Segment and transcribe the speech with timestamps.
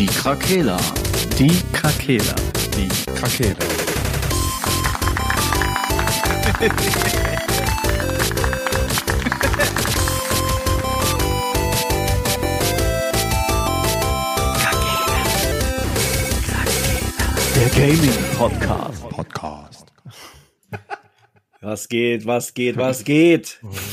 [0.00, 0.78] Die Krakela.
[1.38, 2.34] Die Krakela.
[2.74, 3.54] Die Krakela.
[17.54, 19.08] Der Gaming Podcast.
[19.10, 19.92] Podcast.
[21.60, 23.60] Was geht, was geht, was geht?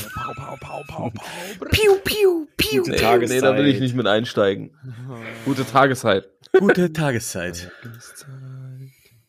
[1.70, 2.78] Piu, piu, piu.
[2.82, 3.36] Gute Nee, Tageszeit.
[3.36, 4.70] nee, da will ich nicht mit einsteigen.
[5.44, 6.28] Gute Tageszeit.
[6.58, 7.70] Gute Tageszeit.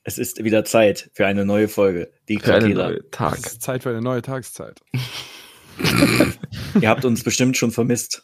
[0.04, 2.12] Es ist wieder Zeit für eine neue Folge.
[2.28, 3.38] Die Für einen neuen Tag.
[3.38, 4.80] Es ist Zeit für eine neue Tageszeit.
[6.82, 8.24] Ihr habt uns bestimmt schon vermisst.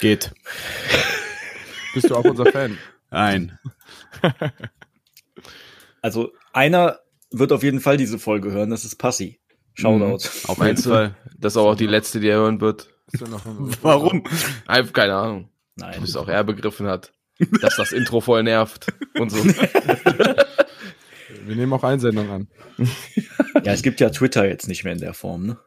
[0.00, 0.32] Geht.
[1.94, 2.78] Bist du auch unser Fan?
[3.10, 3.58] Nein.
[6.02, 7.00] Also einer
[7.32, 9.40] wird auf jeden Fall diese Folge hören, das ist Passi.
[9.74, 10.28] Shoutout.
[10.46, 11.16] Auf jeden Fall.
[11.38, 12.88] Das ist auch die letzte, die er hören wird?
[13.82, 14.24] Warum?
[14.66, 15.48] Einfach keine Ahnung.
[15.76, 16.00] Nein.
[16.00, 17.12] Bis auch er begriffen hat,
[17.60, 18.86] dass das Intro voll nervt
[19.18, 19.44] und so.
[19.44, 20.46] Wir
[21.54, 22.48] nehmen auch Einsendungen an.
[23.64, 25.58] Ja, es gibt ja Twitter jetzt nicht mehr in der Form, ne?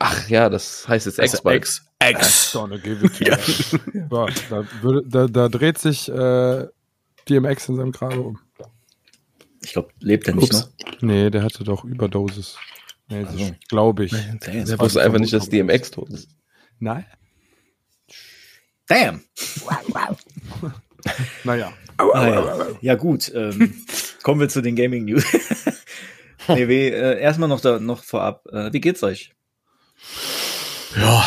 [0.00, 1.42] Ach ja, das heißt jetzt Also
[2.78, 3.34] give it to you.
[4.10, 6.66] Ja, da, würde, da, da dreht sich äh,
[7.28, 8.38] DMX in seinem Grabe um.
[9.62, 10.62] Ich glaube, lebt er nicht Ups.
[10.62, 10.70] noch.
[11.02, 12.56] Nee, der hatte doch Überdosis.
[13.08, 13.54] Nee, das Also.
[13.68, 14.12] glaube ich.
[14.12, 16.28] Der wusste einfach nicht, dass DMX tot ist.
[16.78, 17.04] Nein?
[18.86, 19.24] Damn.
[21.44, 21.72] Naja.
[21.96, 22.66] Ah, ja.
[22.80, 23.74] ja gut, ähm,
[24.22, 25.24] kommen wir zu den Gaming News.
[26.48, 28.44] nee, wie, äh, erstmal noch da noch vorab.
[28.52, 29.32] Äh, wie geht's euch?
[30.96, 31.24] Ja.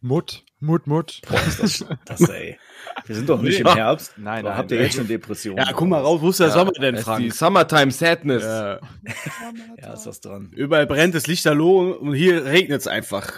[0.00, 1.20] Mutt, Mutt, Mutt.
[1.28, 2.58] Boah, ist das, das ey.
[3.06, 3.76] Wir sind doch nicht im Ja.
[3.76, 4.12] Herbst.
[4.16, 5.58] Nein, Oder habt ihr jetzt schon Depressionen?
[5.64, 7.34] Ja, guck mal raus, wo ist der Sommer denn, Das ist die Frank?
[7.34, 8.42] Summertime Sadness.
[8.44, 8.80] Ja.
[9.80, 10.50] Ja, ist was dran.
[10.54, 13.32] Überall brennt es Lichterloh und hier regnet es einfach.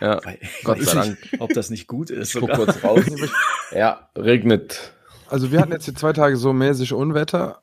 [0.01, 2.31] Ja, Weil- Gott sei nicht, Ob das nicht gut ist.
[2.33, 2.57] guck Sogar.
[2.57, 3.03] kurz raus.
[3.75, 4.93] Ja, regnet.
[5.27, 7.61] Also wir hatten jetzt die zwei Tage so mäßig Unwetter.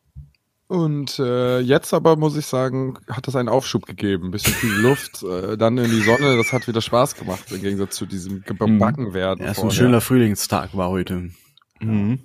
[0.68, 4.26] Und äh, jetzt aber, muss ich sagen, hat das einen Aufschub gegeben.
[4.26, 6.36] Ein bisschen viel Luft, äh, dann in die Sonne.
[6.36, 9.44] Das hat wieder Spaß gemacht, im Gegensatz zu diesem gebacken werden.
[9.44, 11.30] Ja, so ein schöner Frühlingstag war heute.
[11.80, 12.18] Mhm.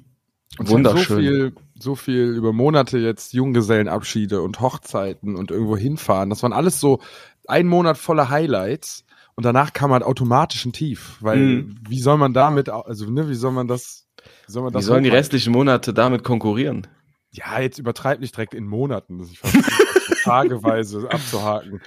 [0.58, 1.18] Und Wunderschön.
[1.18, 6.30] So viel, so viel über Monate jetzt Junggesellenabschiede und Hochzeiten und irgendwo hinfahren.
[6.30, 7.00] Das waren alles so
[7.48, 9.06] ein Monat voller Highlights.
[9.36, 11.18] Und danach kam halt automatisch ein Tief.
[11.22, 11.76] Weil, Mhm.
[11.88, 14.08] wie soll man damit, also, ne, wie soll man das,
[14.48, 16.88] wie soll man Wie das sollen die restlichen Monate damit konkurrieren?
[17.32, 19.20] Ja, jetzt übertreib nicht direkt in Monaten.
[19.20, 21.82] Das ist fast tageweise abzuhaken.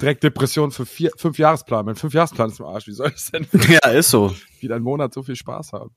[0.00, 1.84] Direkt Depression für vier, fünf Jahresplan.
[1.84, 2.86] Mein fünf Jahresplan ist im Arsch.
[2.86, 4.34] Wie soll ich denn Ja, ist so.
[4.60, 5.90] wieder einen Monat so viel Spaß haben?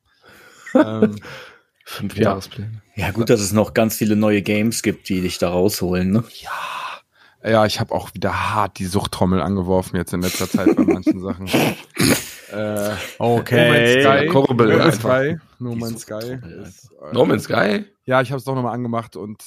[0.76, 1.16] ähm,
[1.86, 2.24] Fünf Ja.
[2.24, 2.82] Jahrespläne.
[2.96, 6.24] Ja, gut, dass es noch ganz viele neue Games gibt, die dich da rausholen, ne?
[7.44, 11.20] ja, ich habe auch wieder hart die Suchttrommel angeworfen jetzt in letzter Zeit bei manchen
[11.22, 11.50] Sachen.
[12.52, 13.68] Äh, Okay.
[13.68, 14.28] No Man's Sky.
[14.28, 14.96] Kurbel No Man's.
[14.96, 15.38] Sky.
[15.60, 16.40] No Man's Sky.
[16.64, 17.86] Ist, äh, No Man's Sky?
[18.06, 19.44] Ja, ich habe es doch nochmal angemacht und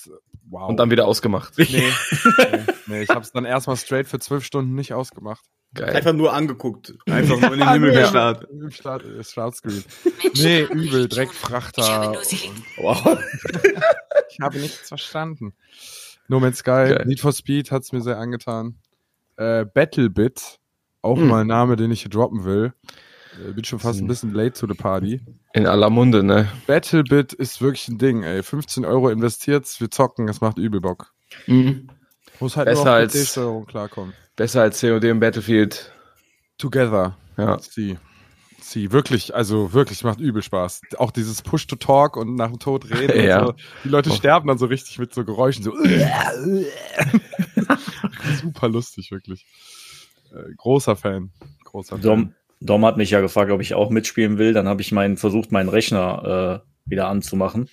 [0.48, 0.68] wow.
[0.68, 1.54] Und dann wieder ausgemacht.
[1.58, 1.66] nee,
[2.38, 5.44] nee, nee, ich habe es dann erstmal straight für zwölf Stunden nicht ausgemacht.
[5.74, 5.90] Geil.
[5.96, 6.94] Einfach nur angeguckt.
[7.06, 8.46] Einfach nur in den Himmel gestarrt.
[8.50, 9.82] Im Start, äh, Startscreen.
[10.36, 12.12] Nee, übel, Dreckfrachter.
[12.76, 13.18] Wow.
[14.28, 15.54] Ich habe nichts verstanden.
[16.28, 17.04] No Man's Sky, Geil.
[17.06, 18.76] Need for Speed hat's mir sehr angetan.
[19.36, 20.58] Äh, Battlebit,
[21.02, 21.28] auch Hm.
[21.28, 22.72] mal ein Name, den ich hier droppen will.
[23.48, 24.04] Äh, bin schon fast Hm.
[24.04, 25.20] ein bisschen late to the party.
[25.54, 26.48] In aller Munde, ne?
[26.66, 28.42] Battlebit ist wirklich ein Ding, ey.
[28.42, 31.12] 15 Euro investiert, wir zocken, es macht übel Bock.
[32.40, 34.14] Muss halt Besser nur auf als- PC-Steuerung klarkommen.
[34.36, 35.92] Besser als COD und Battlefield.
[36.58, 37.16] Together.
[37.36, 37.58] Ja.
[37.58, 37.98] Sie.
[38.60, 40.82] Sie, wirklich, also wirklich macht übel Spaß.
[40.98, 43.20] Auch dieses Push-to-Talk und nach dem Tod reden.
[43.24, 43.40] Ja.
[43.40, 43.64] Und so.
[43.84, 44.14] Die Leute Oh.
[44.14, 45.64] sterben dann so richtig mit so Geräuschen.
[45.64, 45.72] So.
[48.40, 49.44] Super lustig, wirklich.
[50.32, 51.30] Äh, großer Fan.
[51.64, 52.02] Großer Fan.
[52.02, 54.52] Dom, Dom hat mich ja gefragt, ob ich auch mitspielen will.
[54.52, 57.68] Dann habe ich meinen, versucht, meinen Rechner äh, wieder anzumachen.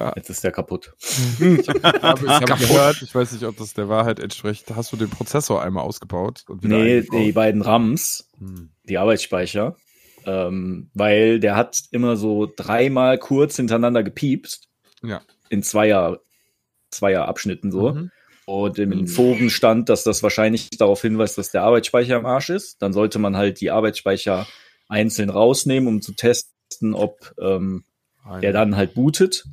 [0.00, 0.12] Ja.
[0.16, 0.92] Jetzt ist der kaputt.
[1.38, 4.74] Ich habe, ich habe gehört, ich weiß nicht, ob das der Wahrheit entspricht.
[4.74, 6.42] Hast du den Prozessor einmal ausgebaut?
[6.48, 7.20] Und Nee, eingebaut?
[7.20, 8.70] die beiden RAMs, Hm.
[8.88, 9.76] die Arbeitsspeicher,
[10.26, 14.68] ähm, weil der hat immer so dreimal kurz hintereinander gepiepst.
[15.02, 15.20] Ja.
[15.48, 16.18] In Zweier,
[16.90, 17.92] Zweier Abschnitten so.
[17.92, 18.10] Mhm.
[18.46, 22.82] Und im Foren stand, dass das wahrscheinlich darauf hinweist, dass der Arbeitsspeicher im Arsch ist.
[22.82, 24.46] Dann sollte man halt die Arbeitsspeicher
[24.88, 27.84] einzeln rausnehmen, um zu testen, ob ähm,
[28.42, 29.44] der dann halt bootet.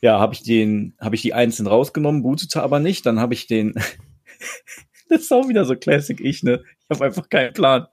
[0.00, 3.04] Ja, habe ich den, habe ich die einzeln rausgenommen, bootete aber nicht.
[3.04, 3.74] Dann habe ich den,
[5.08, 6.62] das ist auch wieder so Classic ich, ne?
[6.64, 7.86] Ich habe einfach keinen Plan.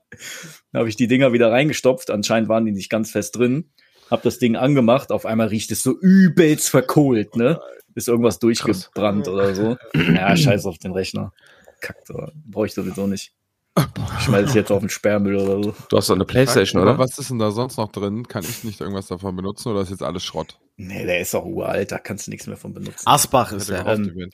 [0.72, 2.10] Dann habe ich die Dinger wieder reingestopft.
[2.10, 3.70] Anscheinend waren die nicht ganz fest drin.
[4.10, 5.10] Hab das Ding angemacht.
[5.10, 7.60] Auf einmal riecht es so übelst verkohlt, ne?
[7.96, 9.76] Ist irgendwas durchgebrannt oder so.
[9.94, 11.32] Ja, scheiß auf den Rechner.
[11.80, 12.12] Kackt,
[12.46, 13.32] brauche ich sowieso nicht.
[14.18, 15.74] Ich schmeiß jetzt auf den Sperrmüll oder so.
[15.88, 16.98] Du hast doch eine Playstation, oder?
[16.98, 18.26] was ist denn da sonst noch drin?
[18.28, 20.58] Kann ich nicht irgendwas davon benutzen oder ist jetzt alles Schrott?
[20.76, 23.06] Nee, der ist doch uralt, da kannst du nichts mehr von benutzen.
[23.06, 23.86] Asbach ist der.
[23.86, 24.30] ähm.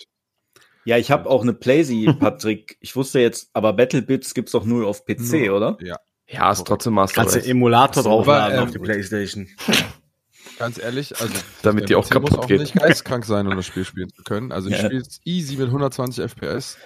[0.84, 2.76] Ja, ich habe auch eine Playsee, Patrick.
[2.80, 5.56] Ich wusste jetzt, aber Battlebits gibt's doch nur auf PC, Nur.
[5.56, 5.78] oder?
[5.80, 5.96] Ja,
[6.28, 7.48] Ja, ist trotzdem Master Kannst du.
[7.48, 9.48] Emulator draufladen aber, auf die ähm, Playstation.
[10.62, 12.60] ganz ehrlich, also Damit die auch PC muss kaputt auch geht.
[12.60, 14.52] nicht geisteskrank sein, um das Spiel spielen zu können.
[14.52, 14.84] Also ich Ja.
[14.84, 16.78] spiele es easy mit 120 FPS.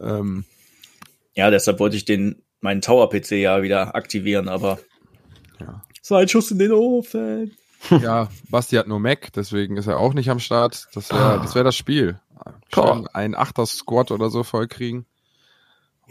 [0.00, 0.44] Ähm,
[1.34, 4.78] Ja, deshalb wollte ich den, meinen Tower-PC ja wieder aktivieren, aber
[5.60, 5.82] ja.
[6.02, 7.56] Sein Schuss in den Ofen.
[7.90, 10.88] ja, Basti hat nur Mac, deswegen ist er auch nicht am Start.
[10.94, 12.20] Das wäre das, wär das Spiel.
[12.74, 13.14] Schön Boah.
[13.14, 15.06] einen Achter-Squad oder so vollkriegen.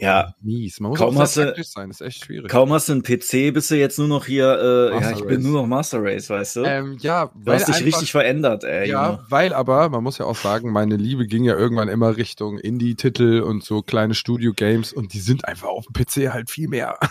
[0.00, 0.78] Ja, Mies.
[0.80, 2.48] Man muss Kaum auch hast du- sein, ist echt schwierig.
[2.48, 5.36] kaum hast du einen PC, bist du jetzt nur noch hier, äh, ja, ich bin
[5.36, 5.44] Race.
[5.44, 6.64] nur noch Master Race, weißt du?
[6.64, 8.88] Ähm, ja, du hast dich einfach- richtig verändert, ey.
[8.88, 9.24] Ja, Junge.
[9.28, 13.40] weil aber, man muss ja auch sagen, meine Liebe ging ja irgendwann immer Richtung Indie-Titel
[13.40, 16.98] und so kleine Studio-Games und die sind einfach auf dem PC halt viel mehr.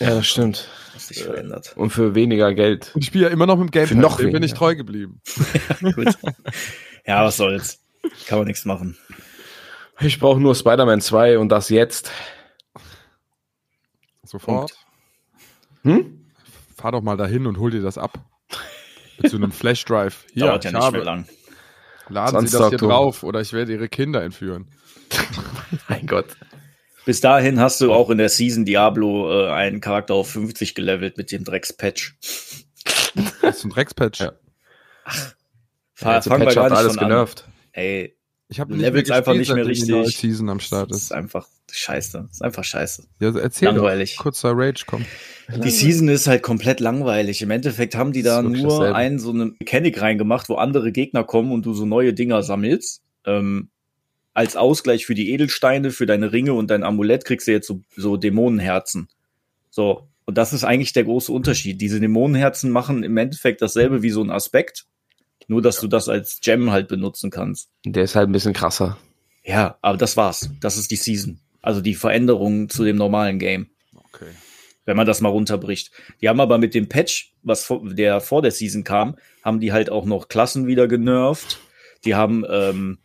[0.00, 0.68] Ja, das stimmt.
[0.90, 1.74] Du hast dich verändert.
[1.76, 2.90] Und für weniger Geld.
[2.94, 4.74] Und ich spiele ja immer noch mit dem Gamepad, Für noch dem bin ich treu
[4.74, 5.20] geblieben.
[5.94, 6.16] Gut.
[7.06, 7.78] Ja, was soll's.
[8.26, 8.96] Kann man nichts machen.
[10.02, 12.10] Ich brauche nur Spider-Man 2 und das jetzt.
[14.24, 14.72] Sofort.
[15.82, 16.26] Hm?
[16.76, 18.18] Fahr doch mal dahin und hol dir das ab.
[19.18, 20.26] Mit so einem Flash-Drive.
[20.32, 20.96] Hier, Dauert ja ich nicht habe.
[20.98, 21.28] mehr lang.
[22.08, 22.58] Laden Sie 20.
[22.58, 24.66] das hier drauf oder ich werde Ihre Kinder entführen.
[25.88, 26.26] Mein Gott.
[27.04, 31.16] Bis dahin hast du auch in der Season Diablo äh, einen Charakter auf 50 gelevelt
[31.16, 32.16] mit dem Dreckspatch.
[33.40, 34.20] Das ist ein Dreckspatch.
[34.20, 34.32] Ja.
[35.94, 37.08] Fa- Jetzt fangen wir Patch hat alles von an.
[37.08, 37.48] genervt.
[37.72, 38.16] Ey,
[38.52, 40.18] Ich habe Du levelst einfach nicht mehr Die neue richtig.
[40.18, 41.02] Season am Start das ist.
[41.04, 42.18] ist einfach scheiße.
[42.28, 43.04] Das ist einfach scheiße.
[43.18, 43.76] Ja, also erzähl doch.
[43.76, 44.16] Langweilig.
[44.18, 45.06] Kurzer Rage, komm.
[45.64, 47.40] Die Season ist halt komplett langweilig.
[47.40, 48.94] Im Endeffekt haben die da Ist nur dasselbe.
[48.94, 53.02] einen so eine Mechanik reingemacht, wo andere Gegner kommen und du so neue Dinger sammelst.
[53.24, 53.70] Ähm,
[54.34, 57.80] als Ausgleich für die Edelsteine, für deine Ringe und dein Amulett kriegst du jetzt so,
[57.96, 59.08] so Dämonenherzen.
[59.70, 60.08] So.
[60.24, 61.80] Und das ist eigentlich der große Unterschied.
[61.80, 64.84] Diese Dämonenherzen machen im Endeffekt dasselbe wie so ein Aspekt.
[65.48, 67.68] Nur, dass du das als Gem halt benutzen kannst.
[67.84, 68.98] Der ist halt ein bisschen krasser.
[69.44, 70.50] Ja, aber das war's.
[70.60, 71.40] Das ist die Season.
[71.60, 73.68] Also die Veränderung zu dem normalen Game
[74.14, 74.30] Okay.
[74.84, 75.90] wenn man das mal runterbricht.
[76.20, 79.72] Die haben aber mit dem Patch, was vor, der vor der Season kam, haben die
[79.72, 81.60] halt auch noch Klassen wieder genervt.
[82.04, 82.98] Die haben, ähm,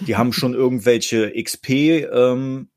[0.00, 1.70] die haben schon irgendwelche XP
[2.12, 2.68] ähm,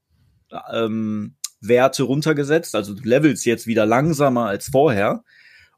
[0.73, 2.75] ähm, Werte runtergesetzt.
[2.75, 5.23] Also du levelst jetzt wieder langsamer als vorher.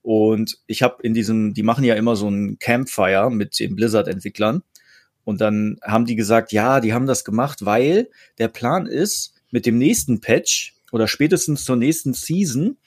[0.10, 4.64] Und ich habe in diesem, die machen ja immer so ein Campfire mit den Blizzard-Entwicklern.
[5.26, 9.66] Und dann haben die gesagt, ja, die haben das gemacht, weil der Plan ist, mit
[9.66, 12.78] dem nächsten Patch oder spätestens zur nächsten Season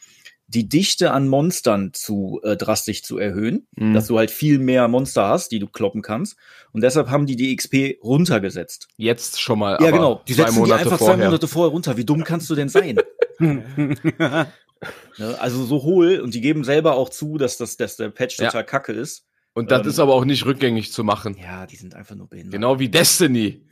[0.46, 3.93] die Dichte an Monstern zu äh, drastisch zu erhöhen, Mhm.
[3.93, 6.37] dass du halt viel mehr Monster hast, die du kloppen kannst.
[6.72, 8.88] Und deshalb haben die die XP runtergesetzt.
[8.96, 9.72] Jetzt schon mal.
[9.72, 10.22] ja, aber genau.
[10.26, 11.17] Die zwei setzen Monate die einfach vorher.
[11.19, 11.96] zwei Monate vorher runter.
[11.99, 12.99] Wie dumm kannst du denn sein?
[15.19, 15.37] ne?
[15.41, 18.47] Also so hohl und die geben selber auch zu, dass, das, dass der Patch Ja.
[18.47, 19.27] total kacke ist.
[19.53, 21.37] Und das Ähm, ist aber auch nicht rückgängig zu machen.
[21.37, 22.53] Ja, die sind einfach nur behindert.
[22.53, 23.67] Genau wie Destiny.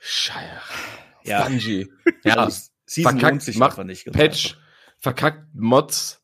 [0.00, 0.48] Scheiße.
[1.24, 1.44] Ja.
[1.44, 1.88] Bungie.
[2.24, 4.04] Ja, Also, Season verkackt, lohnt sich macht nicht.
[4.04, 4.60] ganz Patch, einfach.
[4.98, 6.20] verkackt Mods.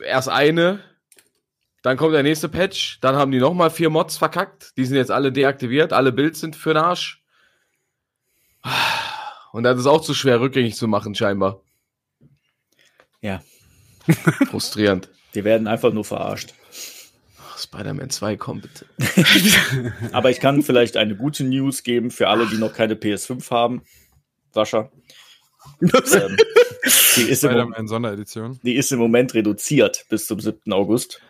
[0.00, 0.80] Erst eine,
[1.82, 4.76] dann kommt der nächste Patch, dann haben die nochmal vier Mods verkackt.
[4.76, 7.22] Die sind jetzt alle deaktiviert, alle Builds sind für den Arsch.
[9.52, 11.62] Und das ist auch zu schwer rückgängig zu machen, scheinbar.
[13.20, 13.42] Ja.
[14.50, 15.08] Frustrierend.
[15.34, 16.54] Die werden einfach nur verarscht.
[17.58, 18.86] Spider-Man 2 kommt bitte.
[20.12, 23.82] Aber ich kann vielleicht eine gute News geben für alle, die noch keine PS5 haben.
[24.52, 24.90] Sascha.
[25.82, 25.90] ähm,
[27.16, 28.60] die, ist im, Moment- Spider-Man Sonderedition.
[28.62, 30.72] die ist im Moment reduziert bis zum 7.
[30.72, 31.20] August.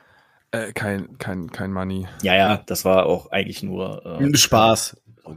[0.50, 2.07] Äh, kein, kein, kein Money.
[2.23, 4.97] Ja, ja, das war auch eigentlich nur äh, Spaß.
[5.25, 5.37] so.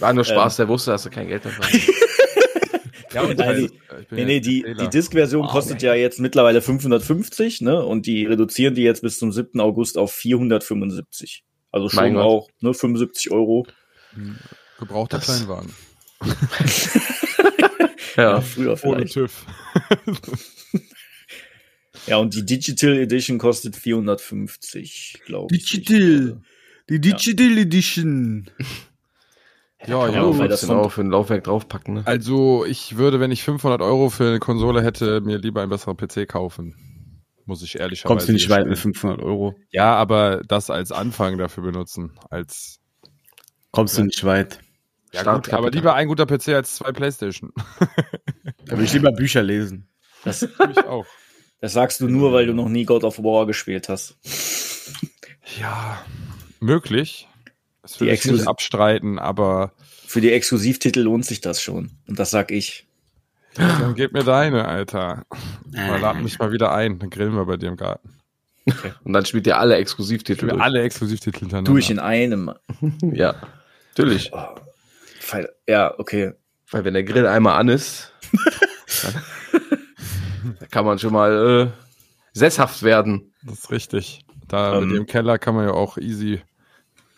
[0.00, 0.64] War nur Spaß, Ähm.
[0.64, 1.72] der wusste, dass er kein Geld dafür hat.
[3.16, 3.70] Ja, und ich bin
[4.10, 7.82] Nee, ja nee, die, die Disk-Version kostet ja jetzt mittlerweile 550, ne?
[7.84, 9.58] Und die reduzieren die jetzt bis zum 7.
[9.60, 11.44] August auf 475.
[11.72, 12.22] Also schon Mein Gott.
[12.24, 13.66] auch, ne, 75 Euro.
[14.78, 15.72] Gebrauchter Das- Kleinwagen.
[18.16, 18.40] Ja.
[18.40, 19.12] früher Ohne vielleicht.
[19.14, 19.44] TÜV.
[22.06, 25.64] Ja, und die Digital Edition kostet 450, glaube ich.
[25.70, 26.40] Digital.
[26.88, 28.48] Die Digital Edition.
[29.84, 30.48] Ja, Ja, ja.
[30.48, 31.94] das auch für ein Laufwerk draufpacken.
[31.94, 32.02] Ne?
[32.06, 35.96] Also, ich würde, wenn ich 500 Euro für eine Konsole hätte, mir lieber einen besseren
[35.96, 36.74] PC kaufen.
[37.44, 39.54] Muss ich ehrlicherweise Kommst du nicht weit mit 500 Euro?
[39.70, 42.18] Ja, aber das als Anfang dafür benutzen.
[42.30, 42.80] Als
[43.70, 44.58] Kommst du nicht weit.
[45.12, 47.52] ja, gut, aber lieber ein guter PC als zwei Playstation.
[48.64, 49.88] Da würde ich lieber Bücher lesen.
[50.24, 51.06] Das, ich auch.
[51.60, 54.16] das sagst du nur, weil du noch nie God of War gespielt hast.
[55.60, 56.04] Ja,
[56.58, 57.28] möglich.
[57.86, 59.72] Das will Die ich nicht abstreiten, aber
[60.06, 61.92] für die Exklusivtitel lohnt sich das schon.
[62.08, 62.86] Und das sag ich.
[63.54, 65.24] Dann gib mir deine, Alter.
[65.72, 68.10] Mal lad mich mal wieder ein, dann grillen wir bei dir im Garten.
[69.04, 70.60] Und dann spielt ihr alle Exklusivtitel durch.
[70.60, 71.70] alle Exklusivtitel hintereinander.
[71.70, 72.52] Durch in einem.
[73.02, 73.34] Ja,
[73.96, 74.30] natürlich.
[75.20, 76.32] Fall- Ja, okay.
[76.72, 78.12] Weil wenn der Grill einmal an ist,
[79.02, 79.14] dann,
[80.70, 81.98] kann man schon mal äh,
[82.32, 83.32] sesshaft werden.
[83.44, 84.24] Das ist richtig.
[84.48, 84.88] Da Ähm.
[84.88, 86.42] mit im Keller kann man ja auch easy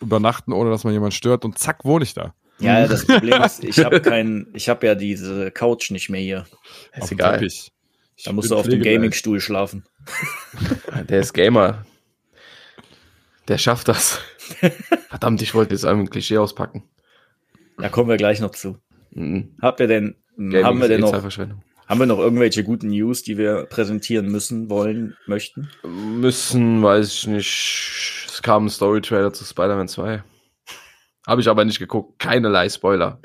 [0.01, 2.33] übernachten, ohne dass man jemanden stört und zack, wohne ich da.
[2.59, 6.45] Ja, das Problem ist, ich habe kein, ich habe ja diese Couch nicht mehr hier.
[6.93, 7.33] Ist Auf dem egal.
[7.39, 7.71] Teppich.
[8.17, 8.81] Ich Da musst du auf dem.
[8.81, 9.85] Gamingstuhl schlafen.
[11.07, 11.85] Der ist Gamer.
[13.47, 14.19] Der schafft das.
[15.09, 16.83] Verdammt, ich wollte jetzt ein Klischee auspacken.
[17.77, 18.77] Da kommen wir gleich noch zu.
[19.11, 19.55] Mhm.
[19.61, 21.63] Habt ihr denn, Gaming haben wir denn eh noch, Zeitverschwendung.
[21.87, 25.69] haben wir noch irgendwelche guten News, die wir präsentieren müssen, wollen, möchten?
[25.83, 28.18] Müssen, weiß ich nicht.
[28.39, 30.23] Es kam ein Story-Trailer zu Spider-Man 2.
[31.27, 32.19] Habe ich aber nicht geguckt.
[32.19, 33.19] Keinerlei Spoiler.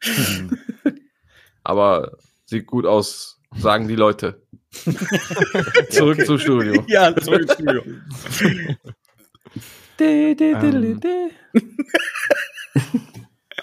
[1.64, 4.46] aber sieht gut aus, sagen die Leute.
[5.90, 6.84] Zurück zum Studio.
[6.86, 7.82] Ja, zurück ins Studio.
[12.74, 13.00] Ähm.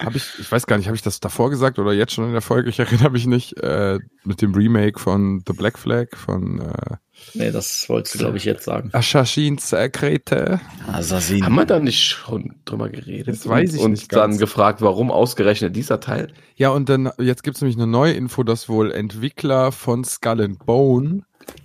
[0.00, 2.32] Habe ich, ich weiß gar nicht, habe ich das davor gesagt oder jetzt schon in
[2.32, 2.70] der Folge?
[2.70, 3.56] Ich erinnere mich nicht.
[3.58, 6.96] Äh, mit dem Remake von The Black Flag von äh,
[7.34, 8.90] Nee, das wolltest du, glaube ich, jetzt sagen.
[8.92, 10.60] Assassin's Secrete.
[10.90, 11.44] Assassin.
[11.44, 13.28] Haben wir da nicht schon drüber geredet?
[13.28, 14.40] Jetzt weiß ich und nicht dann ganz.
[14.40, 16.32] gefragt, warum ausgerechnet dieser Teil?
[16.56, 20.40] Ja, und dann, jetzt gibt es nämlich eine neue Info, dass wohl Entwickler von Skull
[20.40, 21.22] and Bone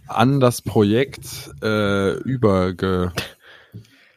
[0.08, 1.26] an das Projekt
[1.64, 3.14] äh, überge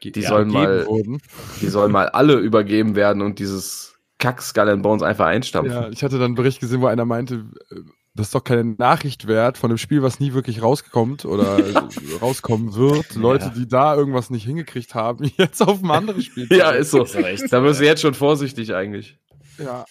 [0.03, 1.21] Die sollen mal- wurden.
[1.61, 5.75] Die sollen mal alle übergeben werden und dieses Kack Skull and Bones einfach einstampfen.
[5.75, 7.81] Ja, ich hatte dann einen Bericht gesehen, wo einer meinte, äh,
[8.15, 11.73] das ist doch keine Nachricht wert von einem Spiel, was nie wirklich rauskommt oder äh,
[12.21, 13.15] rauskommen wird.
[13.15, 16.49] Leute, die da irgendwas nicht hingekriegt haben, jetzt auf ein anderes Spiel.
[16.49, 17.05] zu Ja, ist so.
[17.05, 19.19] Ist Da wirst du jetzt schon vorsichtig eigentlich.
[19.59, 19.85] Ja,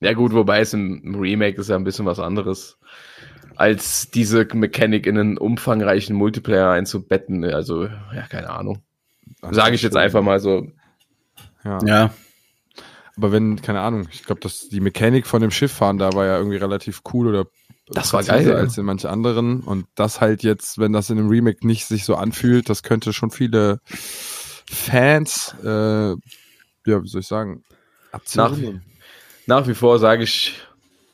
[0.00, 2.78] Ja gut, wobei es im im Remake ist ja ein bisschen was anderes,
[3.56, 7.44] als diese Mechanik in einen umfangreichen Multiplayer einzubetten.
[7.44, 8.82] Also, ja, keine Ahnung.
[9.50, 10.68] Sage ich jetzt einfach mal so.
[11.64, 11.78] Ja.
[11.84, 12.10] Ja.
[13.16, 16.36] Aber wenn, keine Ahnung, ich glaube, dass die Mechanik von dem Schifffahren da war ja
[16.36, 17.46] irgendwie relativ cool oder
[17.88, 19.60] Das war geil, als in manchen anderen.
[19.60, 23.12] Und das halt jetzt, wenn das in einem Remake nicht sich so anfühlt, das könnte
[23.12, 27.64] schon viele Fans, äh, ja, wie soll ich sagen,
[28.12, 28.82] abzirren.
[29.46, 30.54] Nach wie vor sage ich,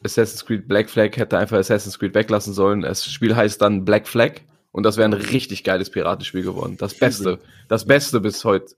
[0.04, 2.80] Assassin's Creed Black Flag hätte einfach Assassin's Creed weglassen sollen.
[2.80, 4.40] Das Spiel heißt dann Black Flag
[4.72, 6.76] und das wäre ein richtig geiles Piratenspiel geworden.
[6.78, 7.38] Das Beste.
[7.68, 8.74] Das Beste bis heute.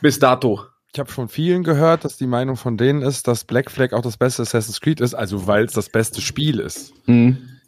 [0.00, 0.64] Bis dato.
[0.92, 4.00] Ich habe von vielen gehört, dass die Meinung von denen ist, dass Black Flag auch
[4.02, 6.94] das beste Assassin's Creed ist, also weil es das beste Spiel ist.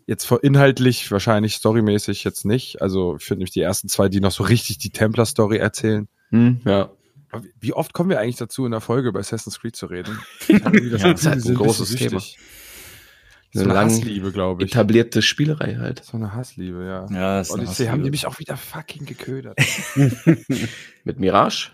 [0.07, 2.81] Jetzt vor inhaltlich, wahrscheinlich storymäßig jetzt nicht.
[2.81, 6.09] Also ich finde nämlich die ersten zwei, die noch so richtig die Templar-Story erzählen.
[6.31, 6.91] Ja.
[7.31, 10.19] Aber wie- oft kommen wir eigentlich dazu, in der Folge über Assassin's Creed zu reden?
[10.49, 12.21] Ich das Ja, ist halt ein großes Thema.
[12.21, 14.71] So Eine eine lang Hassliebe, glaube ich.
[14.73, 16.03] Etablierte Spielerei halt.
[16.05, 17.07] So eine Hassliebe, ja.
[17.11, 19.59] Ja, ist eine Odyssey haben die mich auch wieder fucking geködert.
[21.05, 21.71] Mit Mirage?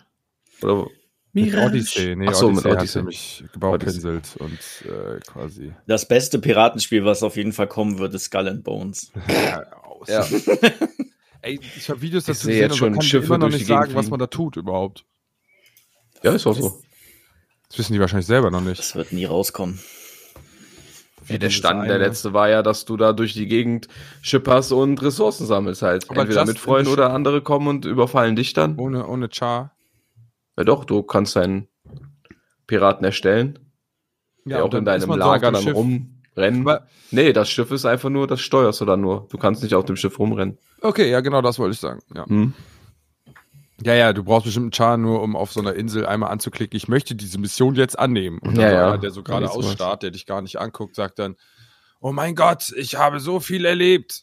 [0.63, 0.87] Oder
[1.35, 2.99] Mit Odyssey, nee, Ach so, mit Odyssey, Odyssey.
[3.01, 4.53] hat mich gebauchpinselt und
[4.89, 9.11] äh, quasi Das beste Piratenspiel, was auf jeden Fall kommen wird, ist Skull and Bones.
[9.29, 10.09] ja, aus.
[10.09, 10.25] Ja.
[11.43, 13.49] Ey, ich habe Videos dazu sehe gesehen jetzt und schon man kann Schiffe immer noch
[13.49, 14.11] durch nicht die Gegend sagen, was fliegen.
[14.11, 15.05] man da tut überhaupt.
[16.23, 16.81] ja, ist auch so.
[17.69, 18.79] Das wissen die wahrscheinlich selber noch nicht.
[18.79, 19.81] Das wird nie rauskommen.
[21.29, 23.89] Ja, der Stand, der letzte war ja, dass du da durch die Gegend
[24.23, 26.09] schipperst und Ressourcen sammelst halt.
[26.11, 28.79] Aber Entweder mit Freunden oder andere kommen und überfallen dich dann.
[28.79, 29.74] Ohne, ohne Char.
[30.57, 31.69] Ja doch, du kannst deinen
[32.67, 33.59] Piraten erstellen,
[34.45, 35.75] der auch in deinem so Lager dem dann Schiff.
[35.75, 36.63] rumrennen.
[36.69, 39.27] Aber- nee, das Schiff ist einfach nur, das steuerst du dann nur.
[39.31, 40.59] Du kannst nicht auf dem Schiff rumrennen.
[40.81, 42.01] Okay, ja, genau, das wollte ich sagen.
[42.15, 42.27] Ja.
[42.27, 42.53] Hm?
[43.83, 46.77] ja, ja, du brauchst bestimmt einen Char nur, um auf so einer Insel einmal anzuklicken,
[46.77, 48.39] ich möchte diese Mission jetzt annehmen.
[48.39, 48.87] Und dann Ja, so ja.
[48.89, 51.37] einer, der so gerade Ja, ausstarrt, der dich gar nicht anguckt, sagt dann,
[52.01, 54.23] oh mein Gott, ich habe so viel erlebt.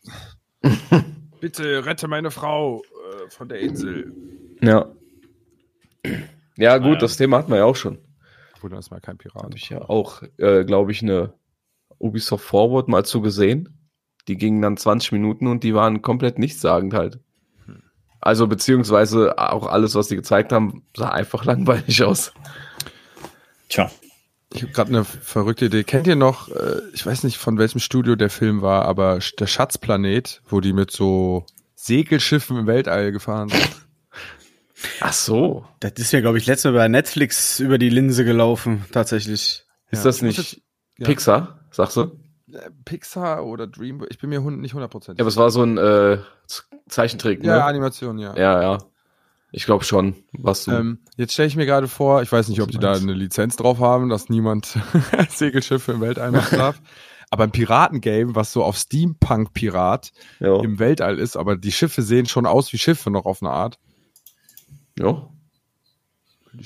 [1.41, 4.13] Bitte rette meine Frau äh, von der Insel.
[4.61, 4.87] Ja.
[6.57, 6.99] Ja, gut, Naja.
[6.99, 7.97] das Thema hatten wir ja auch schon.
[8.61, 9.43] Wurde das mal kein Pirat.
[9.43, 11.33] Habe ich ja auch, äh, glaube ich, eine
[11.97, 13.77] Ubisoft Forward mal zu gesehen.
[14.27, 17.19] Die gingen dann 20 Minuten und die waren komplett nichtssagend halt.
[18.19, 22.33] Also beziehungsweise auch alles, was die gezeigt haben, sah einfach langweilig aus.
[23.67, 23.89] Tja,
[24.53, 25.83] Ich habe gerade eine verrückte Idee.
[25.83, 29.47] Kennt ihr noch, äh, ich weiß nicht von welchem Studio der Film war, aber der
[29.47, 33.87] Schatzplanet, wo die mit so Segelschiffen im Weltall gefahren sind?
[34.99, 35.65] Ach so.
[35.79, 39.65] Das ist ja, glaube ich, letztes Mal bei Netflix über die Linse gelaufen, tatsächlich.
[39.91, 40.61] Ist Ja, das nicht
[40.97, 41.07] ja.
[41.07, 42.19] Pixar, sagst du?
[42.51, 45.19] Äh, Pixar oder Dreamworks, ich bin mir nicht hundertprozentig.
[45.19, 46.19] Ja, aber es war so ein äh,
[46.87, 47.47] Zeichentrick, ne?
[47.47, 48.35] ja, Animation, ja.
[48.35, 48.77] ja, ja.
[49.53, 50.71] Ich glaube schon, was du.
[50.71, 53.57] Ähm, jetzt stelle ich mir gerade vor, ich weiß nicht, ob die da eine Lizenz
[53.57, 54.79] drauf haben, dass niemand
[55.29, 56.81] Segelschiffe im Weltall machen darf.
[57.33, 62.45] Aber ein Piratengame, was so auf Steampunk-Pirat im Weltall ist, aber die Schiffe sehen schon
[62.45, 63.79] aus wie Schiffe noch auf eine Art.
[65.01, 65.27] Ja.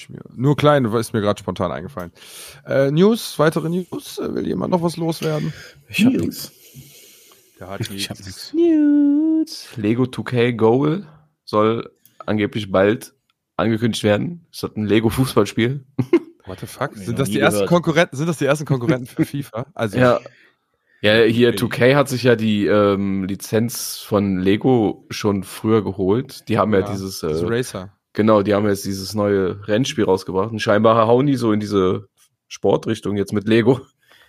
[0.10, 2.12] Mir, nur klein, ist mir gerade spontan eingefallen.
[2.66, 4.18] Äh, News, weitere News?
[4.18, 5.54] Äh, Will jemand noch was loswerden?
[5.88, 6.52] Ich hab nix.
[7.60, 8.52] Der hat Ich hab nix.
[8.54, 9.68] News.
[9.76, 11.08] Lego 2K Goal
[11.44, 11.92] soll
[12.26, 13.14] angeblich bald
[13.58, 14.48] angekündigt werden.
[14.52, 15.86] Ist das ein Lego Fußballspiel?
[16.46, 16.96] What the fuck?
[16.96, 17.70] Sind das die ersten gehört.
[17.70, 18.18] Konkurrenten?
[18.18, 19.68] Sind das die ersten Konkurrenten für FIFA?
[19.74, 20.20] Also Ja.
[21.02, 26.50] Ja, hier 2K hat sich ja die ähm, Lizenz von Lego schon früher geholt.
[26.50, 27.95] Die haben ja, Ja, dieses, diese äh, Racer.
[28.16, 30.52] Genau, die haben jetzt dieses neue Rennspiel rausgebracht.
[30.52, 32.08] Und scheinbar hauen die so in diese
[32.48, 33.82] Sportrichtung jetzt mit Lego.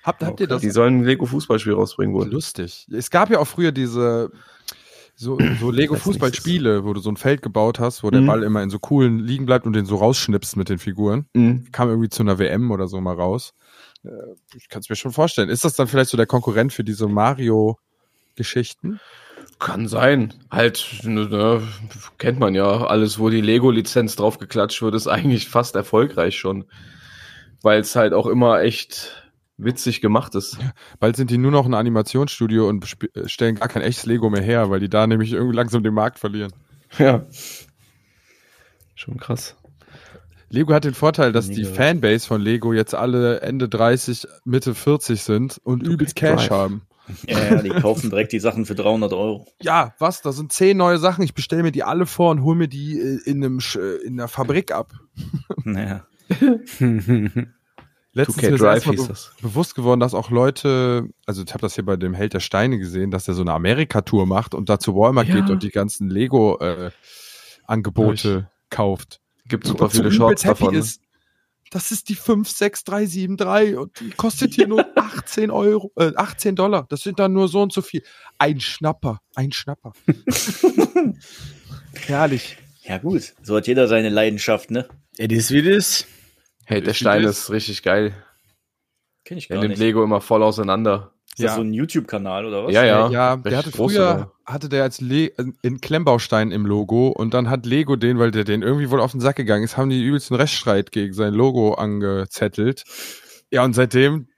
[0.03, 0.61] Habt, habt ihr das?
[0.63, 2.29] Die sollen ein Lego Fußballspiel rausbringen wohl.
[2.29, 2.87] Lustig.
[2.93, 4.31] Es gab ja auch früher diese
[5.19, 8.21] so, so Lego weiß nicht, Fußballspiele, wo du so ein Feld gebaut hast, wo der
[8.21, 8.27] Mhm.
[8.27, 11.27] Ball immer in so coolen liegen bleibt und den so rausschnippst mit den Figuren.
[11.35, 11.73] Mhm.
[11.73, 13.55] Kam irgendwie zu einer WM oder so mal raus.
[14.05, 14.11] Äh,
[14.55, 15.49] Ich kann es mir schon vorstellen.
[15.49, 19.01] Ist das dann vielleicht so der Konkurrent für diese Mario-Geschichten?
[19.59, 20.35] Kann sein.
[20.51, 21.63] Halt, ne, ne,
[22.19, 22.87] kennt man ja.
[22.87, 26.67] Alles, wo die Lego-Lizenz drauf geklatscht wird, ist eigentlich fast erfolgreich schon.
[27.63, 30.59] Weil es halt auch immer echt witzig gemacht ist.
[31.01, 34.69] Bald sind die nur noch ein Animationsstudio und stellen gar kein echtes Lego mehr her,
[34.69, 36.53] weil die da nämlich irgendwie langsam den Markt verlieren.
[36.99, 37.27] Ja.
[38.95, 39.57] Schon krass.
[40.49, 41.65] Lego hat den Vorteil, dass die.
[41.65, 46.83] Fanbase von Lego jetzt alle Ende 30, Mitte 40 sind und übelst Cash haben.
[47.29, 49.47] Ja, die kaufen direkt die Sachen für 300 Euro.
[49.61, 50.23] Ja, was?
[50.23, 51.23] Da sind zehn neue Sachen.
[51.25, 54.15] Ich bestelle mir die alle vor und hole mir die äh, in, einem, äh, in
[54.19, 54.93] einer Fabrik ab.
[55.65, 56.05] Naja.
[58.13, 59.33] Letztens 2K ist mir das Drive be das.
[59.43, 62.79] bewusst geworden, dass auch Leute, also ich habe das hier bei dem Held der Steine
[62.79, 65.35] gesehen, dass der so eine Amerika-Tour macht und da zu Walmart Ja.
[65.41, 69.21] geht und die ganzen Lego-Angebote kauft.
[69.49, 70.73] Gibt super Und so viele Shorts davon.
[70.73, 70.79] ne?
[70.81, 71.01] Ist,
[71.71, 76.87] das ist die 56373 und die kostet hier nur 18 Euro, äh, 18 Dollar.
[76.89, 78.03] Das sind dann nur so und so viel.
[78.39, 79.93] Ein Schnapper, ein Schnapper.
[82.07, 82.57] Herrlich.
[82.83, 83.35] Ja, gut.
[83.43, 84.89] So hat jeder seine Leidenschaft, ne?
[85.17, 86.07] It is wie das.
[86.65, 88.15] Hey, der Ist Stein ist richtig geil.
[89.25, 89.81] Kenn ich Er gar nimmt nicht.
[89.81, 91.13] Lego immer voll auseinander.
[91.39, 91.57] Ist das Ja.
[91.57, 92.73] so ein YouTube-Kanal oder was?
[92.73, 93.11] Ja, ja.
[93.11, 94.33] Ja, der hatte groß früher, sogar.
[94.47, 98.45] hatte der als Le in Klemmbaustein im Logo und dann hat Lego den, weil der
[98.45, 101.75] den irgendwie wohl auf den Sack gegangen ist, haben die übelsten Rechtsstreit gegen sein Logo
[101.75, 102.85] angezettelt.
[103.51, 104.29] Ja, und seitdem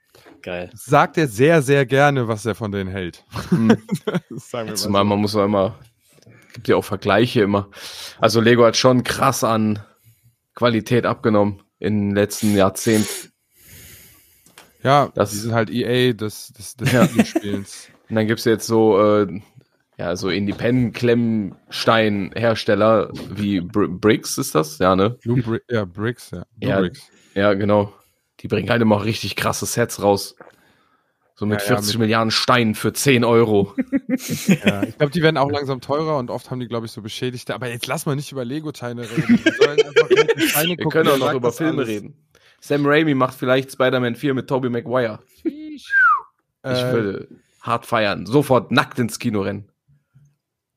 [0.41, 0.69] Geil.
[0.73, 3.23] sagt er sehr, sehr gerne, was er von denen hält.
[3.49, 3.77] Hm.
[4.29, 5.79] Das sagen wir Zumal mal man muss auch immer,
[6.53, 7.69] gibt ja auch Vergleiche immer.
[8.19, 9.79] Also Lego hat schon krass an
[10.53, 13.28] Qualität abgenommen in den letzten Jahrzehnten.
[14.83, 17.09] Ja, Das- die sind halt EA des, des, des Ja.
[17.11, 17.89] Videospiels.
[18.09, 19.41] Und dann gibt's jetzt so, äh,
[19.97, 25.11] ja, so Independent-Klemmstein-Hersteller wie Br Bricks ist das, ja, ne?
[25.21, 26.43] Blue Bri ja, Bricks, ja.
[26.57, 26.79] Blue Ja.
[26.79, 27.01] Bricks.
[27.35, 27.93] Ja, genau.
[28.39, 30.35] Die bringen halt immer richtig krasse Sets raus.
[31.35, 33.73] So mit Ja, ja, 40 mit- Milliarden Steinen für 10 Euro.
[34.65, 37.01] Ja, ich glaube, die werden auch langsam teurer und oft haben die, glaube ich, so
[37.01, 37.53] Beschädigte.
[37.55, 39.39] Aber jetzt lass mal nicht über Lego-Teile reden.
[39.43, 40.09] Wir einfach
[40.47, 41.89] Steine Wir gucken, können auch noch über Filme alles.
[41.89, 42.15] reden.
[42.61, 45.19] Sam Raimi macht vielleicht Spider-Man 4 mit Tobey Maguire.
[45.43, 45.87] Ich
[46.63, 47.27] Äh, würde
[47.61, 48.25] hart feiern.
[48.25, 49.69] Sofort nackt ins Kino rennen.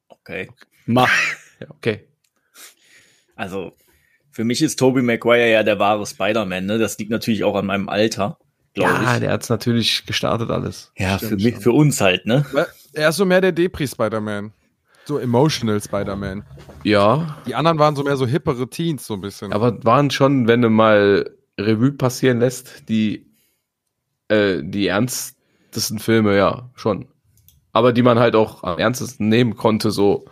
[0.09, 0.49] Okay.
[0.87, 1.11] Mach.
[1.61, 2.09] Ja, okay.
[3.37, 3.73] Also,
[4.33, 6.79] für mich ist Tobey Maguire ja der wahre Spider-Man, ne?
[6.79, 8.37] Das liegt natürlich auch an meinem Alter,
[8.75, 9.21] glaube Ja, ich.
[9.21, 10.91] der hat's natürlich gestartet alles.
[10.99, 12.45] Ja, für, mich, für uns halt, ne?
[12.95, 14.53] Er ist so mehr der Depri-Spider-Man.
[15.05, 16.45] So emotional Spider-Man.
[16.83, 19.53] Ja, Die anderen waren so mehr so hippere Teens, so ein bisschen.
[19.53, 21.31] aber waren schon, wenn du mal
[21.63, 23.31] Revue passieren lässt, die,
[24.29, 27.09] äh, die ernstesten Filme, ja, schon.
[27.73, 30.27] Aber die man halt auch am ernstesten nehmen konnte, so.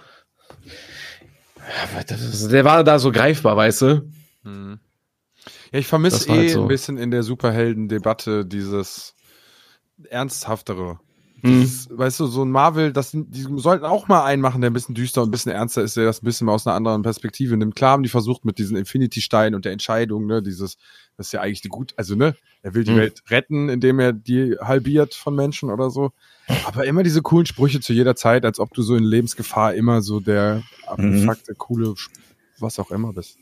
[2.50, 4.10] Der war da so greifbar, weißt du?
[4.42, 4.80] Mhm.
[5.72, 6.62] Ja, ich vermisse war eh halt so.
[6.62, 9.14] ein bisschen in der Superhelden-Debatte dieses
[10.08, 10.98] ernsthaftere.
[11.42, 11.60] Mhm.
[11.60, 14.74] Dieses, weißt du, so ein Marvel, das, die sollten auch mal einen machen, der ein
[14.74, 17.02] bisschen düster und ein bisschen ernster ist, der das ein bisschen mal aus einer anderen
[17.02, 17.76] Perspektive nimmt.
[17.76, 20.76] Klar haben die versucht mit diesen Infinity-Steinen und der Entscheidung, ne, dieses,
[21.16, 22.96] das ist ja eigentlich die gut, also ne, er will die Mhm.
[22.96, 26.12] Welt retten, indem er die halbiert von Menschen oder so.
[26.64, 30.02] Aber immer diese coolen Sprüche zu jeder Zeit, als ob du so in Lebensgefahr immer
[30.02, 31.94] so der abgefuckte, coole,
[32.60, 33.38] was auch immer bist.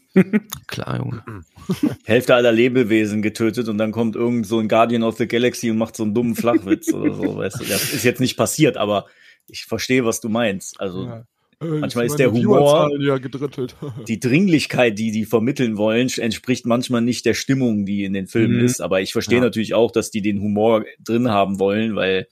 [0.66, 1.22] Klar, Junge.
[2.04, 5.78] Hälfte aller Lebewesen getötet und dann kommt irgend so ein Guardian of the Galaxy und
[5.78, 7.64] macht so einen dummen Flachwitz oder so, weißt du.
[7.64, 9.06] Das ist jetzt nicht passiert, aber
[9.46, 10.80] ich verstehe, was du meinst.
[10.80, 11.24] Also, Ja.
[11.60, 13.74] Manchmal Jetzt ist der Humor- ja gedrittelt.
[14.06, 18.58] die Dringlichkeit, die die vermitteln wollen, entspricht manchmal nicht der Stimmung, die in den Filmen
[18.58, 18.64] Mhm.
[18.64, 18.80] ist.
[18.80, 19.44] Aber ich verstehe Ja.
[19.44, 22.28] natürlich auch, dass die den Humor drin haben wollen, weil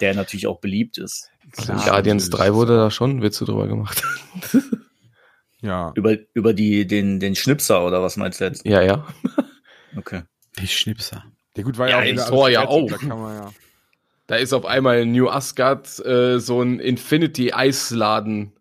[0.00, 1.30] der natürlich auch beliebt ist.
[1.52, 2.48] Klar, Guardians natürlich.
[2.48, 4.02] 3 wurde da schon Witze drüber gemacht.
[5.60, 5.92] Ja.
[5.94, 8.64] Über, über die, den, den Schnipser oder was meinst du jetzt?
[8.64, 9.06] Ja, ja.
[9.96, 10.22] Okay.
[10.58, 11.24] Die Schnipser.
[11.56, 12.90] Der gut war Ja, ja, auch Thor alles ja auch.
[12.90, 13.52] Da kann man ja.
[14.28, 18.52] Da ist auf einmal in New Asgard äh, so ein Infinity-Eisladen,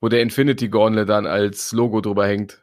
[0.00, 2.62] wo der Infinity Gauntlet dann als Logo drüber hängt.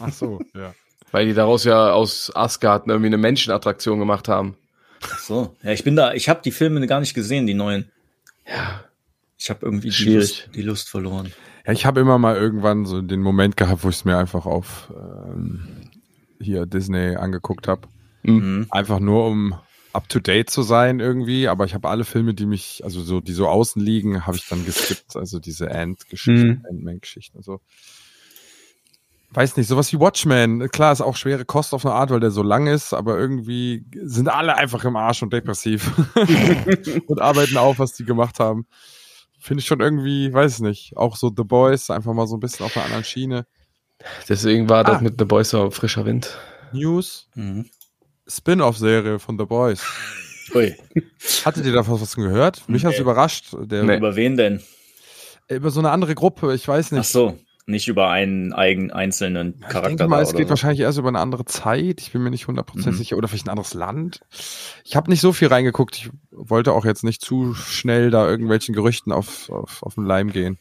[0.00, 0.72] Ach so, ja.
[1.10, 4.56] Weil die daraus ja aus Asgard irgendwie eine Menschenattraktion gemacht haben.
[5.02, 5.56] Ach so.
[5.62, 7.90] Ja, ich bin da, ich habe die Filme gar nicht gesehen, die neuen.
[8.46, 8.84] Ja.
[9.38, 10.44] Ich habe irgendwie die Schwierig.
[10.44, 11.32] Lust, die Lust verloren.
[11.66, 14.46] Ja, ich habe immer mal irgendwann so den Moment gehabt, wo ich es mir einfach
[14.46, 15.66] auf ähm,
[16.40, 17.88] hier Disney angeguckt habe.
[18.22, 18.66] Mhm.
[18.70, 19.54] Einfach nur um
[19.92, 23.20] up to date zu sein irgendwie, aber ich habe alle Filme, die mich, also so,
[23.20, 25.16] die so außen liegen, habe ich dann geskippt.
[25.16, 26.62] Also diese Ant-Geschichten, Mhm.
[26.70, 27.36] Ant-Man-Geschichten.
[27.38, 27.60] Also
[29.30, 32.30] weiß nicht, sowas wie Watchmen, klar, ist auch schwere Kost auf eine Art, weil der
[32.30, 35.90] so lang ist, aber irgendwie sind alle einfach im Arsch und depressiv
[37.06, 38.66] und arbeiten auf, was die gemacht haben.
[39.46, 42.66] Finde ich schon irgendwie, weiß nicht, auch so The Boys, einfach mal so ein bisschen
[42.66, 43.46] auf einer anderen Schiene.
[44.28, 45.00] Deswegen war das Ah.
[45.02, 46.36] mit The Boys so frischer Wind.
[46.72, 47.66] News, Mhm.
[48.26, 49.84] Spin-off-Serie von The Boys.
[50.54, 50.74] Ui,
[51.44, 52.68] Hattet ihr davon was gehört?
[52.68, 53.02] Mich hat's Nee.
[53.02, 53.54] überrascht.
[53.58, 53.96] Der, Nee.
[53.98, 54.62] über wen denn?
[55.48, 57.08] Über so eine andere Gruppe, ich weiß Ach nicht.
[57.08, 59.88] so, nicht über einen eigen, einzelnen ich Charakter.
[59.88, 60.50] denke mal, es geht so.
[60.50, 62.00] wahrscheinlich erst über eine andere Zeit.
[62.00, 62.96] Ich bin mir nicht 100% Mhm.
[62.96, 63.16] sicher.
[63.16, 64.20] Oder vielleicht ein anderes Land.
[64.84, 65.96] Ich habe nicht so viel reingeguckt.
[65.96, 70.30] Ich wollte auch jetzt nicht zu schnell da irgendwelchen Gerüchten auf, auf, auf den Leim
[70.30, 70.58] gehen.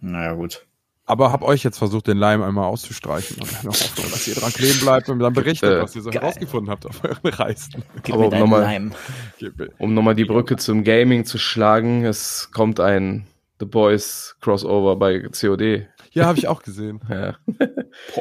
[0.00, 0.64] Naja, gut.
[1.04, 4.52] Aber hab euch jetzt versucht, den Leim einmal auszustreichen und dann hoffe, dass ihr dran
[4.52, 6.20] kleben bleibt und dann berichtet, Äh, was ihr so geil.
[6.20, 7.82] herausgefunden habt auf euren Reisen.
[8.02, 9.70] Gib Aber mir um deinen nochmal-.
[9.78, 13.26] Um nochmal die Brücke zum Gaming zu schlagen, es kommt ein
[13.58, 15.86] The Boys Crossover bei COD.
[16.12, 17.00] Ja, habe ich auch gesehen.
[17.08, 17.36] Ja,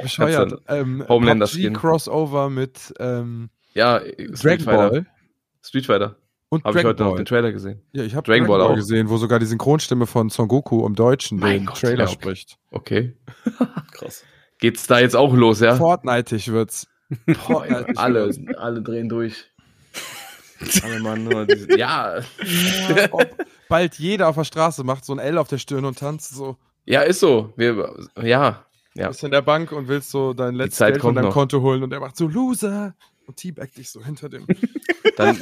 [0.02, 0.62] Bescheuert.
[0.68, 1.74] Ähm, Homelander Skin.
[1.74, 4.90] Crossover mit ähm, ja Dragon Street Fighter.
[4.90, 5.06] Ball
[5.64, 6.16] Street Fighter.
[6.50, 7.18] und Habe ich heute noch Ball.
[7.18, 7.82] den Trailer gesehen.
[7.92, 8.76] Ja, ich habe Dragon Dragon, Ball Ball auch.
[8.76, 12.06] gesehen, wo sogar die Synchronstimme von Son Goku im Deutschen Mein den Gott, Trailer ja,
[12.06, 12.14] okay.
[12.14, 12.58] spricht.
[12.72, 13.18] Okay.
[13.92, 14.24] Krass.
[14.60, 15.76] Geht's da jetzt auch los, ja?
[15.76, 16.88] Fortnite wird's.
[17.40, 19.46] Fortnite alle, alle drehen durch.
[20.84, 22.20] alle Mann, nur diese, ja.
[22.20, 23.28] Ja, ob
[23.70, 26.58] bald jeder auf der Straße macht so ein L auf der Stirn und tanzt so.
[26.88, 27.54] Ja, ist so.
[27.58, 28.66] Wir, ja.
[28.96, 29.10] Ja.
[29.10, 31.34] Bist in der Bank und willst so dein letztes Geld von deinem noch.
[31.34, 32.96] Konto holen und er macht so Loser
[33.28, 34.48] und teabagt dich so hinter dem.
[35.16, 35.36] Dann,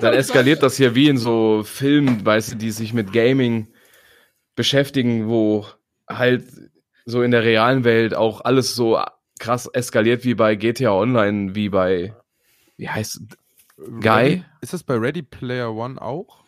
[0.00, 3.68] dann eskaliert das hier wie in so Filmen, weißt du, die sich mit Gaming
[4.56, 5.66] beschäftigen, wo
[6.08, 6.44] halt
[7.04, 9.00] so in der realen Welt auch alles so
[9.38, 12.12] krass eskaliert wie bei GTA Online, wie bei,
[12.76, 13.20] wie heißt,
[13.76, 14.02] Guy?
[14.02, 16.39] Ready, ist das bei Ready Player One auch?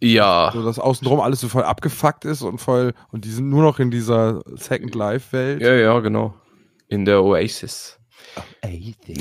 [0.00, 3.62] Ja, So, dass außenrum alles so voll abgefuckt ist und voll, und die sind nur
[3.62, 5.60] noch in dieser Second Life Welt.
[5.60, 6.34] ja, ja, genau.
[6.88, 7.98] In der Oasis.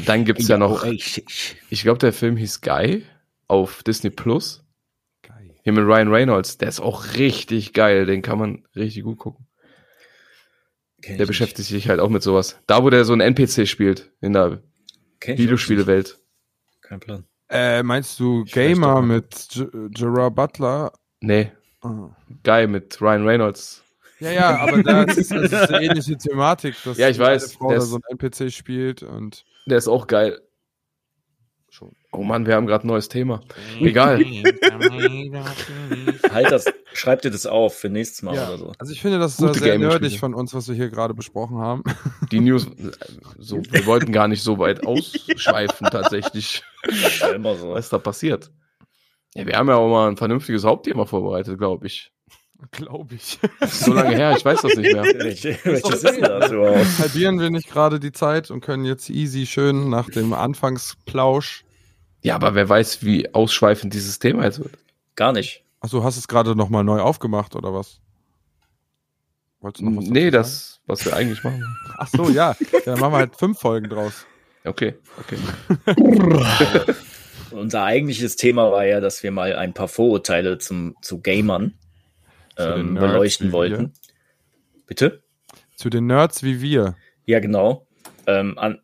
[0.05, 3.03] Dann gibt's ja noch, ich glaube, der Film hieß Guy
[3.47, 4.63] auf Disney Plus.
[5.21, 5.55] Geil.
[5.63, 9.47] Hier mit Ryan Reynolds, der ist auch richtig geil, den kann man richtig gut gucken.
[11.01, 12.59] Kenn Der beschäftigt sich halt auch mit sowas.
[12.67, 14.63] Da, wo der so ein NPC spielt, in der
[15.21, 16.17] Videospielewelt.
[16.81, 17.26] Kein Plan.
[17.49, 20.91] Äh, meinst du Ich Gamer mit J- Gerard Butler?
[21.21, 22.09] Nee, Ah.
[22.43, 23.83] Guy mit Ryan Reynolds.
[24.19, 27.69] Ja, ja, aber das ist, das ist eine ähnliche Thematik, dass Ja, ich weiß, Frau
[27.69, 30.41] der da ist- so ein NPC spielt und Der ist auch geil.
[31.69, 31.91] schon.
[32.11, 33.41] Oh Mann, wir haben gerade ein neues Thema.
[33.79, 34.19] Egal.
[36.31, 38.47] Halt das, schreib dir das auf für nächstes Mal Ja.
[38.49, 38.71] oder so.
[38.79, 41.83] Also ich finde, das ist sehr nerdig von uns, was wir hier gerade besprochen haben.
[42.31, 42.67] Die News,
[43.37, 46.63] so, wir wollten gar nicht so weit ausschweifen tatsächlich,
[47.19, 47.71] ja immer so.
[47.71, 48.51] was da passiert.
[49.35, 52.11] Ja, wir haben ja auch mal ein vernünftiges Hauptthema vorbereitet, glaube ich.
[52.71, 53.37] Glaube ich.
[53.67, 55.03] So lange her, ich weiß das nicht mehr.
[55.17, 56.99] Welche- Welches ist denn das überhaupt?
[56.99, 61.63] Halbieren wir nicht gerade die Zeit und können jetzt easy schön nach dem Anfangsplausch.
[62.23, 64.73] Ja, aber wer weiß, wie ausschweifend dieses Thema jetzt wird.
[65.15, 65.63] Gar nicht.
[65.81, 67.99] Achso, hast du es gerade nochmal neu aufgemacht oder was?
[69.61, 70.31] Wolltest du noch was Nee, sagen?
[70.31, 71.63] das, was wir eigentlich machen.
[71.97, 72.55] Ach so, ja.
[72.71, 72.79] ja.
[72.85, 74.25] Dann machen wir halt fünf Folgen draus.
[74.67, 75.37] Okay, okay.
[77.51, 81.73] Unser eigentliches Thema war ja, dass wir mal ein paar Vorurteile zum, zu Gamern
[82.55, 83.93] Zu ähm, Nerds beleuchten wollten.
[84.85, 85.23] Bitte?
[85.75, 86.95] Zu den Nerds wie wir.
[87.25, 87.87] Ja, genau.
[88.25, 88.79] Ähm, an,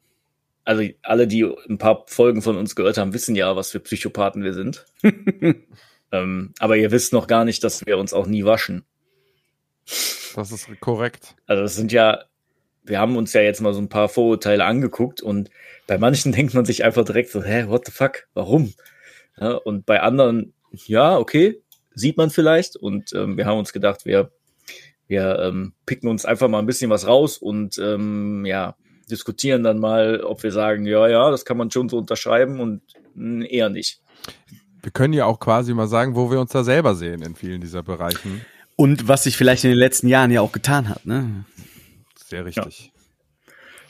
[0.66, 4.44] also alle, die ein paar Folgen von uns gehört haben, wissen ja, was für Psychopathen
[4.44, 4.86] wir sind.
[6.12, 8.86] ähm, aber ihr wisst noch gar nicht, dass wir uns auch nie waschen.
[10.36, 11.36] Das ist korrekt.
[11.46, 12.24] Also das sind ja,
[12.84, 15.50] wir haben uns ja jetzt mal so ein paar Vorurteile angeguckt und
[15.88, 18.74] bei manchen denkt man sich einfach direkt so, hä, what the fuck, warum?
[19.40, 21.62] Ja, und bei anderen, ja, okay,
[21.96, 24.32] sieht man vielleicht und ähm, wir haben uns gedacht, wir,
[25.08, 28.76] wir ähm, picken uns einfach mal ein bisschen was raus und ähm, ja,
[29.10, 32.82] diskutieren dann mal, ob wir sagen, ja, ja, das kann man schon so unterschreiben und
[33.16, 34.02] mh, eher nicht.
[34.82, 37.62] Wir können ja auch quasi mal sagen, wo wir uns da selber sehen in vielen
[37.62, 38.46] dieser Bereichen.
[38.76, 41.46] Und was sich vielleicht in den letzten Jahren ja auch getan hat, ne?
[42.34, 42.92] Sehr richtig.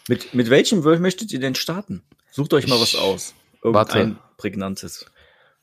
[0.10, 2.04] Mit, mit welchem Word möchtet ihr denn starten?
[2.30, 3.34] Sucht euch mal was aus.
[3.64, 4.18] Irgendein warte.
[4.36, 5.06] prägnantes.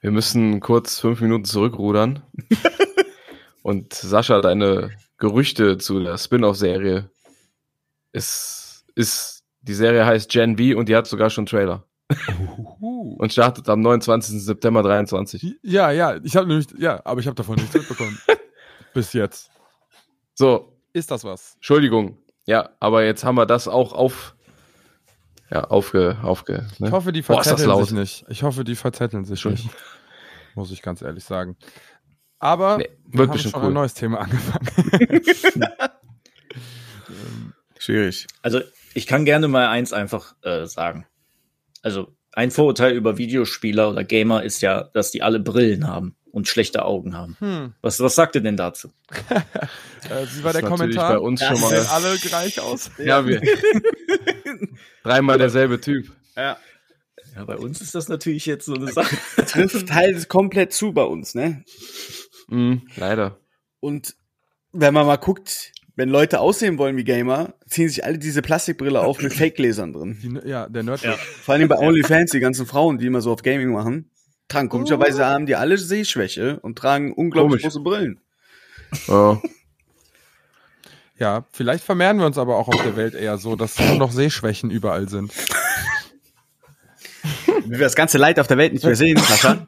[0.01, 2.23] Wir müssen kurz fünf Minuten zurückrudern.
[3.62, 7.11] Und Sascha, deine Gerüchte zu der Spin-off-Serie
[8.12, 11.85] ist, ist, die Serie heißt Gen V und die hat sogar schon Trailer.
[13.19, 14.43] Und startet am 29.
[14.43, 15.57] September 23.
[15.62, 18.19] Ja, ja, ich habe nämlich, ja, aber ich habe davon nichts mitbekommen.
[18.95, 19.51] Bis jetzt.
[20.35, 21.57] So, Ist das was?
[21.57, 22.16] Entschuldigung.
[22.46, 24.35] Ja, aber jetzt haben wir das auch auf,
[25.50, 26.88] ja, aufge, aufge, ne?
[26.88, 27.88] Ich hoffe, die Boah, ist das verzetteln laut.
[27.88, 28.24] sich nicht.
[28.29, 29.53] Ich hoffe, die verzetteln sich Schon.
[29.53, 29.68] nicht.
[30.55, 31.57] Muss ich ganz ehrlich sagen.
[32.38, 33.68] Aber Nee, wir wird haben bestimmt schon cool.
[33.70, 34.68] ein neues Thema angefangen.
[37.79, 38.26] Schwierig.
[38.42, 38.61] Also
[38.94, 41.07] ich kann gerne mal eins einfach äh, sagen.
[41.83, 46.49] Also ein Vorurteil über Videospieler oder Gamer ist ja, dass die alle Brillen haben und
[46.49, 47.37] schlechte Augen haben.
[47.40, 47.75] Hm.
[47.83, 48.90] Was, was sagt ihr denn dazu?
[50.09, 51.12] Äh, wie war Das der Kommentar?
[51.12, 51.87] bei uns schon Sehen mal.
[51.88, 52.90] alle gleich aus?
[52.99, 53.43] Ja, wir.
[55.03, 56.11] Dreimal derselbe Typ.
[56.37, 56.57] Ja.
[57.37, 59.16] Ja, bei uns ist das natürlich jetzt so eine Sache.
[59.47, 61.62] Trifft halt komplett zu bei uns, ne?
[62.49, 63.38] Mhm, leider.
[63.81, 64.16] Und
[64.73, 69.01] wenn man mal guckt, wenn Leute aussehen wollen wie Gamer, ziehen sich alle diese Plastikbrille
[69.01, 70.19] auf mit Fake-Gläsern drin.
[70.23, 71.03] Die, ja, der Nerd.
[71.03, 71.12] Ja.
[71.12, 74.11] Vor allem bei OnlyFans, die ganzen Frauen, die immer so auf Gaming machen,
[74.50, 77.74] tragen komischerweise haben die alle Sehschwäche und tragen unglaublich Komisch.
[77.74, 78.20] große Brillen.
[79.06, 79.40] Ja.
[81.18, 84.10] Ja, vielleicht vermehren wir uns aber auch auf der Welt eher so, dass nur noch
[84.10, 85.32] Sehschwächen überall sind.
[87.66, 89.66] Wie wir das ganze Leid auf der Welt nicht mehr sehen, Sascha.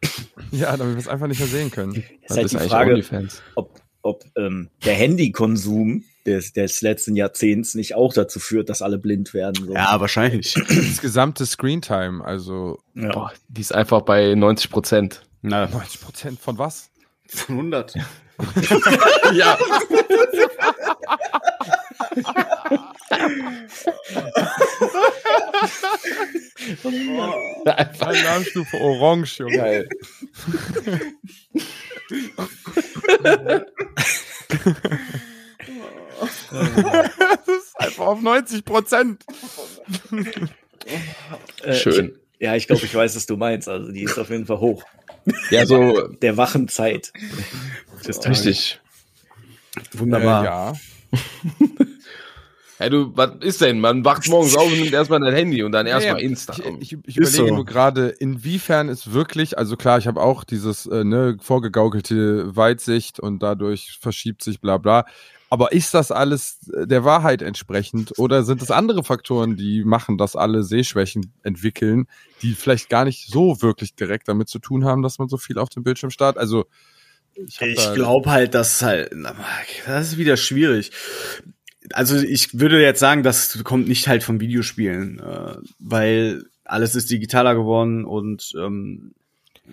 [0.50, 1.94] Ja, damit wir es einfach nicht mehr sehen können.
[1.94, 7.16] ist Das halt ist die eigentlich Frage, ob, ob ähm, der Handykonsum des, des letzten
[7.16, 9.66] Jahrzehnts nicht auch dazu führt, dass alle blind werden.
[9.66, 9.74] So.
[9.74, 10.54] Ja, wahrscheinlich.
[10.68, 13.12] Das gesamte Screentime, also Ja.
[13.12, 15.22] Boah, die ist einfach bei 90 Prozent.
[15.42, 16.90] Na, 90 Prozent von was?
[17.26, 17.94] von 100.
[19.34, 19.56] Ja.
[27.64, 29.56] einfach Alarmstufe Orange, Junge.
[29.56, 29.88] geil.
[36.50, 39.24] Das ist einfach auf 90 Prozent.
[41.62, 42.16] Äh, Schön.
[42.38, 43.68] Ich, ja, ich glaube, ich weiß, was du meinst.
[43.68, 44.82] Also die ist auf jeden Fall hoch.
[45.50, 47.12] Ja, so Der wachen Zeit.
[48.26, 48.80] richtig.
[49.92, 50.42] Wunderbar.
[50.42, 50.72] Äh, ja.
[52.78, 53.78] Hey, du, was ist denn?
[53.78, 56.54] Man wacht morgens auf und nimmt erstmal dein Handy und dann erstmal Ja, Insta.
[56.80, 57.54] Ich, ich, ich überlege so.
[57.54, 63.20] nur gerade, inwiefern es wirklich, also klar, ich habe auch dieses äh, ne, vorgegaukelte Weitsicht
[63.20, 65.06] und dadurch verschiebt sich bla bla.
[65.52, 70.16] Aber ist das alles äh, der Wahrheit entsprechend oder sind es andere Faktoren, die machen,
[70.16, 72.06] dass alle Sehschwächen entwickeln,
[72.40, 75.58] die vielleicht gar nicht so wirklich direkt damit zu tun haben, dass man so viel
[75.58, 76.38] auf dem Bildschirm starrt?
[76.38, 76.64] Also
[77.34, 79.12] ich, Ich glaube halt, dass halt,
[79.84, 80.90] das ist wieder schwierig.
[81.92, 87.10] Also ich würde jetzt sagen, das kommt nicht halt vom Videospielen, äh, weil alles ist
[87.10, 89.12] digitaler geworden und ähm,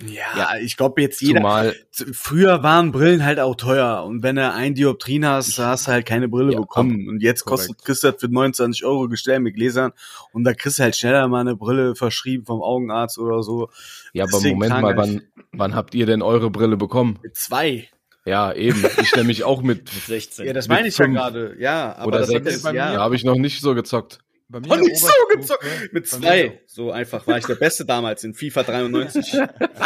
[0.05, 1.39] ja, ich glaube jetzt jeder.
[1.39, 1.75] Zumal,
[2.13, 6.05] Früher waren Brillen halt auch teuer und wenn du ein Dioptrin hast, hast du halt
[6.05, 7.67] keine Brille Ja, bekommen und jetzt korrekt.
[7.69, 9.91] kostet kriegst du das für 29 Euro gestellt mit Gläsern
[10.31, 13.69] und da kriegst du halt schneller mal eine Brille verschrieben vom Augenarzt oder so.
[14.13, 15.21] ja, aber Deswegen Moment tragen mal, gar wann,
[15.53, 17.17] wann habt ihr denn eure Brille bekommen?
[17.23, 17.89] Mit zwei.
[18.25, 18.85] Ja, eben.
[19.01, 20.45] Ich nämlich auch mit, Mit 16.
[20.45, 21.55] Ja, das meine ich ja gerade.
[21.57, 22.51] Ja, aber Oder das hat sechs.
[22.57, 22.93] jetzt, Bei ja.
[22.93, 24.19] da habe ich noch nicht so gezockt.
[24.49, 25.63] Bei mir nicht so gezockt.
[25.93, 26.59] Mit zwei.
[26.67, 29.33] So einfach war ich der Beste damals in FIFA 93.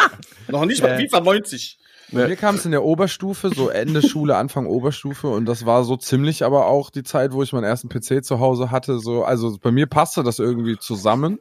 [0.47, 0.97] Noch nicht mal.
[0.97, 1.79] FIFA 90.
[2.11, 5.83] Bei mir kam es in der Oberstufe, so Ende Schule, Anfang Oberstufe und das war
[5.83, 8.99] so ziemlich aber auch die Zeit, wo ich meinen ersten PC zu Hause hatte.
[8.99, 11.39] So, also bei mir passte das irgendwie zusammen.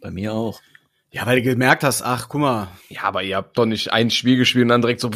[0.00, 0.60] Bei mir auch.
[1.10, 2.68] Ja, weil du gemerkt hast, ach, guck mal.
[2.88, 5.10] Ja, aber ihr habt doch nicht ein Spiel gespielt und dann direkt so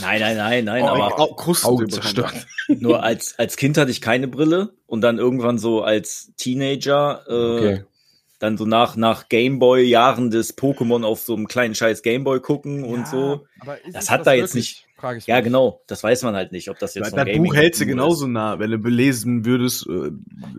[0.00, 0.82] Nein, nein, nein, nein.
[0.82, 2.46] Oh, aber Au- Krusten zerstört.
[2.68, 7.32] Nur als, als Kind hatte ich keine Brille und dann irgendwann so als Teenager, äh,
[7.32, 7.84] Okay.
[8.38, 13.08] dann so nach, nach Gameboy-Jahren des Pokémon auf so einem kleinen scheiß Gameboy gucken und
[13.08, 13.46] so.
[13.60, 14.84] aber ist Das hat da jetzt wirklich?
[14.84, 15.44] nicht- Frage ich Ja, mich.
[15.44, 15.80] genau.
[15.86, 18.32] Das weiß man halt nicht, ob das jetzt Das von Buch hältst du genauso ist.
[18.32, 19.86] nah, wenn du belesen würdest.
[19.86, 20.10] Äh,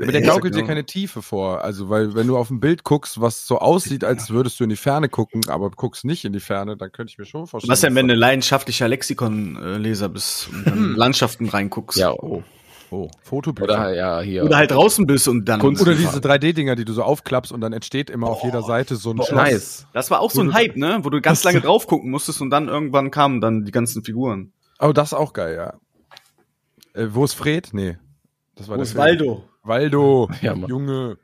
[0.02, 1.62] Aber der gaukelt dir genau- keine Tiefe vor.
[1.64, 4.70] Also, weil wenn du auf ein Bild guckst, was so aussieht, als würdest du in
[4.70, 7.72] die Ferne gucken, aber guckst nicht in die Ferne, dann könnte ich mir schon vorstellen.
[7.72, 11.98] Was denn, wenn du leidenschaftlicher Lexikonleser bist und dann Landschaften reinguckst?
[12.00, 12.44] Ja, oh.
[12.92, 13.64] Oh, Fotobücher.
[13.66, 14.44] Oder ja, hier.
[14.44, 15.60] Oder halt draußen bist und dann.
[15.60, 18.96] Kunst- Oder diese 3D-Dinger, die du so aufklappst und dann entsteht immer auf jeder Seite
[18.96, 19.38] so ein Boah, Schloss.
[19.44, 19.88] nice.
[19.94, 21.00] Das war auch so ein Hype, ne?
[21.04, 24.54] Wo du ganz lange drauf gucken musstest und dann irgendwann kamen dann die ganzen Figuren.
[24.80, 25.74] Oh, das ist auch geil, ja.
[27.00, 27.70] Äh, wo ist Fred?
[27.74, 27.98] Nee.
[28.56, 29.04] Das war Wo der ist Film.
[29.04, 29.44] Waldo?
[29.64, 30.30] Waldo.
[30.42, 30.54] Ja.
[30.56, 31.18] Junge.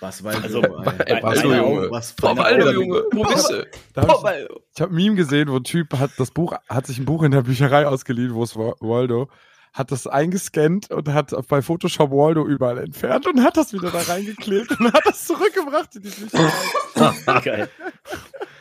[0.00, 0.60] Was Waldo, Also,
[1.06, 1.22] ey.
[1.22, 1.90] meine Junge?
[1.90, 3.66] Was Boah, Augen- Junge, wo bist du?
[3.96, 6.98] Hab ich, ich habe ein Meme gesehen, wo ein Typ hat das Buch, hat sich
[6.98, 9.28] ein Buch in der Bücherei ausgeliehen, wo es war, Waldo,
[9.76, 14.00] hat das eingescannt und hat bei Photoshop Waldo überall entfernt und hat das wieder da
[14.00, 17.40] reingeklebt und hat das zurückgebracht in die Bücherei.
[17.40, 17.68] Geil.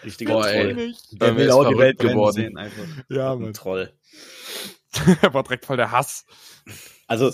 [0.04, 0.93] Richtiger Boah, ey.
[1.13, 2.34] Der will er ist auch die Welt geworden.
[2.36, 2.84] sehen, einfach.
[3.10, 3.54] Ja, Ein Mann.
[3.54, 3.93] Troll.
[5.21, 6.25] Er war direkt voll der Hass.
[7.08, 7.32] Also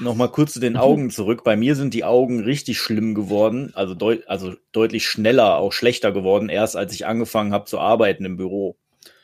[0.00, 1.44] nochmal kurz zu den Augen zurück.
[1.44, 6.10] Bei mir sind die Augen richtig schlimm geworden, also, deut also deutlich schneller, auch schlechter
[6.10, 8.76] geworden, erst als ich angefangen habe zu arbeiten im Büro.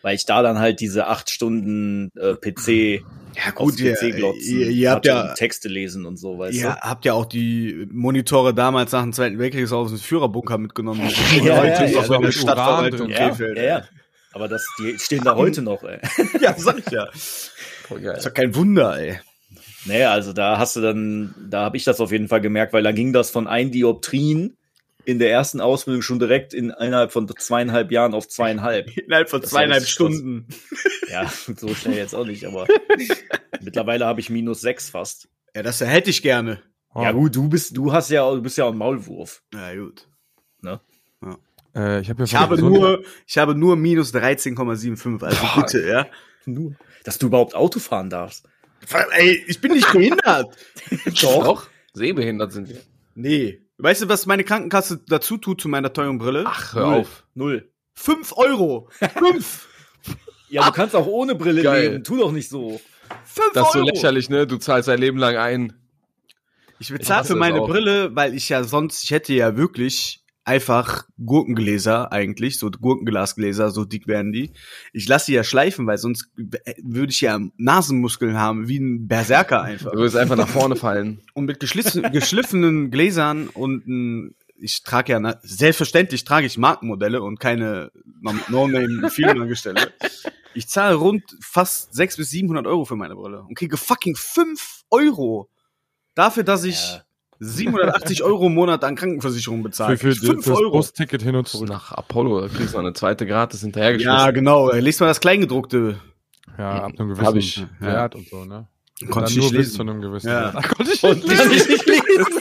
[0.03, 3.05] Weil ich da dann halt diese acht Stunden äh, PC
[3.37, 7.13] Ja, gut, ihr, ihr, ihr habt ja, Texte lesen und so, weißt ihr habt ja
[7.13, 11.03] auch die Monitore damals nach dem Zweiten Weltkrieg aus dem Führerbunker mitgenommen.
[11.37, 13.13] Ja, ja, heute ja, ist ja, mit Stadtverwaltung du?
[13.13, 13.59] Ja, Krefeld.
[13.59, 13.85] ja, ja.
[14.33, 15.99] Aber das, die stehen da heute noch, ey.
[16.41, 17.09] ja, sag ich ja.
[17.89, 18.17] Voll geil.
[18.17, 19.19] Ist doch kein Wunder, ey.
[19.87, 22.83] Naja, also da hast du dann, da habe ich das auf jeden Fall gemerkt, weil
[22.83, 24.57] da ging das von ein Dioptrien
[25.07, 28.95] in der ersten Ausbildung schon direkt in innerhalb von zweieinhalb Jahren auf zweieinhalb.
[28.99, 30.49] Innerhalb von Das zweieinhalb heißt, Stunden.
[31.09, 32.67] Ja, so schnell jetzt auch nicht, aber
[33.63, 35.29] mittlerweile habe ich minus sechs fast.
[35.55, 36.61] Ja, das hätte ich gerne.
[36.93, 37.03] Oh.
[37.03, 39.43] Ja gut, du bist, du hast ja, du bist ja ein Maulwurf.
[39.55, 40.09] Ja, gut.
[41.77, 45.23] Äh, ich, hab ja Ich habe nur, ich habe nur minus 13,75.
[45.23, 45.63] Also Boah.
[45.63, 46.07] bitte, ja.
[46.47, 46.75] Nur.
[47.05, 48.49] Dass du überhaupt Auto fahren darfst.
[49.13, 50.57] Ey, ich bin nicht behindert.
[51.21, 51.69] Doch.
[51.93, 52.81] Sehbehindert sind wir.
[53.15, 53.66] nee.
[53.79, 56.45] Weißt du, was meine Krankenkasse dazu tut zu meiner teuren Brille?
[56.47, 56.95] Ach, hör Null.
[57.01, 57.25] auf.
[57.35, 57.71] Null.
[57.95, 58.89] Fünf Euro.
[59.19, 59.69] Fünf.
[60.49, 61.91] Ja, du kannst auch ohne Brille Geil.
[61.91, 62.05] leben.
[62.05, 62.81] Tu doch nicht so.
[63.25, 63.89] Fünf Das ist so Euro.
[63.89, 64.47] lächerlich, ne?
[64.47, 65.73] Du zahlst dein Leben lang ein.
[66.79, 67.67] Ich bezahle für meine auch.
[67.69, 73.85] Brille, weil ich ja sonst, ich hätte ja wirklich einfach Gurkengläser eigentlich, so Gurkenglasgläser, so
[73.85, 74.53] dick werden die.
[74.93, 79.63] Ich lasse die ja schleifen, weil sonst würde ich ja Nasenmuskeln haben, wie ein Berserker
[79.63, 79.91] einfach.
[79.91, 81.21] Du wirst einfach nach vorne fallen.
[81.35, 87.41] Und mit geschliffen, geschliffenen Gläsern und ein, ich trage ja, selbstverständlich trage ich Markenmodelle und
[87.41, 87.91] keine
[88.49, 89.93] No-Name-Firmenangestelle.
[90.55, 94.85] Ich zahle rund fast 600 bis 700 Euro für meine Brille und kriege fucking 5
[94.91, 95.51] Euro
[96.15, 97.06] dafür, dass ich Ja.
[97.39, 99.97] 780 Euro im Monat an Krankenversicherung bezahle.
[99.99, 100.71] für, für, 5 fürs Euro.
[100.73, 101.69] Busticket hin und zurück.
[101.69, 104.19] Nach Apollo, da kriegst du eine zweite Gratis hinterhergeschmissen.
[104.19, 104.71] Ja, genau.
[104.73, 105.97] Lest mal das Kleingedruckte.
[106.59, 107.67] Ja, ab einem gewissen ich.
[107.81, 108.67] Wert und so, ne?
[109.03, 109.91] Und Konnte dann ich nur nicht bis zu lesen.
[109.91, 110.55] einem gewissen Ja.
[110.55, 110.69] Wert.
[110.71, 111.53] Konnte ich Und nicht lesen.
[111.53, 112.41] ich nicht lesen.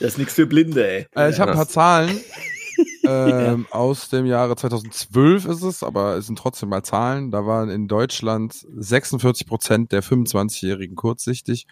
[0.00, 1.06] Das ist nichts für Blinde, ey.
[1.16, 2.10] Äh, ich habe ein paar Zahlen.
[3.04, 7.30] ähm, Aus dem Jahre 2012 ist es, aber es sind trotzdem mal Zahlen.
[7.30, 11.66] Da waren in Deutschland 46 Prozent der 25-Jährigen kurzsichtig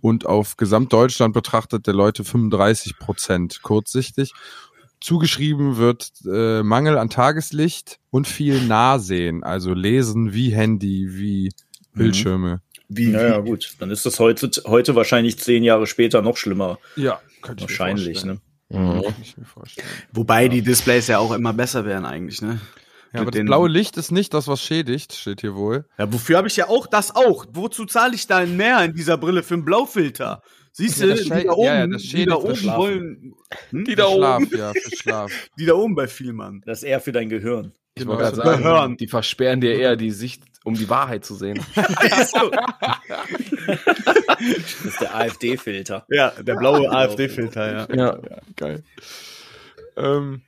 [0.00, 4.32] und auf Gesamtdeutschland betrachtet der Leute 35 Prozent kurzsichtig.
[5.00, 11.50] Zugeschrieben wird äh, Mangel an Tageslicht und viel Nahsehen, also Lesen wie Handy, wie
[11.94, 12.60] Bildschirme.
[12.88, 13.76] Wie, Naja, gut.
[13.78, 16.78] Dann ist das heute, heute wahrscheinlich zehn Jahre später noch schlimmer.
[16.96, 18.34] Ja, könnte ich Wahrscheinlich, mir vorstellen.
[18.36, 18.49] ne?
[18.70, 19.02] Mhm.
[19.02, 19.86] Kann ich mir vorstellen.
[20.12, 22.60] Wobei die Displays ja auch immer besser werden eigentlich, ne?
[23.12, 25.84] Ja, aber das blaue Licht ist nicht das, was schädigt, steht hier wohl.
[25.98, 27.44] Ja, wofür habe ich ja auch das auch?
[27.52, 30.42] Wozu zahle ich da mehr in dieser Brille für einen Blaufilter?
[30.70, 32.54] Siehst Ja, du, das die da oben, ja, ja, das die schädigt da das oben
[32.56, 32.80] Schlafen.
[32.80, 33.34] wollen,
[33.70, 33.84] hm?
[33.84, 34.46] Die da Für oben.
[34.46, 35.32] Schlaf, ja, für Schlaf.
[35.58, 36.62] die da oben bei Vielmann.
[36.64, 37.72] Das ist eher für dein Gehirn.
[37.96, 38.96] Ich Genau, wollte gerade so sagen, Gehirn.
[38.98, 41.64] die versperren dir eher die Sicht, um die Wahrheit zu sehen.
[44.40, 46.06] Das ist der AfD-Filter.
[46.08, 47.94] Ja, der blaue AfD-Filter, ja.
[47.94, 48.18] Ja.
[48.56, 48.82] Geil.
[49.96, 50.42] Ähm,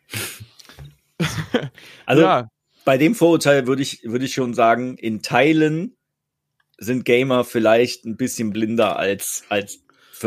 [2.07, 2.49] Also ja,
[2.85, 5.97] bei dem Vorurteil würde ich, würde ich schon sagen, in Teilen
[6.79, 9.85] sind Gamer vielleicht ein bisschen blinder als, als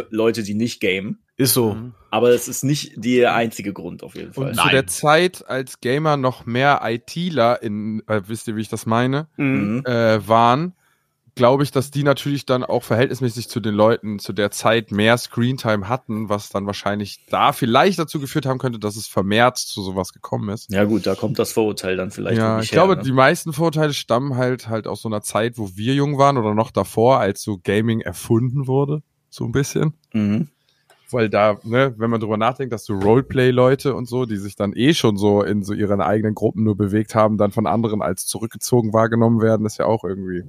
[0.09, 1.24] Leute, die nicht gamen.
[1.37, 1.73] Ist so.
[1.73, 1.93] Mhm.
[2.11, 4.49] Aber es ist nicht der einzige Grund auf jeden Fall.
[4.49, 8.69] und zu der Zeit, als Gamer noch mehr ITler in, äh, wisst ihr, wie ich
[8.69, 9.77] das meine, Mhm.
[9.77, 9.85] Mhm.
[9.85, 10.75] äh, waren,
[11.35, 15.17] glaube ich, dass die natürlich dann auch verhältnismäßig zu den Leuten zu der Zeit mehr
[15.17, 19.81] Screentime hatten, was dann wahrscheinlich da vielleicht dazu geführt haben könnte, dass es vermehrt zu
[19.83, 20.71] sowas gekommen ist.
[20.71, 23.03] Ja gut, da kommt das Vorurteil dann vielleicht ja, ich glaube, her, ne?
[23.03, 26.53] die meisten Vorteile stammen halt halt aus so einer Zeit, wo wir jung waren oder
[26.53, 29.95] noch davor, als so Gaming erfunden wurde, so ein bisschen.
[30.13, 30.47] Mhm.
[31.11, 34.73] Weil da, ne, wenn man drüber nachdenkt, dass so Roleplay-Leute und so, die sich dann
[34.73, 38.25] eh schon so in so ihren eigenen Gruppen nur bewegt haben, dann von anderen als
[38.25, 40.43] zurückgezogen wahrgenommen werden, ist ja auch irgendwie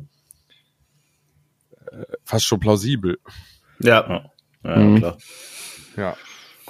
[1.90, 3.18] äh, fast schon plausibel.
[3.80, 4.30] Ja.
[4.64, 4.96] Ja, Mhm.
[4.98, 5.18] klar.
[5.96, 6.16] Ja.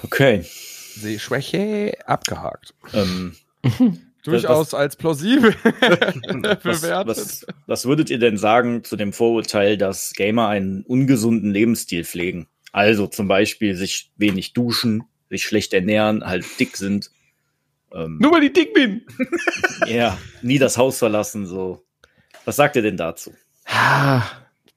[0.03, 0.43] Okay.
[0.43, 2.73] Sehschwäche abgehakt.
[2.93, 3.33] Ähm,
[4.23, 7.07] Durchaus als plausibel was, bewertet.
[7.07, 12.47] was, was würdet ihr denn sagen zu dem Vorurteil, dass Gamer einen ungesunden Lebensstil pflegen?
[12.71, 17.11] Also zum Beispiel sich wenig duschen, sich schlecht ernähren, halt dick sind.
[17.93, 19.05] Ähm, Nur weil ich dick bin.
[19.87, 21.83] ja, nie das Haus verlassen, so.
[22.45, 23.33] Was sagt ihr denn dazu?
[23.65, 24.23] Ah,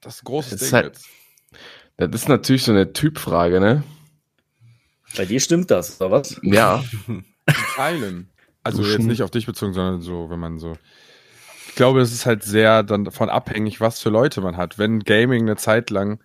[0.01, 1.05] Das ist ein großes Das Ding halt- jetzt.
[1.97, 3.83] Das ist natürlich so eine Typfrage, ne?
[5.15, 6.39] Bei dir stimmt das, oder was?
[6.41, 6.83] Ja.
[7.75, 8.29] Teilen.
[8.63, 9.01] Also Duschen.
[9.01, 10.77] jetzt nicht auf dich bezogen, sondern so, wenn man so.
[11.67, 14.77] Ich glaube, es ist halt sehr dann davon abhängig, was für Leute man hat.
[14.77, 16.19] Wenn Gaming eine Zeit lang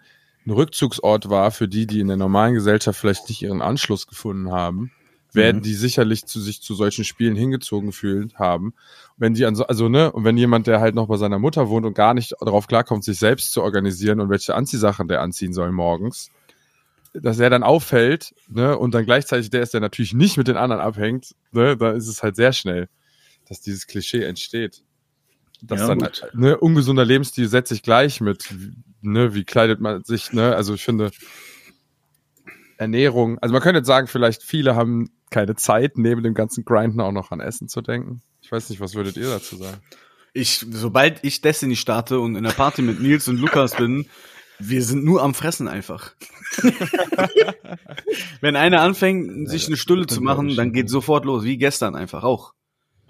[0.47, 4.53] ein Rückzugsort war für die, die in der normalen Gesellschaft vielleicht nicht ihren Anschluss gefunden
[4.53, 4.93] haben,
[5.33, 5.63] werden Mhm.
[5.63, 8.73] die sicherlich zu sich zu solchen Spielen hingezogen fühlen haben.
[9.17, 11.69] Wenn die an so, also ne, und wenn jemand, der halt noch bei seiner Mutter
[11.69, 15.53] wohnt und gar nicht darauf klarkommt, sich selbst zu organisieren und welche Anziehsachen der anziehen
[15.53, 16.31] soll morgens,
[17.13, 20.57] dass er dann auffällt, ne, und dann gleichzeitig der ist, der natürlich nicht mit den
[20.57, 22.89] anderen abhängt, ne, da ist es halt sehr schnell,
[23.49, 24.83] dass dieses Klischee entsteht.
[25.63, 26.23] Dass Ja, dann, gut.
[26.35, 28.55] ne, ungesunder Lebensstil setze ich gleich mit,
[29.01, 31.11] ne, wie kleidet man sich, ne, also ich finde,
[32.79, 37.01] Ernährung, also man könnte jetzt sagen, vielleicht viele haben keine Zeit, neben dem ganzen Grinden
[37.01, 38.23] auch noch an Essen zu denken.
[38.43, 39.79] Ich weiß nicht, was würdet ihr dazu sagen?
[40.33, 44.07] Ich, sobald ich Destiny starte und in der Party mit Nils und Lukas bin,
[44.59, 46.13] wir sind nur am Fressen einfach.
[48.41, 52.23] Wenn einer anfängt, sich eine Stulle zu machen, dann geht sofort los, wie gestern einfach
[52.23, 52.53] auch.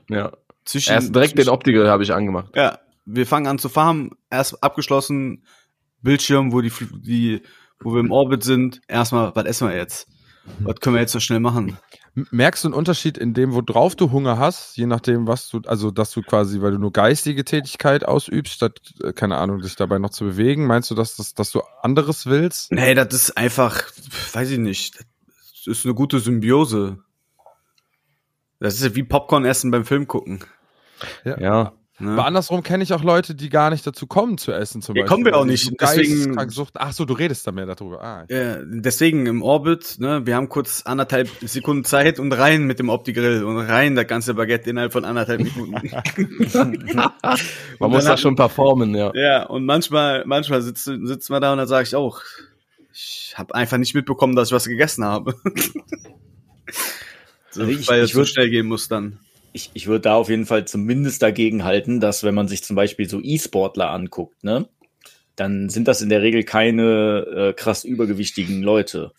[0.09, 0.32] Ja.
[0.66, 2.50] Zwischen, Erst direkt den zwischen- Optiker habe ich angemacht.
[2.54, 5.44] Ja, wir fangen an zu farmen, erst abgeschlossen,
[6.02, 7.42] Bildschirm, wo die, die,
[7.80, 10.08] wo wir im Orbit sind, erstmal, was essen wir jetzt?
[10.60, 11.76] Was können wir jetzt so schnell machen?
[12.30, 15.90] Merkst du einen Unterschied in dem, worauf du Hunger hast, je nachdem, was du, also
[15.90, 19.98] dass du quasi, weil du nur geistige Tätigkeit ausübst, statt, äh, keine Ahnung, dich dabei
[19.98, 22.70] noch zu bewegen, meinst du, dass, dass, dass du anderes willst?
[22.72, 23.82] Nee, das ist einfach,
[24.32, 26.98] weiß ich nicht, das ist eine gute Symbiose.
[28.60, 30.40] Das ist ja wie Popcorn essen beim Film gucken.
[31.24, 31.72] Ja.
[31.99, 32.11] Ne?
[32.12, 35.03] Aber andersrum kenne ich auch Leute, die gar nicht dazu kommen zu essen, zum Ja,
[35.05, 35.14] Beispiel.
[35.14, 36.38] kommen wir auch die nicht, So deswegen-.
[36.74, 38.03] Ach so, du redest da mehr darüber.
[38.05, 42.78] Ah, Ja, deswegen im Orbit, ne, wir haben kurz anderthalb Sekunden Zeit und rein mit
[42.80, 45.72] dem Opti-Grill und rein das ganze Baguette innerhalb von anderthalb Minuten.
[47.78, 49.12] Man muss da schon performen, ja.
[49.14, 52.20] ja, und manchmal, manchmal sitzt, sitzt man da und dann sage ich auch,
[52.92, 55.34] ich habe einfach nicht mitbekommen, dass ich was gegessen habe.
[57.51, 59.18] so, Also ich- weil es ich so würd- schnell gehen muss dann.
[59.57, 62.76] Ich, ich würde da auf jeden Fall zumindest dagegen halten, dass wenn man sich zum
[62.76, 64.68] Beispiel so E-Sportler anguckt, ne,
[65.34, 69.12] dann sind das in der Regel keine äh, krass übergewichtigen Leute.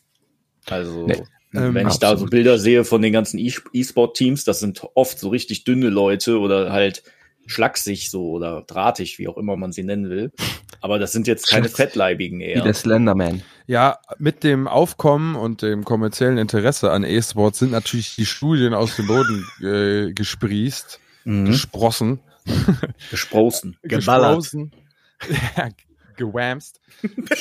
[0.68, 1.24] Also, Nee,
[1.54, 2.32] ähm, wenn ich da so absolut.
[2.32, 7.02] Bilder sehe von den ganzen E-Sport-Teams, das sind oft so richtig dünne Leute oder halt
[7.48, 10.32] schlaksig so oder drahtig, wie auch immer man sie nennen will.
[10.82, 11.70] Aber das sind jetzt keine.
[11.70, 12.64] Fettleibigen Wie eher.
[12.64, 13.42] der Slenderman.
[13.68, 18.96] Ja, mit dem Aufkommen und dem kommerziellen Interesse an E-Sports sind natürlich die Studien aus
[18.96, 21.46] dem Boden äh, gesprießt, Mhm.
[21.48, 22.20] gesprossen,
[23.10, 23.78] Gesprossen.
[23.84, 24.38] Geballert.
[24.38, 24.72] gesprossen,
[25.58, 25.68] ja,
[26.16, 26.80] gewamst,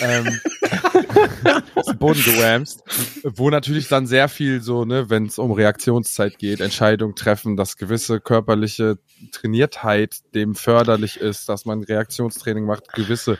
[0.00, 0.26] ähm,
[1.76, 2.82] aus dem Boden gewamst,
[3.22, 7.76] wo natürlich dann sehr viel so, ne, wenn es um Reaktionszeit geht, Entscheidungen treffen, dass
[7.76, 8.98] gewisse körperliche
[9.32, 13.38] Trainiertheit dem förderlich ist, dass man Reaktionstraining macht, gewisse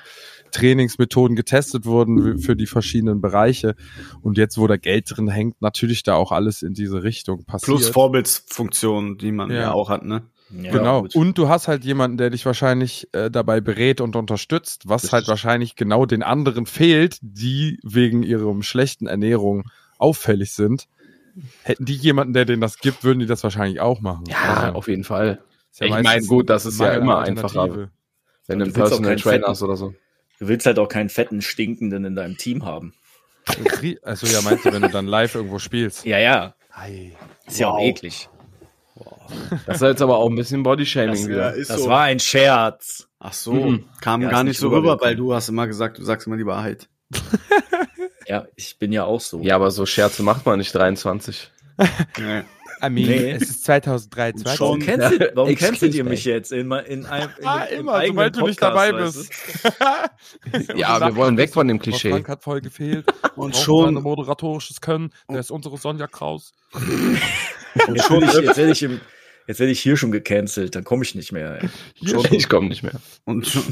[0.52, 3.74] Trainingsmethoden getestet wurden für die verschiedenen Bereiche.
[4.22, 7.64] Und jetzt, wo da Geld drin hängt, natürlich da auch alles in diese Richtung passiert.
[7.78, 9.72] Plus Vorbildsfunktion, die man ja, Ja.
[9.72, 10.22] auch hat, ne?
[10.50, 11.02] Ja, Genau.
[11.02, 11.14] gut.
[11.16, 15.12] Und du hast halt jemanden, der dich wahrscheinlich äh, dabei berät und unterstützt, was Richtig.
[15.12, 19.64] halt wahrscheinlich genau den anderen fehlt, die wegen ihrem schlechten Ernährung
[19.98, 20.86] auffällig sind.
[21.62, 24.24] Hätten die jemanden, der denen das gibt, würden die das wahrscheinlich auch machen.
[24.28, 25.40] Ja, Also, auf jeden Fall.
[25.80, 27.88] ja ich meine, gut, das ist ja immer einfacher,
[28.46, 29.94] wenn du Du ein willst auch Personal Trainer hast oder so.
[30.38, 32.94] Du willst halt auch keinen fetten, stinkenden in deinem Team haben.
[34.02, 36.04] Also ja, meinst du, wenn du dann live irgendwo spielst?
[36.04, 36.54] Ja, ja.
[36.72, 37.12] Ei.
[37.46, 37.82] Ist ja auch Wow.
[37.84, 38.28] eklig.
[39.66, 41.54] Das ist jetzt aber auch ein bisschen Bodyshaming Das, wieder.
[41.54, 41.88] ist das so.
[41.88, 43.08] war ein Scherz.
[43.18, 43.84] Ach so, Mhm.
[44.00, 46.46] kam Ja, gar nicht so rüber, weil du hast immer gesagt, du sagst immer die
[46.46, 46.88] Wahrheit.
[48.28, 49.40] Ja, ich bin ja auch so.
[49.40, 51.48] Ja, aber so Scherze macht man nicht 23.
[52.80, 52.86] Ja.
[52.86, 53.30] I mean, Nee.
[53.32, 54.56] es ist 2023.
[54.58, 54.66] Schon.
[54.66, 58.06] Warum cancelt, warum Excuse cancelt ihr mich jetzt in, in einem in, Ah, im immer,
[58.06, 59.30] sobald du nicht Podcast, dabei bist.
[60.76, 62.10] Ja, wir wollen weg von dem Klischee.
[62.10, 63.06] Frank hat voll gefehlt.
[63.36, 65.10] Und schon- moderatorisches Können.
[65.30, 66.52] Der ist unsere Sonja Kraus.
[67.74, 69.00] Jetzt werde ich, jetzt werd ich, im-
[69.46, 71.58] jetzt werd ich hier schon gecancelt, dann komme ich nicht mehr.
[72.00, 72.94] Ich komme nicht mehr.
[73.24, 73.62] Und schon,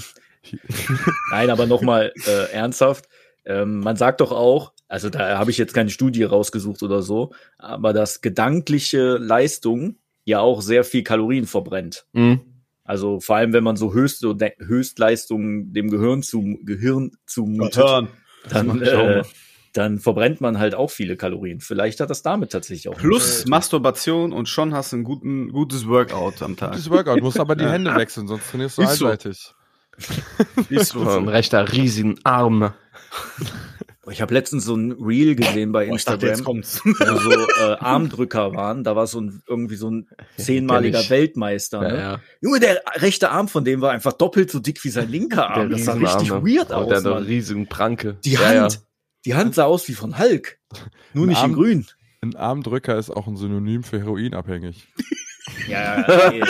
[1.30, 3.06] Nein, aber nochmal äh, ernsthaft.
[3.46, 7.32] Ähm, man sagt doch auch, also da habe ich jetzt keine Studie rausgesucht oder so,
[7.58, 12.06] aber dass gedankliche Leistung ja auch sehr viel Kalorien verbrennt.
[12.12, 12.42] Mhm.
[12.84, 18.08] Also vor allem, wenn man so Höchst Höchstleistungen dem Gehirn zu Gehirn zumutet,
[18.48, 19.24] dann, äh,
[19.72, 21.58] dann verbrennt man halt auch viele Kalorien.
[21.58, 22.96] Vielleicht hat das damit tatsächlich auch.
[22.96, 26.70] Plus Masturbation und schon hast du ein guten, gutes Workout am Tag.
[26.70, 29.06] Gutes Workout, musst aber die Hände wechseln, sonst trainierst du Ist so.
[29.06, 29.54] einseitig.
[30.68, 32.72] Ist So ein rechter riesigen Arm.
[34.10, 36.80] Ich habe letztens so ein Reel gesehen bei Instagram, kommt's.
[36.84, 38.84] wo so äh, Armdrücker waren.
[38.84, 41.08] Da war so ein, irgendwie so ein zehnmaliger.
[41.08, 41.82] Weltmeister.
[41.82, 41.98] Ja, Ne?
[42.00, 42.20] ja.
[42.40, 45.70] Junge, der rechte Arm von dem war einfach doppelt so dick wie sein linker Arm.
[45.70, 46.46] Das sah richtig Riesenarme.
[46.50, 46.88] weird Und aus.
[46.88, 47.24] Der hat eine Mann.
[47.24, 48.18] riesigen Pranke.
[48.24, 48.80] Die Ja, Hand,
[49.24, 50.58] die Hand sah aus wie von Hulk.
[51.14, 51.86] Nur Ein nicht in Arm- grün.
[52.22, 54.86] Ein Armdrücker ist auch ein Synonym für heroinabhängig.
[55.68, 56.42] Ja, ja, nee.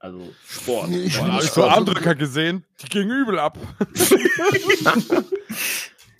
[0.00, 0.90] Also Sport.
[0.90, 1.54] Ich Boah, Sport.
[1.54, 3.58] so Armdrücker gesehen, die gingen übel ab.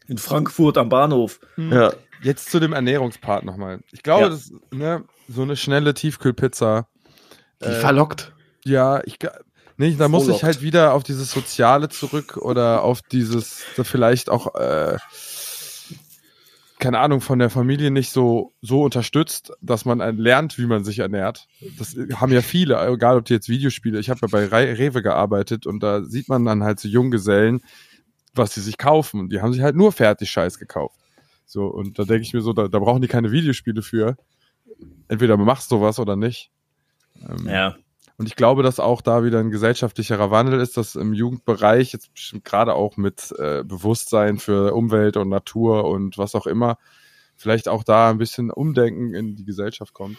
[0.09, 1.41] In Frankfurt am Bahnhof.
[1.57, 1.65] Ja.
[1.71, 1.93] ja.
[2.23, 3.81] Jetzt zu dem Ernährungspart nochmal.
[3.93, 4.29] Ich glaube, Ja.
[4.31, 6.89] das, ne, so eine schnelle Tiefkühlpizza.
[7.63, 8.33] Die äh, verlockt.
[8.65, 9.19] Ja, ich
[9.77, 14.31] nee, da muss ich halt wieder auf dieses Soziale zurück oder auf dieses, da vielleicht
[14.31, 14.97] auch, äh,
[16.79, 20.99] keine Ahnung, von der Familie nicht so, so unterstützt, dass man lernt, wie man sich
[20.99, 21.47] ernährt.
[21.79, 25.03] Das haben ja viele, egal ob die jetzt Videospiele, ich habe ja bei Re Rewe
[25.03, 27.61] gearbeitet und da sieht man dann halt so Junggesellen,
[28.39, 29.29] was sie sich kaufen.
[29.29, 30.99] Die haben sich halt nur Fertig-Scheiß gekauft.
[31.45, 34.17] So, und da denke ich mir so, da, da brauchen die keine Videospiele für.
[35.09, 36.51] Entweder man macht sowas oder nicht.
[37.29, 37.77] Ähm, Ja.
[38.19, 42.11] und ich glaube, dass auch da wieder ein gesellschaftlicherer Wandel ist, dass im Jugendbereich jetzt
[42.45, 46.79] gerade auch mit äh, Bewusstsein für Umwelt und Natur und was auch immer,
[47.37, 50.19] vielleicht auch da ein bisschen Umdenken in die Gesellschaft kommt.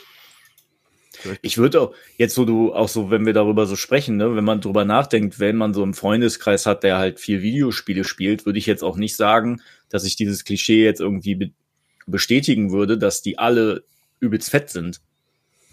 [1.41, 4.43] Ich würde auch, jetzt wo du auch so, wenn wir darüber so sprechen, ne, wenn
[4.43, 8.59] man drüber nachdenkt, wenn man so einen Freundeskreis hat, der halt viel Videospiele spielt, würde
[8.59, 11.51] ich jetzt auch nicht sagen, dass ich dieses Klischee jetzt irgendwie be
[12.09, 13.83] bestätigen würde, dass die alle
[14.21, 15.01] übelst fett sind.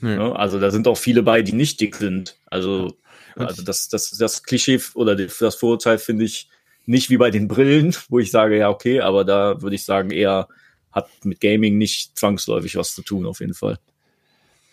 [0.01, 0.17] Nö.
[0.17, 0.37] Ne?
[0.37, 2.37] Also da sind auch viele bei, die nicht dick sind.
[2.47, 2.97] Also,
[3.37, 6.49] also das, das, das Klischee oder das Vorurteil finde ich
[6.87, 10.11] nicht wie bei den Brillen, wo ich sage, ja, okay, aber da würde ich sagen,
[10.11, 10.49] eher
[10.91, 13.79] hat mit Gaming nicht zwangsläufig was zu tun, auf jeden Fall.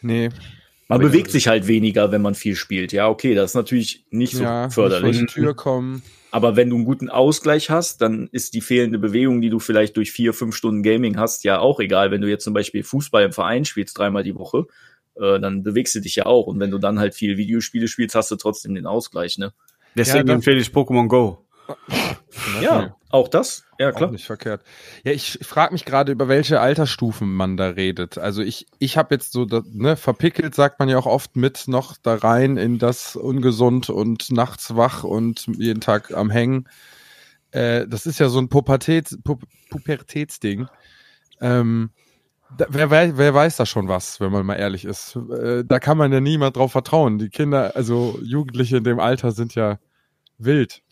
[0.02, 0.30] Nee,
[0.92, 1.32] Man Aber bewegt ja.
[1.32, 2.92] sich halt weniger, wenn man viel spielt.
[2.92, 5.16] Ja, okay, das ist natürlich nicht so ja, nicht förderlich.
[5.16, 6.04] vor die Tür kommen.
[6.32, 9.96] Aber wenn du einen guten Ausgleich hast, dann ist die fehlende Bewegung, die du vielleicht
[9.96, 12.12] durch vier, fünf Stunden Gaming hast, ja auch egal.
[12.12, 14.66] Wenn du jetzt zum Beispiel Fußball im Verein spielst, dreimal die Woche,
[15.16, 16.48] äh, dann bewegst du dich ja auch.
[16.48, 19.54] Und wenn du dann halt viel Videospiele spielst, hast du trotzdem den Ausgleich, ne?
[19.96, 21.46] Deswegen das- empfehle ich Pokémon Go.
[22.62, 23.64] Ja, auch das.
[23.78, 24.12] Ja, Auch klar.
[24.12, 24.62] nicht verkehrt.
[25.04, 28.18] Ja, ich frage mich gerade, über welche Altersstufen man da redet.
[28.18, 31.98] Also ich, ich habe jetzt so, ne, verpickelt sagt man ja auch oft mit noch
[32.02, 36.68] da rein in das ungesund und nachts wach und jeden Tag am Hängen.
[37.52, 39.38] Äh, das ist ja so ein Pubertät, Pu
[39.70, 40.68] Pubertätsding.
[41.42, 41.90] Ähm,
[42.58, 45.16] da, wer, wer weiß da schon was, wenn man mal ehrlich ist.
[45.16, 47.18] Äh, da kann man ja niemand drauf vertrauen.
[47.18, 49.80] Die Kinder, also Jugendliche in dem Alter sind ja
[50.46, 50.82] wild.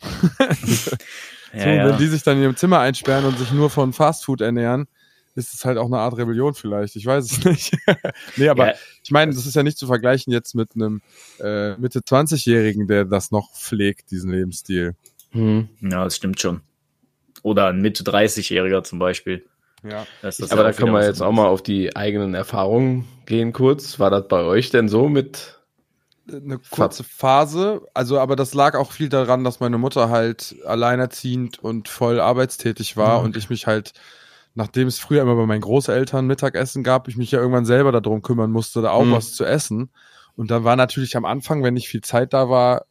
[1.52, 1.88] So, ja.
[1.88, 4.86] wenn die sich dann in ihrem Zimmer einsperren und sich nur von Fastfood ernähren,
[5.34, 6.94] ist es halt auch eine Art Rebellion vielleicht.
[6.94, 7.76] Ich weiß es nicht.
[8.36, 8.74] nee, aber Ja.
[9.02, 11.02] ich meine, das ist ja nicht zu vergleichen jetzt mit einem
[11.40, 14.94] äh, Mitte 20-Jährigen, der das noch pflegt, diesen Lebensstil.
[15.32, 15.68] Hm.
[15.80, 16.60] ja, das stimmt schon.
[17.42, 19.44] Oder ein Mitte 30-Jähriger zum Beispiel.
[19.82, 20.06] Ja.
[20.22, 23.52] Das ist Aber ja da können wir jetzt auch mal auf die eigenen Erfahrungen gehen
[23.52, 23.98] kurz.
[23.98, 25.59] War das bei euch denn so mit
[26.32, 31.58] Eine kurze Phase, also aber das lag auch viel daran, dass meine Mutter halt alleinerziehend
[31.58, 33.24] und voll arbeitstätig war Okay.
[33.26, 33.92] und ich mich halt,
[34.54, 38.22] nachdem es früher immer bei meinen Großeltern Mittagessen gab, ich mich ja irgendwann selber darum
[38.22, 39.12] kümmern musste, da auch Mhm.
[39.12, 39.90] was zu essen.
[40.36, 42.84] Und dann war natürlich am Anfang, wenn nicht viel Zeit da war,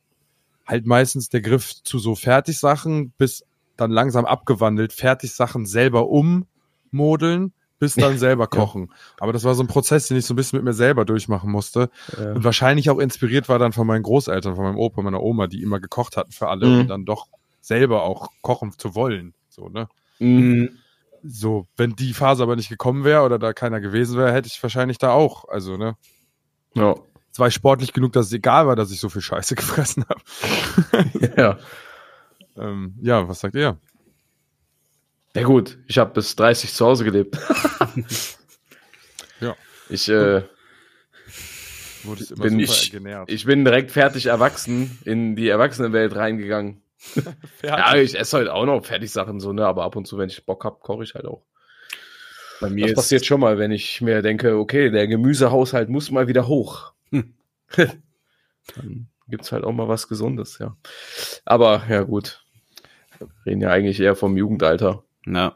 [0.68, 3.44] halt meistens der Griff zu so Fertigsachen, bis
[3.76, 8.92] dann langsam abgewandelt, Fertigsachen selber ummodeln, bis dann selber kochen.
[9.20, 11.50] Aber das war so ein Prozess, den ich so ein bisschen mit mir selber durchmachen
[11.52, 11.90] musste.
[12.18, 15.48] äh, Und wahrscheinlich auch inspiriert war dann von meinen Großeltern, von meinem Opa, meiner Oma,
[15.48, 16.80] die immer gekocht hatten für alle Mhm.
[16.82, 17.28] und dann doch
[17.62, 19.34] selber auch kochen zu wollen.
[19.50, 19.88] So, ne?
[20.18, 20.70] hm,
[21.24, 24.62] So, wenn die Phase aber nicht gekommen wäre oder da keiner gewesen wäre, hätte ich
[24.62, 25.48] wahrscheinlich da auch.
[25.50, 25.96] Also, ne?
[26.76, 26.96] ja.
[27.32, 30.04] Es war ich sportlich genug, dass es egal war, dass ich so viel Scheiße gefressen
[30.10, 30.22] habe.
[31.38, 31.58] ja.
[32.58, 33.78] ähm, ja, was sagt ihr?
[35.36, 37.38] Ja gut, ich habe bis 30 zu Hause gelebt.
[39.42, 39.56] Ja.
[39.90, 40.44] Ich, äh,
[42.04, 42.92] Bin super ich-
[43.28, 46.82] ich bin direkt fertig erwachsen in die Erwachsenenwelt reingegangen.
[47.64, 49.66] Ja, ich esse halt auch noch Fertigsachen so, ne?
[49.66, 51.46] Aber ab und zu, wenn ich Bock hab, koche ich halt auch.
[52.60, 56.28] Bei mir Das passiert schon mal, wenn ich mir denke, okay, der Gemüsehaushalt muss mal
[56.28, 56.92] wieder hoch.
[57.12, 57.34] Hm.
[58.76, 60.76] Dann gibt's halt auch mal was Gesundes, ja.
[61.46, 62.44] Aber ja gut.
[63.20, 65.04] Wir reden ja eigentlich eher vom Jugendalter.
[65.26, 65.56] Ja.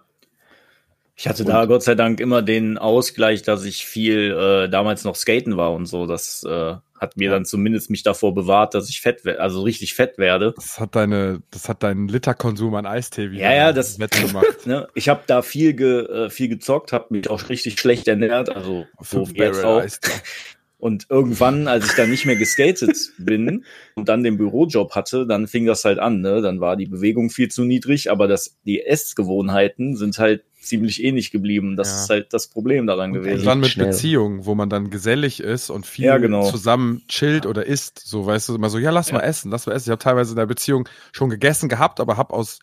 [1.16, 5.16] Ich hatte da Gott sei Dank immer den Ausgleich, dass ich viel äh, damals noch
[5.16, 6.08] skaten war und so.
[6.08, 9.94] Das äh, hat mir dann zumindest mich davor bewahrt, dass ich fett werde, also richtig
[9.94, 10.54] fett werde.
[10.56, 14.44] Das hat deine, das hat deinen Literkonsum an Eistee wieder Ja, ja, das- wettgemacht.
[14.66, 14.88] Ne?
[14.96, 18.86] Ich habe da viel ge, äh, viel gezockt, habe mich auch richtig schlecht ernährt, also
[19.00, 19.84] so Fünf wie jetzt auch.
[20.84, 23.64] Und irgendwann, als ich dann nicht mehr geskatet bin
[23.96, 26.20] und dann den Bürojob hatte, dann fing das halt an.
[26.20, 26.42] Ne?
[26.42, 31.32] Dann war die Bewegung viel zu niedrig, aber das, die Essgewohnheiten sind halt ziemlich ähnlich
[31.32, 31.78] geblieben.
[31.78, 31.96] Das Ja.
[32.04, 33.46] ist halt das Problem daran Und gewesen.
[33.46, 33.88] dann mit Schnell.
[33.88, 36.50] Beziehungen, wo man dann gesellig ist und viel Ja, genau.
[36.50, 38.00] zusammen chillt oder isst.
[38.06, 39.16] So, weißt du, immer so, ja, lass Ja.
[39.20, 39.88] mal essen, lass mal essen.
[39.88, 42.60] Ich habe teilweise in der Beziehung schon gegessen gehabt, aber habe aus,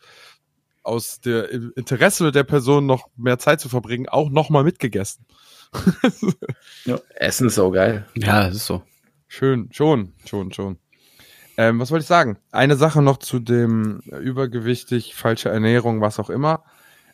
[0.83, 5.25] aus der Interesse der Person noch mehr Zeit zu verbringen, auch noch mal mitgegessen.
[7.15, 8.05] Essen ist auch geil.
[8.15, 8.83] Ja, das ist so.
[9.27, 10.77] Schön, schon, schon, schon.
[11.57, 12.37] Ähm, was wollte ich sagen?
[12.51, 16.63] Eine Sache noch zu dem äh, übergewichtig, falsche Ernährung, was auch immer.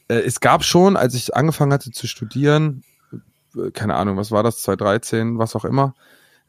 [0.08, 2.84] Äh, es gab schon, als ich angefangen hatte zu studieren,
[3.56, 5.96] äh, keine Ahnung, was war das, 2013, was auch immer,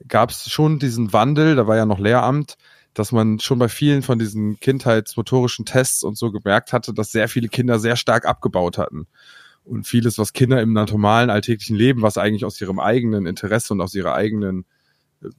[0.06, 2.56] gab es schon diesen Wandel, da war ja noch Lehramt,
[2.98, 7.28] dass man schon bei vielen von diesen kindheitsmotorischen Tests und so gemerkt hatte, dass sehr
[7.28, 9.06] viele Kinder sehr stark abgebaut hatten.
[9.64, 13.80] Und vieles, was Kinder im normalen alltäglichen Leben, was eigentlich aus ihrem eigenen Interesse und
[13.80, 14.64] aus ihrer eigenen
[15.20, 15.30] äh,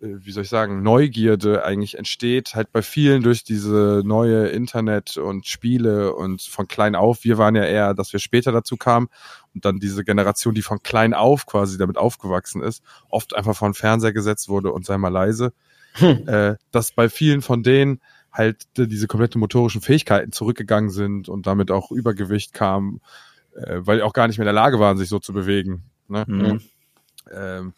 [0.00, 5.46] wie soll ich sagen, Neugierde eigentlich entsteht, halt bei vielen durch diese neue Internet und
[5.46, 7.22] Spiele und von klein auf.
[7.24, 9.08] Wir waren ja eher, dass wir später dazu kamen
[9.54, 13.68] und dann diese Generation, die von klein auf quasi damit aufgewachsen ist, oft einfach vor
[13.68, 15.52] den Fernseher gesetzt wurde und sei mal leise,
[16.00, 18.00] äh, dass bei vielen von denen
[18.32, 23.00] halt diese komplette motorischen Fähigkeiten zurückgegangen sind und damit auch Übergewicht kam,
[23.56, 25.82] äh, weil die auch gar nicht mehr in der Lage waren, sich so zu bewegen.
[26.08, 26.24] Ne?
[26.26, 26.60] Mhm.
[27.32, 27.72] Ähm,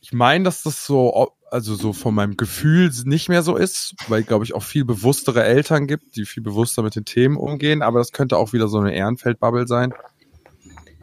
[0.00, 4.24] ich meine, dass das so, also so von meinem Gefühl nicht mehr so ist, weil,
[4.24, 7.98] glaube ich, auch viel bewusstere Eltern gibt, die viel bewusster mit den Themen umgehen, aber
[7.98, 9.94] das könnte auch wieder so eine Ehrenfeld-Bubble sein.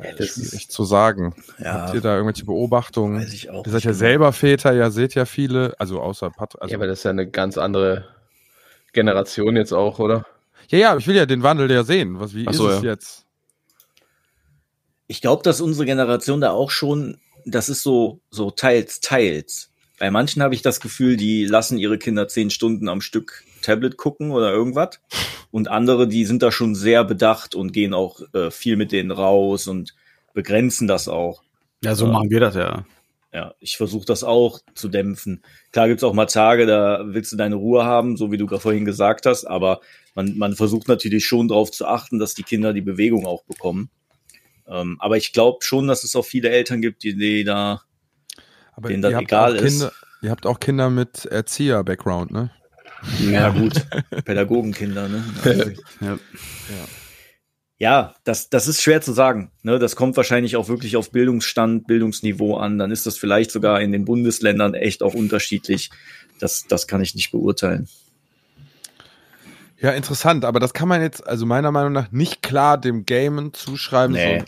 [0.04, 1.36] Ja, Das ist schwierig zu sagen.
[1.60, 3.22] ja, Habt ihr da irgendwelche Beobachtungen?
[3.22, 3.66] weiß ich auch.
[3.66, 4.00] Ihr seid ja genau.
[4.00, 6.62] selber Väter, ja, seht ja viele, also außer Patrick.
[6.62, 8.06] Also, ja, aber das ist ja eine ganz andere
[8.94, 10.26] Generation jetzt auch, oder?
[10.70, 12.20] ja, ja, ich will ja den Wandel ja sehen.
[12.20, 12.92] Was, wie Ach so, ist es ja.
[12.92, 13.26] jetzt?
[15.08, 19.72] Ich glaube, dass unsere Generation da auch schon, das ist so, so teils, teils.
[19.98, 23.98] Bei manchen habe ich das Gefühl, die lassen ihre Kinder zehn Stunden am Stück Tablet
[23.98, 25.00] gucken oder irgendwas.
[25.52, 29.12] Und andere, die sind da schon sehr bedacht und gehen auch äh, viel mit denen
[29.12, 29.96] raus und
[30.34, 31.42] begrenzen das auch.
[31.84, 32.12] Ja, so Ja.
[32.12, 32.86] machen wir das ja.
[33.32, 35.44] Ja, ich versuche das auch zu dämpfen.
[35.72, 38.62] Klar gibt's auch mal Tage, da willst du deine Ruhe haben, so wie du gerade
[38.62, 39.82] vorhin gesagt hast, aber
[40.16, 43.92] man, man versucht natürlich schon darauf zu achten, dass die Kinder die Bewegung auch bekommen.
[44.68, 47.82] Ähm, aber ich glaube schon, dass es auch viele Eltern gibt, die, die da
[48.76, 49.80] Aber Denen das ihr habt egal auch ist.
[49.80, 49.92] Kinder,
[50.24, 52.52] ihr habt auch Kinder mit Erzieher-Background, ne?
[53.20, 53.86] Ja, gut.
[54.26, 55.24] Pädagogenkinder, ne?
[56.02, 56.18] Ja.
[57.78, 59.52] ja, das, das ist schwer zu sagen.
[59.64, 59.80] Ne?
[59.80, 62.78] Das kommt wahrscheinlich auch wirklich auf Bildungsstand, Bildungsniveau an.
[62.78, 65.90] Dann ist das vielleicht sogar in den Bundesländern echt auch unterschiedlich.
[66.40, 67.88] Das, das kann ich nicht beurteilen.
[69.82, 73.54] Ja, interessant, aber das kann man jetzt, also meiner Meinung nach, nicht klar dem Gamen
[73.54, 74.44] zuschreiben, Nee,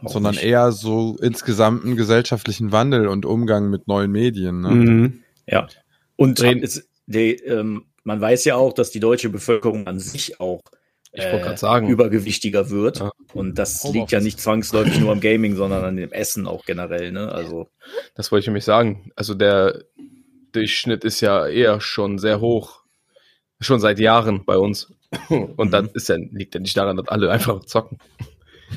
[0.00, 0.44] so, sondern nicht.
[0.44, 4.60] eher so insgesamt einen gesellschaftlichen Wandel und Umgang mit neuen Medien.
[4.60, 4.70] Ne?
[4.70, 5.22] Mhm.
[5.48, 5.66] Ja.
[6.14, 10.60] Und es, die, ähm, man weiß ja auch, dass die deutsche Bevölkerung an sich auch
[11.10, 11.88] äh, sagen.
[11.88, 13.00] übergewichtiger wird.
[13.00, 13.10] Ja.
[13.34, 13.94] Und das Homeoffice.
[13.94, 17.10] liegt ja nicht zwangsläufig nur am Gaming, sondern an dem Essen auch generell.
[17.10, 17.32] Ne?
[17.32, 17.68] Also
[18.14, 19.10] Das wollte ich nämlich sagen.
[19.16, 19.82] Also der
[20.52, 22.82] Durchschnitt ist ja eher schon sehr hoch.
[23.60, 24.92] Schon seit Jahren bei uns.
[25.56, 27.98] Und dann ist ja, liegt ja nicht daran, dass alle einfach zocken.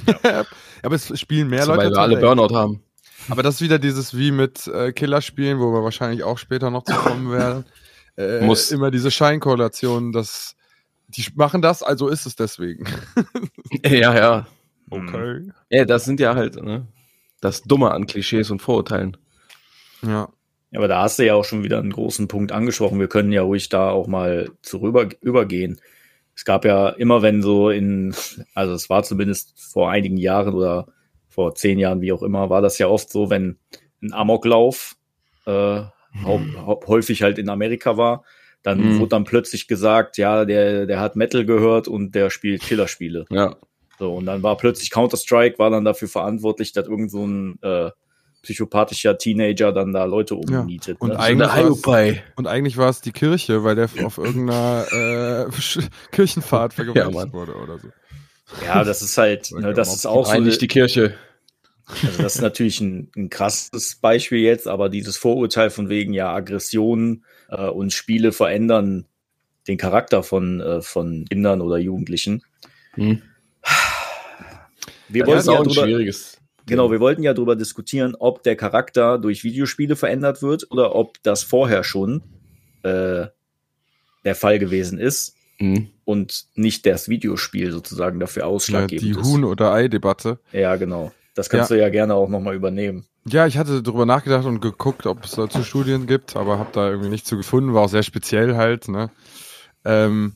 [0.81, 1.83] Aber es spielen mehr Also, Leute.
[1.85, 2.17] weil wir alle.
[2.17, 2.81] Burnout haben.
[3.29, 6.83] Aber das ist wieder dieses wie mit äh, Killerspielen, wo wir wahrscheinlich auch später noch
[6.83, 7.65] zu kommen werden.
[8.19, 8.71] Äh, Muss.
[8.71, 10.55] Immer diese Scheinkorrelation, dass
[11.07, 12.85] die machen das, also ist es deswegen.
[13.85, 14.47] Ja, ja.
[14.91, 15.53] hm.
[15.69, 16.87] Ja, das sind ja halt, ne?
[17.39, 19.15] Das Dumme an Klischees und Vorurteilen.
[20.01, 20.29] Ja.
[20.75, 22.99] Aber da hast du ja auch schon wieder einen großen Punkt angesprochen.
[22.99, 25.79] Wir können ja ruhig da auch mal zurüber übergehen.
[26.35, 28.15] Es gab ja immer, wenn so in,
[28.55, 30.87] also es war zumindest vor einigen Jahren oder
[31.27, 33.59] vor zehn Jahren, wie auch immer, war das ja oft so, wenn
[34.01, 34.95] ein Amoklauf
[35.45, 35.83] äh,
[36.25, 38.23] häufig halt in Amerika war,
[38.63, 38.99] dann Mhm.
[38.99, 43.25] wurde dann plötzlich gesagt, ja, der, der hat Metal gehört und der spielt Killerspiele.
[43.29, 43.55] Ja.
[43.97, 47.89] So, und dann war plötzlich Counter-Strike, war dann dafür verantwortlich, dass irgend so ein äh,
[48.43, 51.01] psychopathischer Teenager dann da Leute umnietet.
[51.01, 51.19] Und ne?
[51.19, 52.23] eigentlich Hiopai.
[52.37, 55.45] Und eigentlich war es die Kirche, weil der auf irgendeiner äh,
[56.11, 57.33] Kirchenfahrt vergewaltigt Mann.
[57.33, 57.89] wurde oder so.
[58.65, 61.13] Ja, das ist halt, ne, das ist auch so, Eigentlich die Kirche.
[62.03, 66.33] Also das ist natürlich ein, ein krasses Beispiel jetzt, aber dieses Vorurteil von wegen ja
[66.33, 69.05] Aggressionen äh, und Spiele verändern
[69.67, 72.43] den Charakter von äh, von Kindern oder Jugendlichen.
[72.93, 73.21] Hm.
[75.07, 76.37] Wir Das wollten ist ja auch ein drüber, schwieriges.
[76.65, 81.21] genau, wir wollten ja darüber diskutieren, ob der Charakter durch Videospiele verändert wird oder ob
[81.23, 82.21] das vorher schon
[82.83, 83.25] äh,
[84.25, 85.89] der Fall gewesen ist Hm.
[86.05, 89.25] und nicht das Videospiel sozusagen dafür Ja, ausschlaggebend die ist.
[89.27, 90.39] Huhn- oder Ei-Debatte.
[90.53, 91.11] Ja, genau.
[91.39, 93.05] Das kannst du ja gerne auch nochmal übernehmen.
[93.25, 96.89] Ja, ich hatte darüber nachgedacht und geguckt, ob es dazu Studien gibt, aber habe da
[96.89, 97.73] irgendwie nichts zu gefunden.
[97.73, 98.89] War auch sehr speziell halt.
[98.89, 99.09] Ne?
[99.85, 100.33] Ähm,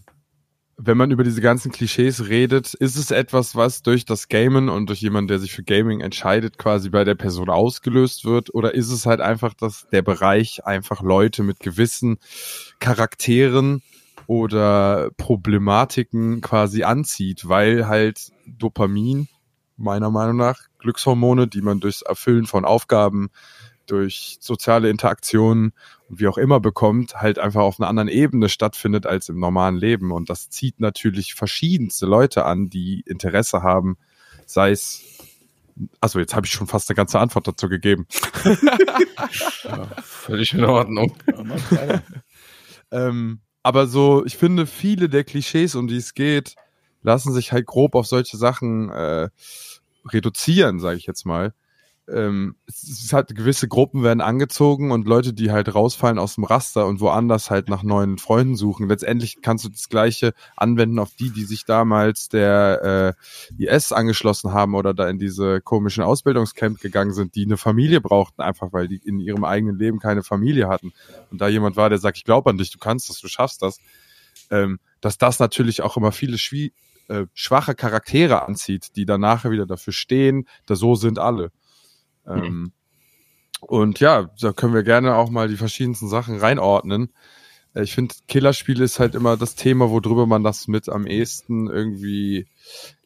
[0.77, 4.87] wenn man über diese ganzen Klischees redet, ist es etwas, was durch das Gamen und
[4.87, 8.55] durch jemanden, der sich für Gaming entscheidet, quasi bei der Person ausgelöst wird?
[8.55, 12.17] Oder ist es halt einfach, dass der Bereich einfach Leute mit gewissen
[12.79, 13.81] Charakteren
[14.27, 19.27] oder Problematiken quasi anzieht, weil halt Dopamin,
[19.75, 23.29] meiner Meinung nach, Glückshormone, die man durchs Erfüllen von Aufgaben,
[23.87, 25.73] durch soziale Interaktionen
[26.09, 29.75] und wie auch immer bekommt, halt einfach auf einer anderen Ebene stattfindet als im normalen
[29.75, 30.11] Leben.
[30.11, 33.97] Und das zieht natürlich verschiedenste Leute an, die Interesse haben,
[34.45, 35.01] sei es
[35.99, 38.05] also jetzt habe ich schon fast eine ganze Antwort dazu gegeben.
[39.63, 41.15] ja, völlig in Ordnung.
[42.91, 46.55] ähm, aber so, ich finde, viele der Klischees, um die es geht,
[47.01, 49.29] lassen sich halt grob auf solche Sachen äh,
[50.05, 51.53] reduzieren, sage ich jetzt mal
[52.09, 56.43] ähm, es ist halt gewisse Gruppen werden angezogen und Leute, die halt rausfallen aus dem
[56.43, 58.89] Raster und woanders halt nach neuen Freunden suchen.
[58.89, 63.15] Letztendlich kannst du das Gleiche anwenden auf die, die sich damals der
[63.57, 68.01] äh, IS angeschlossen haben oder da in diese komischen Ausbildungscamp gegangen sind, die eine Familie
[68.01, 70.91] brauchten, einfach weil die in ihrem eigenen Leben keine Familie hatten.
[71.31, 73.61] Und da jemand war, der sagt, ich glaube an dich, du kannst das, du schaffst
[73.61, 73.79] das.
[74.49, 76.73] Ähm, dass das natürlich auch immer viele schwie
[77.07, 81.51] äh, schwache Charaktere anzieht, die dann nachher wieder dafür stehen, da so sind alle.
[82.25, 82.43] Mhm.
[82.43, 82.71] Ähm,
[83.61, 87.11] und ja, da können wir gerne auch mal die verschiedensten Sachen reinordnen.
[87.73, 91.69] Äh, ich finde, Killerspiele ist halt immer das Thema, worüber man das mit am ehesten
[91.69, 92.47] irgendwie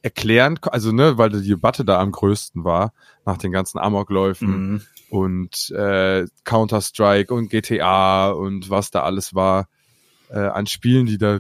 [0.02, 2.94] erklären, also ne, weil die Debatte da am größten war,
[3.26, 4.82] nach den ganzen Amokläufen mhm.
[5.10, 9.68] und äh, Counter-Strike und GTA und was da alles war,
[10.30, 11.40] äh, an Spielen, die da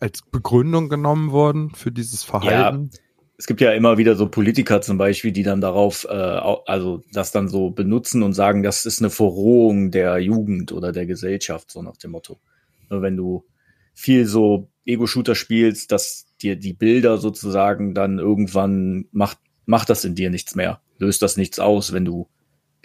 [0.00, 2.90] als Begründung genommen wurden für dieses Verhalten.
[2.92, 2.98] Ja
[3.38, 7.30] es gibt ja immer wieder so Politiker zum Beispiel, die dann darauf, äh, also das
[7.30, 11.80] dann so benutzen und sagen, das ist eine Verrohung der Jugend oder der Gesellschaft, so
[11.80, 12.40] nach dem Motto.
[12.88, 13.46] Wenn du
[13.94, 20.16] viel so Ego-Shooter spielst, dass dir die Bilder sozusagen dann irgendwann macht, macht das in
[20.16, 22.28] dir nichts mehr, löst das nichts aus, wenn du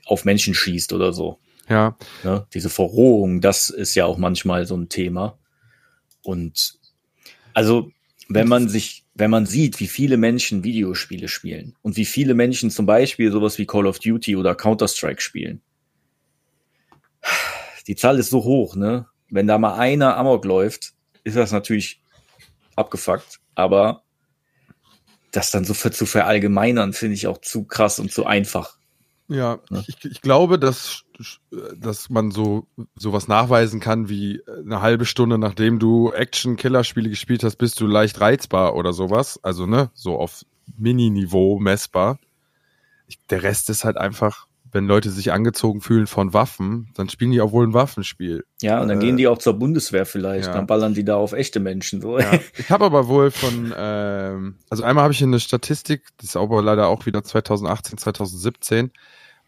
[0.06, 1.40] auf Menschen schießt oder so.
[1.68, 1.98] Ja.
[2.24, 2.46] Ne?
[2.54, 5.40] Diese Verrohung, das ist ja auch manchmal so ein Thema.
[6.22, 6.80] Und
[7.54, 7.92] also,
[8.30, 12.72] wenn man sich wenn man sieht, wie viele Menschen Videospiele spielen und wie viele Menschen
[12.72, 15.62] zum Beispiel sowas wie Call of Duty oder Counter-Strike spielen.
[17.88, 19.08] Die Zahl ist so hoch, ne?
[19.30, 20.94] Wenn da mal einer Amok läuft,
[21.24, 22.02] ist das natürlich
[22.76, 24.04] abgefuckt, aber
[25.32, 28.78] das dann so zu verallgemeinern, finde ich auch zu krass und zu einfach.
[29.34, 29.84] Ja, ja.
[29.88, 31.06] Ich, ich, glaube, dass,
[31.76, 37.56] dass man so sowas nachweisen kann wie eine halbe Stunde, nachdem du Action-Killer-Spiele gespielt hast,
[37.56, 39.40] bist du leicht reizbar oder sowas.
[39.42, 40.46] Also, ne, so auf
[40.78, 42.20] Mini-Niveau messbar.
[43.08, 47.32] Ich, der Rest ist halt einfach, wenn Leute sich angezogen fühlen von Waffen, dann spielen
[47.32, 48.44] die auch wohl ein Waffenspiel.
[48.62, 50.54] Ja, und dann äh, gehen die auch zur Bundeswehr vielleicht, ja.
[50.54, 52.02] dann ballern die da auf echte Menschen.
[52.02, 52.20] So.
[52.20, 52.40] Ja.
[52.58, 56.62] Ich habe aber wohl von, ähm, also einmal habe ich eine Statistik, das ist aber
[56.62, 58.92] leider auch wieder 2018, 2017,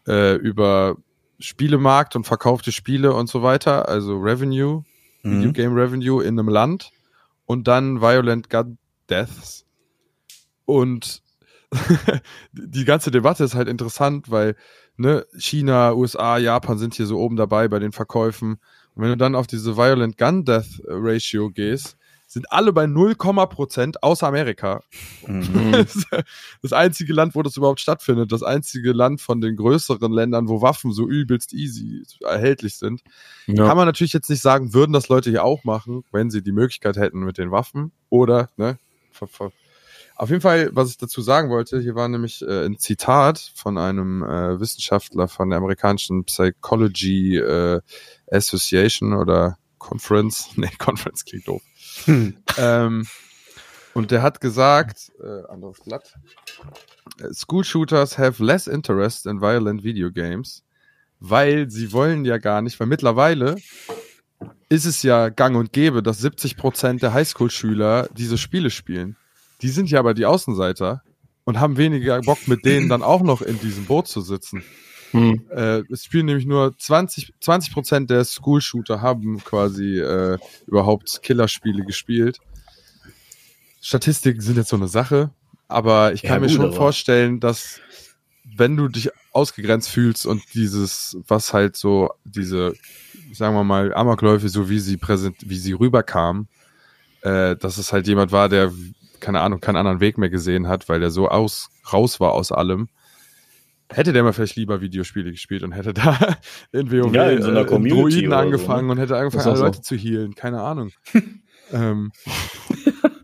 [0.06, 0.96] äh, über
[1.38, 4.82] Spielemarkt und verkaufte Spiele und so weiter, also Revenue,
[5.22, 5.38] mhm.
[5.38, 6.90] Videogame Revenue in einem Land
[7.44, 8.78] und dann Violent Gun
[9.08, 9.64] Deaths.
[10.64, 11.22] Und
[12.52, 14.56] die ganze Debatte ist halt interessant, weil
[14.96, 18.58] ne, China, USA, Japan sind hier so oben dabei bei den Verkäufen.
[18.94, 21.96] Und wenn du dann auf diese Violent Gun Death Ratio gehst,
[22.36, 24.82] sind alle bei 0, Prozent außer Amerika.
[25.26, 25.86] Mhm.
[26.62, 30.60] Das einzige Land, wo das überhaupt stattfindet, das einzige Land von den größeren Ländern, wo
[30.60, 33.02] Waffen so übelst easy erhältlich sind.
[33.46, 33.66] Ja.
[33.66, 36.52] Kann man natürlich jetzt nicht sagen, würden das Leute hier auch machen, wenn sie die
[36.52, 38.78] Möglichkeit hätten mit den Waffen oder, ne,
[40.16, 43.78] auf jeden Fall, was ich dazu sagen wollte, hier war nämlich äh, ein Zitat von
[43.78, 47.80] einem äh, Wissenschaftler von der amerikanischen Psychology äh,
[48.30, 50.50] Association oder Conference.
[50.56, 51.62] Nee, Conference klingt doof.
[52.04, 52.36] Hm.
[52.58, 53.06] Ähm,
[53.94, 56.14] und der hat gesagt, äh, anderes Blatt,
[57.32, 60.64] School Shooters have less interest in violent video games,
[61.18, 63.56] weil sie wollen ja gar nicht, weil mittlerweile
[64.68, 69.16] ist es ja gang und gäbe, dass 70% der Highschool-Schüler diese Spiele spielen.
[69.62, 71.02] Die sind ja aber die Außenseiter
[71.44, 74.62] und haben weniger Bock, mit denen dann auch noch in diesem Boot zu sitzen.
[75.12, 75.42] Hm.
[75.50, 81.84] Äh, es spielen nämlich nur 20, 20 Prozent der School-Shooter haben quasi äh, überhaupt Killerspiele
[81.84, 82.38] gespielt.
[83.80, 85.30] Statistiken sind jetzt so eine Sache,
[85.68, 87.80] aber ich kann ja, mir gut, schon vorstellen, dass
[88.56, 92.74] wenn du dich ausgegrenzt fühlst und dieses, was halt so, diese,
[93.32, 96.48] sagen wir mal, Amokläufe, so wie sie präsent, wie sie rüberkamen,
[97.22, 98.72] äh, dass es halt jemand war, der,
[99.20, 102.50] keine Ahnung, keinen anderen Weg mehr gesehen hat, weil er so aus, raus war aus
[102.50, 102.88] allem,
[103.92, 106.36] hätte der mal vielleicht lieber Videospiele gespielt und hätte da
[106.72, 108.92] in WoW Ja, in so einer äh, Community Druiden oder so, angefangen ne?
[108.92, 109.64] und hätte angefangen, alle so.
[109.64, 110.34] Leute zu healen.
[110.34, 110.90] Keine Ahnung.
[111.72, 112.12] ähm,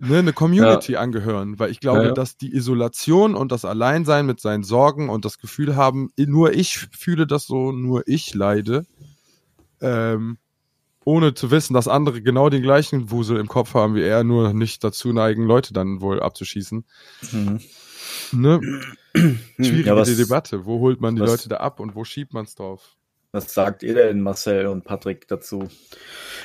[0.01, 2.13] ne, eine Community angehören, weil ich glaube, Ja, ja.
[2.13, 6.79] dass die Isolation und das Alleinsein mit seinen Sorgen und das Gefühl haben, nur ich
[6.97, 8.87] fühle das so, nur ich leide,
[9.81, 10.39] ähm,
[11.05, 14.53] ohne zu wissen, dass andere genau den gleichen Wusel im Kopf haben wie er, nur
[14.53, 16.85] nicht dazu neigen, Leute dann wohl abzuschießen.
[17.33, 17.61] Mhm.
[18.33, 18.61] Ne?
[19.59, 20.65] Schwierige Ja, was- Debatte.
[20.67, 22.97] Wo holt man die was- Leute da ab und wo schiebt man es drauf?
[23.35, 25.67] Was sagt ihr denn, Marcel und Patrick, dazu?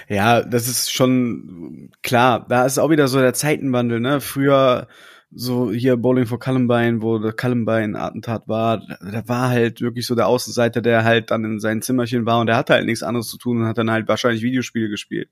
[0.07, 2.45] Ja, das ist schon klar.
[2.47, 4.21] Da ist auch wieder so der Zeitenwandel, ne?
[4.21, 4.87] Früher
[5.29, 10.27] so hier Bowling for Columbine, wo der Columbine-Attentat war, da, war halt wirklich so der
[10.27, 13.37] Außenseiter, der halt dann in seinem Zimmerchen war und der hatte halt nichts anderes zu
[13.37, 15.29] tun und hat dann halt wahrscheinlich Videospiele gespielt.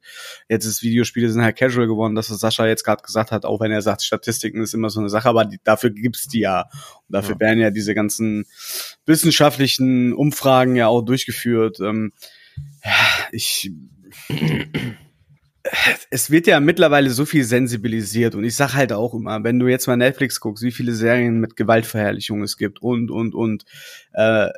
[0.50, 3.62] Jetzt ist Videospiele sind halt casual geworden, das was Sascha jetzt gerade gesagt hat, auch
[3.62, 6.64] wenn er sagt, Statistiken ist immer so eine Sache, aber die, dafür gibt's die ja.
[7.08, 7.39] Und dafür Ja.
[7.39, 8.46] werden ja diese ganzen
[9.06, 11.80] wissenschaftlichen Umfragen ja auch durchgeführt.
[11.80, 12.12] Ähm,
[12.84, 12.91] ja,
[13.32, 13.72] ich
[16.09, 19.68] es wird ja mittlerweile so viel sensibilisiert und ich sag halt auch immer, wenn du
[19.68, 23.66] jetzt mal Netflix guckst, wie viele Serien mit Gewaltverherrlichung es gibt und und und
[24.13, 24.49] äh,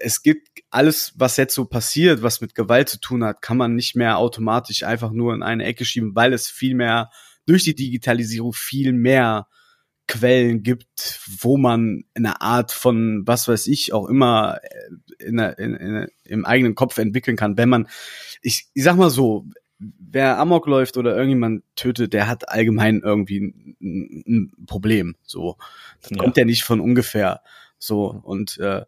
[0.00, 3.74] es gibt alles, was jetzt so passiert, was mit Gewalt zu tun hat, kann man
[3.74, 7.10] nicht mehr automatisch einfach nur in eine Ecke schieben, weil es viel mehr
[7.46, 9.46] durch die Digitalisierung viel mehr
[10.06, 15.74] Quellen gibt, wo man eine Art von, was weiß ich, auch immer äh, in, in,
[15.74, 17.56] in, im eigenen Kopf entwickeln kann.
[17.56, 17.88] Wenn man,
[18.42, 19.46] ich, ich sag mal so,
[19.98, 23.40] wer Amok läuft oder irgendjemand tötet, der hat allgemein irgendwie
[23.80, 25.16] ein, ein Problem.
[25.22, 25.56] So,
[26.00, 26.18] das Ja.
[26.18, 27.42] kommt ja nicht von ungefähr.
[27.78, 28.82] So und äh,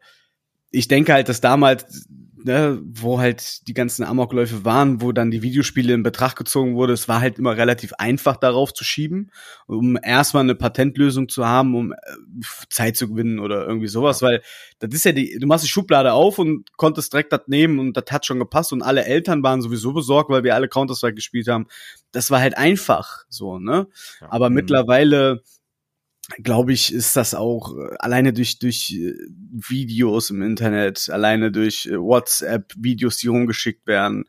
[0.71, 2.07] ich denke halt, dass damals,
[2.45, 6.93] ne, wo halt die ganzen Amokläufe waren, wo dann die Videospiele in Betracht gezogen wurde,
[6.93, 9.31] es war halt immer relativ einfach darauf zu schieben,
[9.67, 11.97] um erstmal eine Patentlösung zu haben, um äh,
[12.71, 14.43] Zeit zu gewinnen oder irgendwie sowas, weil
[14.79, 17.97] das ist ja die, du machst die Schublade auf und konntest direkt das nehmen und
[17.97, 21.49] das hat schon gepasst und alle Eltern waren sowieso besorgt, weil wir alle Counter-Strike gespielt
[21.49, 21.67] haben.
[22.13, 23.89] Das war halt einfach so, ne?
[24.21, 24.29] Ja.
[24.31, 24.57] Aber Mhm.
[24.57, 25.43] mittlerweile
[26.43, 29.15] glaube ich, ist das auch äh, alleine durch durch äh,
[29.53, 34.25] Videos im Internet, alleine durch äh, WhatsApp Videos, die rumgeschickt werden.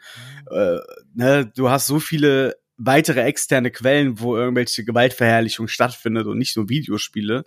[0.52, 0.78] Äh,
[1.16, 6.70] ne, du hast so viele weitere externe Quellen, wo irgendwelche Gewaltverherrlichung stattfindet und nicht nur
[6.70, 7.44] Videospiele,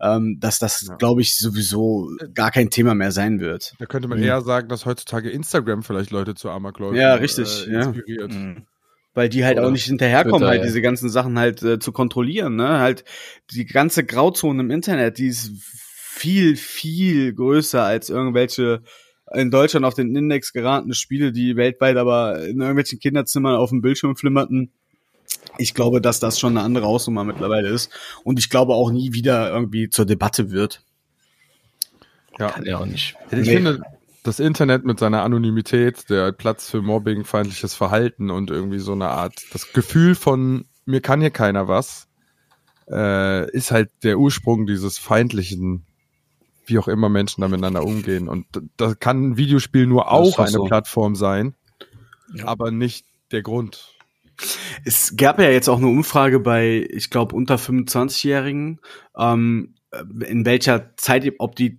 [0.00, 0.94] ähm, dass das, Ja.
[0.96, 3.74] glaube ich, sowieso gar kein Thema mehr sein wird.
[3.78, 4.24] Da könnte man Mhm.
[4.24, 7.82] eher sagen, dass heutzutage Instagram vielleicht Leute zu Amokläufen Ja, richtig, äh, ja.
[7.82, 8.32] inspiriert.
[8.32, 8.66] Mhm.
[9.12, 10.66] Weil die halt Oder auch nicht hinterherkommen, Twitter, halt ja.
[10.66, 12.78] diese ganzen Sachen halt äh, zu kontrollieren, ne?
[12.78, 13.04] Halt
[13.50, 18.82] die ganze Grauzone im Internet, die ist viel, viel größer als irgendwelche
[19.32, 23.80] in Deutschland auf den Index geratene Spiele, die weltweit aber in irgendwelchen Kinderzimmern auf dem
[23.80, 24.72] Bildschirm flimmerten.
[25.58, 27.90] Ich glaube, dass das schon eine andere Hausnummer mittlerweile ist.
[28.24, 30.82] Und ich glaube auch nie wieder irgendwie zur Debatte wird.
[32.38, 32.50] Ja.
[32.50, 33.16] Kann ja auch nicht.
[33.30, 33.44] Ich Nee.
[33.54, 33.80] finde,
[34.22, 39.08] das Internet mit seiner Anonymität, der Platz für Mobbing, feindliches Verhalten und irgendwie so eine
[39.08, 42.08] Art, das Gefühl von, mir kann hier keiner was,
[42.90, 45.86] äh, ist halt der Ursprung dieses feindlichen,
[46.66, 48.28] wie auch immer Menschen da miteinander umgehen.
[48.28, 48.46] Und
[48.76, 50.64] da kann ein Videospiel nur auch eine so.
[50.64, 51.54] Plattform sein,
[52.34, 52.46] Ja.
[52.46, 53.94] aber nicht der Grund.
[54.84, 58.80] Es gab ja jetzt auch eine Umfrage bei, ich glaube, unter 25-Jährigen,
[59.16, 59.74] ähm,
[60.26, 61.78] in welcher Zeit, ob die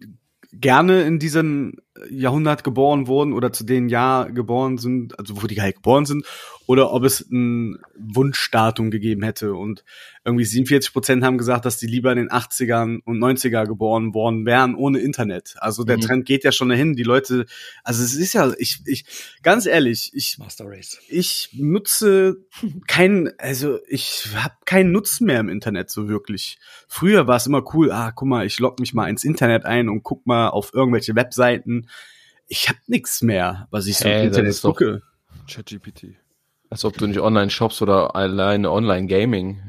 [0.53, 1.77] gerne in diesem
[2.09, 6.25] Jahrhundert geboren wurden oder zu dem Jahr geboren sind, also wo die halt geboren sind,
[6.71, 9.53] oder ob es ein Wunschdatum gegeben hätte.
[9.55, 9.83] Und
[10.23, 14.45] irgendwie 47 Prozent haben gesagt, dass die lieber in den 80ern und 90er geboren worden
[14.45, 15.55] wären, ohne Internet.
[15.57, 16.01] Also der Mhm.
[16.01, 16.95] Trend geht ja schon dahin.
[16.95, 17.45] Die Leute,
[17.83, 19.03] also es ist ja, ich, ich,
[19.43, 20.97] ganz ehrlich, ich Master Race.
[21.09, 22.37] ich nutze
[22.87, 26.57] keinen, also ich habe keinen Nutzen mehr im Internet so wirklich.
[26.87, 29.89] Früher war es immer cool, ah, guck mal, ich log mich mal ins Internet ein
[29.89, 31.89] und guck mal auf irgendwelche Webseiten.
[32.47, 35.01] Ich habe nix mehr, was ich so Hä, im Internet gucke.
[35.49, 36.15] ChatGPT.
[36.71, 39.61] Als ob du nicht online shops oder alleine online Gaming.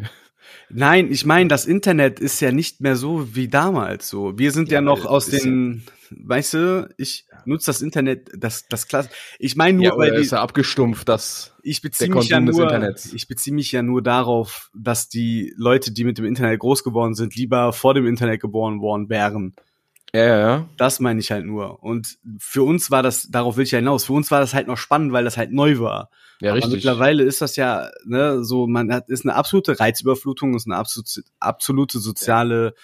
[0.70, 4.38] Nein, ich meine, das Internet ist ja nicht mehr so wie damals so.
[4.38, 8.86] Wir sind ja, Ja, noch aus den, weißt du, ich nutze das Internet, das das
[8.86, 9.10] klasse.
[9.40, 11.54] Ich meine nur, Ja, weil die, ist ja abgestumpft, das.
[11.64, 16.04] ich beziehe mich ja nur, ich beziehe mich ja nur darauf, dass die Leute, die
[16.04, 19.54] mit dem Internet groß geworden sind, lieber vor dem Internet geboren worden wären.
[20.14, 20.68] Ja, ja, ja.
[20.76, 21.82] Das meine ich halt nur.
[21.82, 24.68] Und für uns war das, darauf will ich ja hinaus, für uns war das halt
[24.68, 26.08] noch spannend, weil das halt neu war.
[26.42, 26.74] Ja, Aber richtig.
[26.74, 31.22] mittlerweile ist das ja, ne, so, man hat, ist eine absolute Reizüberflutung, ist eine absolute,
[31.38, 32.74] absolute soziale.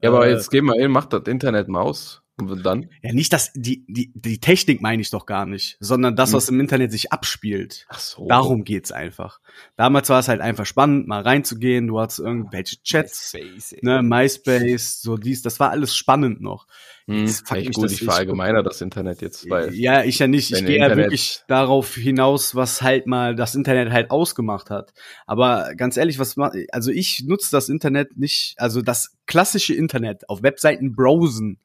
[0.00, 2.21] Ja, aber äh, jetzt geh mal hin, mach das Internet mal aus.
[2.38, 2.88] Und dann?
[3.02, 6.36] Ja, nicht das, die, die, die Technik meine ich doch gar nicht, sondern das, Hm.
[6.36, 7.86] was im Internet sich abspielt.
[7.90, 8.26] Ach so.
[8.26, 9.40] Darum geht's einfach.
[9.76, 11.86] Damals war es halt einfach spannend, mal reinzugehen.
[11.86, 13.34] Du hattest irgendwelche Chats,
[13.82, 16.66] ne, MySpace, so dies, das war alles spannend noch.
[17.06, 20.26] Hm, Jetzt fuck echt mich gut, ich verallgemeiner das Internet jetzt, weil ja, ich ja
[20.26, 20.52] nicht.
[20.52, 24.94] Ich gehe ja wirklich darauf hinaus, was halt mal das Internet halt ausgemacht hat.
[25.26, 26.36] Aber ganz ehrlich, was
[26.70, 31.58] also ich nutze das Internet nicht, also das klassische Internet auf Webseiten browsen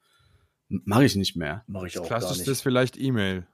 [0.70, 1.64] mache ich nicht mehr.
[1.68, 2.58] Mache ich auch Das gar Klassischste nicht.
[2.58, 3.48] ist vielleicht E-Mail.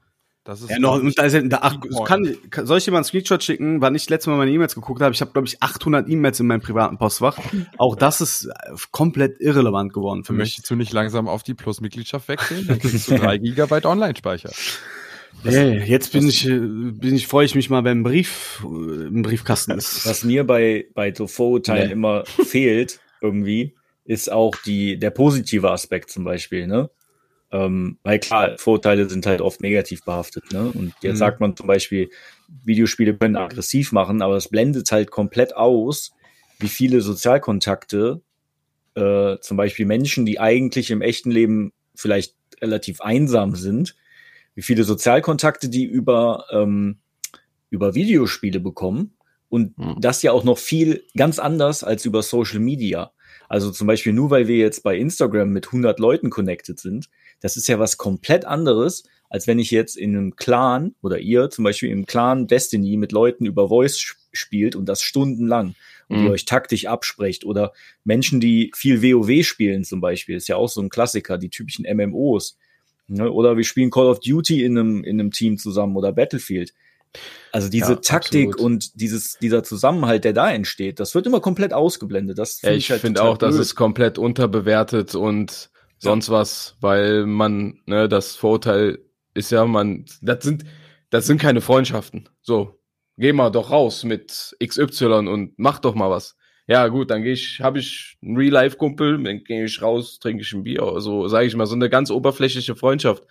[0.45, 2.97] Das ist Ja, noch, da ist ja, da, ach, kann, kann, soll ich dir mal
[2.97, 5.13] einen Screenshot schicken, wann ich letztes Mal meine E-Mails geguckt habe?
[5.13, 7.37] Ich habe, glaube ich, 800 E-Mails in meinem privaten Postfach.
[7.77, 8.51] Auch das ist äh,
[8.91, 10.39] komplett irrelevant geworden für mich.
[10.39, 12.67] Möchtest du nicht langsam auf die Plus-Mitgliedschaft wechseln?
[12.67, 14.51] Dann kriegst du drei Gigabyte Online-Speicher.
[15.43, 19.07] Hey, jetzt bin ich, äh, bin ich, freue ich mich mal, wenn ein Brief äh,
[19.07, 20.05] im Briefkasten ist.
[20.05, 21.93] Was mir bei, bei so Vorurteilen Nee.
[21.93, 26.89] immer fehlt, irgendwie, ist auch die, der positive Aspekt zum Beispiel, ne?
[27.53, 30.71] Ähm, weil klar, Vorurteile sind halt oft negativ behaftet, ne?
[30.73, 31.19] Und jetzt Mhm.
[31.19, 32.09] sagt man zum Beispiel,
[32.47, 36.13] Videospiele können aggressiv machen, aber es blendet halt komplett aus,
[36.59, 38.21] wie viele Sozialkontakte
[38.95, 43.95] äh, zum Beispiel Menschen, die eigentlich im echten Leben vielleicht relativ einsam sind,
[44.55, 46.99] wie viele Sozialkontakte die über, ähm,
[47.71, 49.17] über Videospiele bekommen
[49.49, 49.95] und Mhm.
[49.95, 53.12] das ja auch noch viel ganz anders als über Social Media.
[53.53, 57.07] Also zum Beispiel nur weil wir jetzt bei Instagram mit 100 Leuten connected sind,
[57.39, 61.51] das ist ja was komplett anderes, als wenn ich jetzt in einem Clan oder ihr
[61.51, 65.75] zum Beispiel im Clan Destiny mit Leuten über Voice sp- spielt und das stundenlang
[66.07, 66.25] und Mhm.
[66.25, 67.73] ihr euch taktisch absprecht oder
[68.03, 71.85] Menschen, die viel WoW spielen zum Beispiel, ist ja auch so ein Klassiker, die typischen
[71.85, 72.57] MMOs.
[73.07, 73.31] Ne?
[73.31, 76.73] Oder wir spielen Call of Duty in einem, in einem Team zusammen oder Battlefield.
[77.51, 78.59] Also diese Ja, Taktik absolut.
[78.59, 82.37] und dieses, dieser Zusammenhalt, der da entsteht, das wird immer komplett ausgeblendet.
[82.39, 83.61] Das Ja, find ich halt finde auch, das blöd.
[83.61, 88.99] ist komplett unterbewertet und sonst was, weil man, ne, das Vorurteil
[89.33, 90.63] ist ja, man, das sind,
[91.09, 92.29] das sind keine Freundschaften.
[92.41, 92.79] So,
[93.17, 96.35] geh mal doch raus mit XY und mach doch mal was.
[96.67, 100.53] Ja, gut, dann gehe ich, habe ich einen Real-Life-Kumpel, dann gehe ich raus, trinke ich
[100.53, 103.23] ein Bier, so sage ich mal, so eine ganz oberflächliche Freundschaft.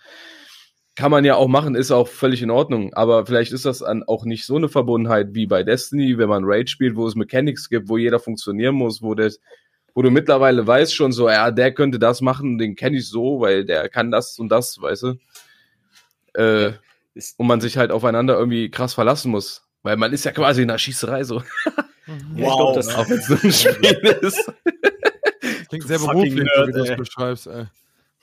[0.95, 2.93] Kann man ja auch machen, ist auch völlig in Ordnung.
[2.93, 6.43] Aber vielleicht ist das an auch nicht so eine Verbundenheit wie bei Destiny, wenn man
[6.45, 9.31] Raid spielt, wo es Mechanics gibt, wo jeder funktionieren muss, wo der,
[9.95, 13.41] wo du mittlerweile weißt schon so, ja, der könnte das machen, den kenne ich so,
[13.41, 15.13] weil der kann das und das, weißt du.
[16.35, 16.73] Äh,
[17.15, 19.67] Ist- und man sich halt aufeinander irgendwie krass verlassen muss.
[19.81, 21.43] Weil man ist ja quasi in der Schießerei so.
[22.05, 24.51] Ja, ich glaube, das, Auch nur ein Spiel ist.
[25.69, 26.95] Klingt sehr beruflich, so wie du ey.
[26.95, 27.47] beschreibst.
[27.47, 27.65] Ey.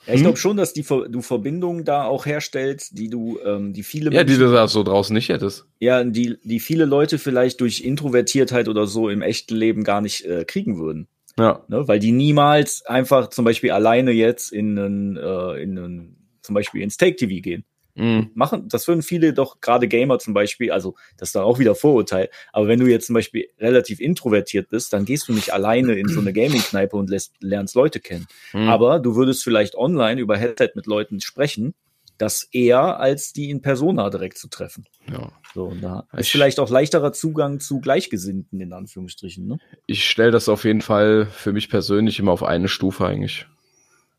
[0.07, 0.23] Ja, ich Hm?
[0.25, 4.23] glaube schon, dass die, du Verbindungen da auch herstellst, die du, ähm, die viele Ja,
[4.23, 5.65] die Menschen- du da so draußen nicht hättest.
[5.79, 10.25] ja, die, die viele Leute vielleicht durch Introvertiertheit oder so im echten Leben gar nicht
[10.25, 11.07] äh, kriegen würden.
[11.39, 11.63] Ja.
[11.69, 11.87] Ne?
[11.87, 16.81] Weil die niemals einfach zum Beispiel alleine jetzt in einen, äh, in einen, zum Beispiel
[16.81, 17.63] ins Take-TV gehen.
[17.95, 18.31] Mhm.
[18.33, 21.75] Machen, das würden viele doch, gerade Gamer zum Beispiel, also das ist dann auch wieder
[21.75, 25.93] Vorurteil, aber wenn du jetzt zum Beispiel relativ introvertiert bist, dann gehst du nicht alleine
[25.93, 28.27] in so eine Gaming-Kneipe und lässt, lernst Leute kennen.
[28.53, 28.69] Mhm.
[28.69, 31.73] Aber du würdest vielleicht online über Headset mit Leuten sprechen,
[32.17, 34.85] das eher als die in Persona direkt zu treffen.
[35.11, 35.31] ja.
[35.53, 39.47] So, und da Ich- ist vielleicht auch leichterer Zugang zu Gleichgesinnten, in Anführungsstrichen.
[39.47, 39.57] Ne?
[39.85, 43.47] Ich stelle das auf jeden Fall für mich persönlich immer auf eine Stufe eigentlich.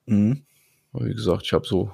[0.07, 0.43] Mhm.
[0.93, 1.91] Wie gesagt, ich habe so,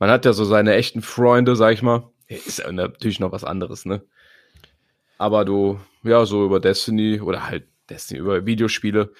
[0.00, 2.10] man hat ja so seine echten Freunde, sag ich mal.
[2.26, 4.02] Ist ja natürlich noch was anderes, ne?
[5.18, 9.12] Aber du, ja, so über Destiny oder halt Destiny, über Videospiele,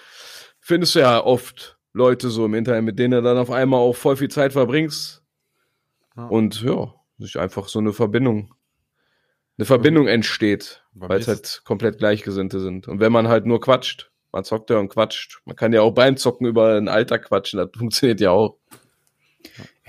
[0.59, 3.95] findest du ja oft Leute so im Internet, mit denen du dann auf einmal auch
[3.95, 5.23] voll viel Zeit verbringst.
[6.17, 6.27] Ja.
[6.27, 8.55] Und ja, sich einfach so eine Verbindung,
[9.59, 12.89] eine Verbindung entsteht, weil es halt komplett Gleichgesinnte sind.
[12.89, 15.43] Und wenn man halt nur quatscht, man zockt ja und quatscht.
[15.45, 18.57] Man kann ja auch beim Zocken über ein Alter quatschen, das funktioniert ja auch.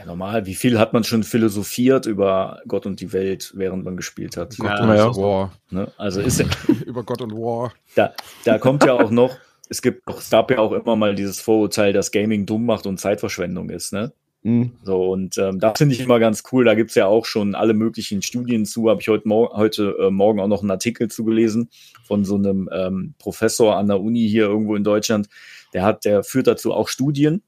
[0.01, 0.45] Ja, normal.
[0.45, 4.57] Wie viel hat man schon philosophiert über Gott und die Welt, während man gespielt hat?
[4.57, 5.15] Gott Ja, und ja.
[5.15, 5.53] War.
[5.69, 5.91] Ne?
[5.97, 6.47] Also ist ja,
[6.85, 7.71] Über Gott und War.
[7.95, 9.35] da, da kommt ja auch noch,
[9.69, 12.99] es gibt es gab ja auch immer mal dieses Vorurteil, dass Gaming dumm macht und
[12.99, 14.11] Zeitverschwendung ist, ne?
[14.43, 14.71] Mhm.
[14.83, 16.65] So, und ähm, das finde ich immer ganz cool.
[16.65, 18.89] Da gibt's ja auch schon alle möglichen Studien zu.
[18.89, 21.69] Habe ich heute, Mor heute äh, Morgen auch noch einen Artikel zugelesen
[22.03, 25.29] von so einem ähm, Professor an der Uni hier irgendwo in Deutschland.
[25.73, 27.43] Der hat, der führt dazu auch Studien.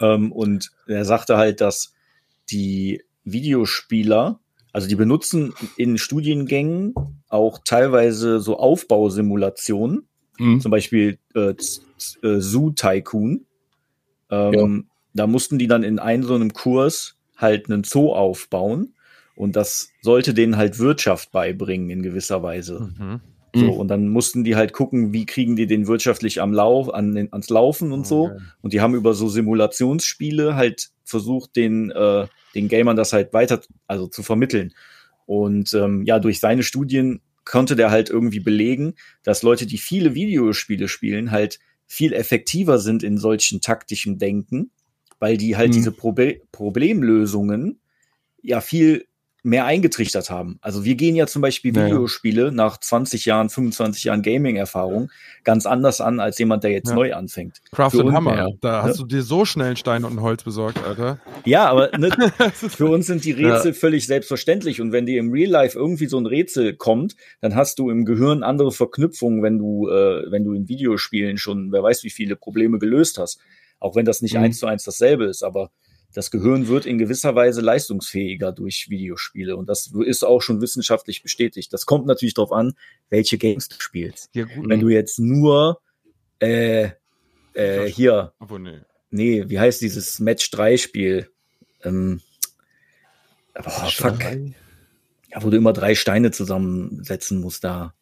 [0.00, 1.92] Ähm, und er sagte halt, dass
[2.50, 4.40] die Videospieler,
[4.72, 6.94] also die benutzen in Studiengängen
[7.28, 10.06] auch teilweise so Aufbausimulationen
[10.40, 10.60] Mhm.
[10.60, 13.44] zum Beispiel äh, äh, Zoo Tycoon.
[14.30, 18.94] Ähm, Da mussten die dann in einem so einem Kurs halt einen Zoo aufbauen
[19.34, 22.92] und das sollte denen halt Wirtschaft beibringen in gewisser Weise.
[22.98, 23.20] Mhm.
[23.54, 23.70] So, Mhm.
[23.70, 27.32] und dann mussten die halt gucken, wie kriegen die den wirtschaftlich am Lauf, an den,
[27.32, 28.26] ans Laufen und so.
[28.26, 28.38] Okay.
[28.62, 33.60] Und die haben über so Simulationsspiele halt versucht, den, äh, den Gamern das halt weiter,
[33.86, 34.72] also zu vermitteln.
[35.26, 38.94] Und ähm, ja, durch seine Studien konnte der halt irgendwie belegen,
[39.24, 44.70] dass Leute, die viele Videospiele spielen, halt viel effektiver sind in solchen taktischen Denken,
[45.18, 45.72] weil die halt Mhm.
[45.74, 47.80] diese Probe Problemlösungen
[48.42, 49.06] ja viel
[49.42, 50.58] mehr eingetrichtert haben.
[50.60, 51.86] Also wir gehen ja zum Beispiel Ja, ja.
[51.88, 55.10] Videospiele nach 20 Jahren, 25 Jahren Gaming-Erfahrung
[55.44, 56.94] ganz anders an als jemand, der jetzt Ja.
[56.94, 57.60] neu anfängt.
[57.72, 58.36] Craft uns- Hammer.
[58.36, 58.48] ja.
[58.60, 61.20] Da hast du dir so schnell einen Stein und ein Holz besorgt, Alter.
[61.44, 62.10] Ja, aber ne,
[62.52, 64.80] für uns sind die Rätsel völlig selbstverständlich.
[64.80, 68.04] Und wenn dir im Real Life irgendwie so ein Rätsel kommt, dann hast du im
[68.04, 72.36] Gehirn andere Verknüpfungen, wenn du, äh, wenn du in Videospielen schon, wer weiß, wie viele
[72.36, 73.38] Probleme gelöst hast.
[73.78, 74.40] Auch wenn das nicht Mhm.
[74.42, 75.70] eins zu eins dasselbe ist, aber
[76.14, 79.56] das Gehirn wird in gewisser Weise leistungsfähiger durch Videospiele.
[79.56, 81.72] Und das ist auch schon wissenschaftlich bestätigt.
[81.72, 82.74] Das kommt natürlich darauf an,
[83.08, 84.30] welche Games du spielst.
[84.34, 84.68] Ja, gut.
[84.68, 85.80] Wenn du jetzt nur
[86.40, 86.90] äh,
[87.54, 88.80] äh, hier Obwohl, nee.
[89.10, 91.30] Nee, wie heißt dieses Match 3 Spiel?
[91.82, 92.20] Ähm,
[93.54, 94.20] boah, fuck.
[94.22, 97.94] Ja, wo du immer drei Steine zusammensetzen musst da.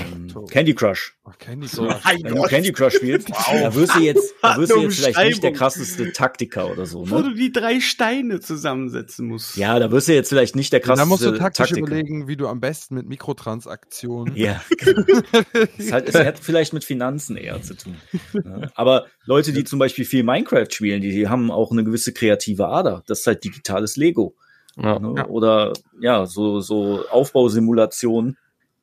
[0.00, 0.26] Ähm.
[0.50, 1.16] Candy Crush.
[1.38, 1.66] Candy.
[1.66, 2.04] Crush.
[2.04, 2.42] Wenn du.
[2.42, 6.12] Candy Crush spielst, da wirst du jetzt, da wirst du jetzt vielleicht nicht der krasseste
[6.12, 7.24] Taktiker oder so, Wo ne?
[7.24, 9.56] du die drei Steine zusammensetzen musst.
[9.56, 11.86] Ja, da wirst du jetzt vielleicht nicht der Da krasseste musst du taktisch Taktiker.
[11.86, 14.36] überlegen, wie du am besten mit Mikrotransaktionen.
[14.36, 14.62] Ja,
[15.78, 17.96] es, hat, es hat vielleicht mit Finanzen eher zu tun.
[18.32, 18.70] Ja.
[18.74, 22.68] Aber Leute, die zum Beispiel viel Minecraft spielen, die, die haben auch eine gewisse kreative
[22.68, 23.02] Ader.
[23.06, 24.36] Das ist halt digitales Lego.
[24.76, 24.98] Ja.
[24.98, 25.14] Ne?
[25.16, 25.26] Ja.
[25.28, 28.36] Oder ja, so, so Aufbausimulationen.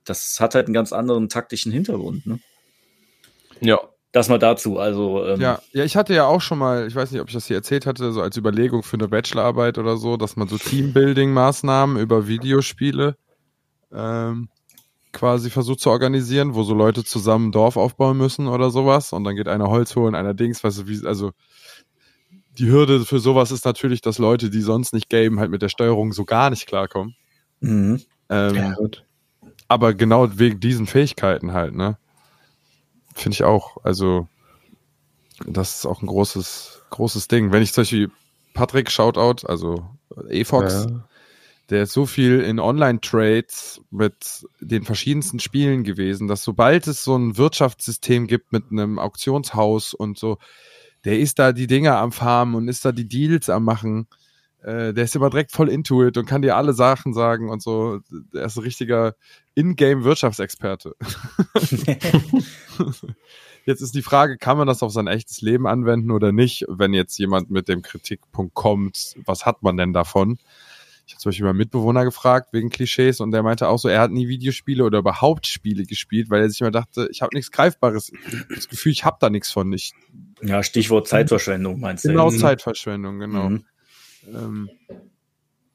[0.06, 2.26] Das hat halt einen ganz anderen taktischen Hintergrund.
[2.26, 2.40] Ne?
[3.62, 3.80] ja.
[4.14, 4.78] Das mal dazu.
[4.78, 7.34] Also ähm, Ja, ja, ich hatte ja auch schon mal, ich weiß nicht, ob ich
[7.34, 10.58] das hier erzählt hatte, so als Überlegung für eine Bachelorarbeit oder so, dass man so
[10.58, 13.18] Teambuilding-Maßnahmen über Videospiele
[13.92, 14.50] ähm,
[15.14, 19.24] quasi versucht zu organisieren, wo so Leute zusammen ein Dorf aufbauen müssen oder sowas und
[19.24, 21.32] dann geht einer Holz holen, einer Dings, weißt du, wie, also
[22.60, 25.70] die Hürde für sowas ist natürlich, dass Leute, die sonst nicht gamen, halt mit der
[25.70, 27.16] Steuerung so gar nicht klarkommen.
[27.62, 28.00] mhm.
[28.30, 29.04] Ähm, ja gut.
[29.74, 31.98] Aber genau wegen diesen Fähigkeiten halt, ne?
[33.14, 33.78] Finde ich auch.
[33.84, 34.28] Also,
[35.46, 37.52] das ist auch ein großes, großes Ding.
[37.52, 38.12] Wenn ich zum Beispiel
[38.54, 39.86] Patrick Shoutout, also
[40.30, 41.08] Efox, Ja.
[41.70, 47.16] der ist so viel in Online-Trades mit den verschiedensten Spielen gewesen, dass sobald es so
[47.16, 50.38] ein Wirtschaftssystem gibt mit einem Auktionshaus und so,
[51.06, 54.08] der ist da die Dinger am Farmen und ist da die Deals am Machen.
[54.64, 57.62] Äh, der ist immer direkt voll into it und kann dir alle Sachen sagen und
[57.62, 58.00] so.
[58.34, 59.16] Der ist ein richtiger
[59.56, 60.96] Ingame-Wirtschaftsexperte.
[63.66, 66.66] Jetzt ist die Frage, kann man das auf sein echtes Leben anwenden oder nicht?
[66.68, 70.38] Wenn jetzt jemand mit dem Kritikpunkt kommt, was hat man denn davon?
[71.06, 74.00] Ich habe zum Beispiel meinen Mitbewohner gefragt wegen Klischees und der meinte auch so, er
[74.00, 77.52] hat nie Videospiele oder überhaupt Spiele gespielt, weil er sich immer dachte, ich habe nichts
[77.52, 78.12] Greifbares.
[78.50, 79.72] Das Gefühl, ich habe da nichts von.
[79.74, 79.94] Ich,
[80.42, 82.10] ja, Stichwort Zeitverschwendung meinst du?
[82.10, 82.38] genau Mhm.
[82.38, 83.50] Zeitverschwendung, genau.
[83.50, 83.66] Mhm.
[84.28, 84.70] Ähm,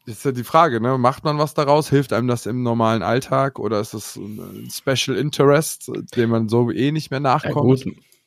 [0.07, 0.97] ist ja die Frage, ne?
[0.97, 1.91] Macht man was daraus?
[1.91, 6.71] Hilft einem das im normalen Alltag oder ist das ein Special Interest, dem man so
[6.71, 7.57] eh nicht mehr Ja, nachkommt?
[7.57, 7.85] gut,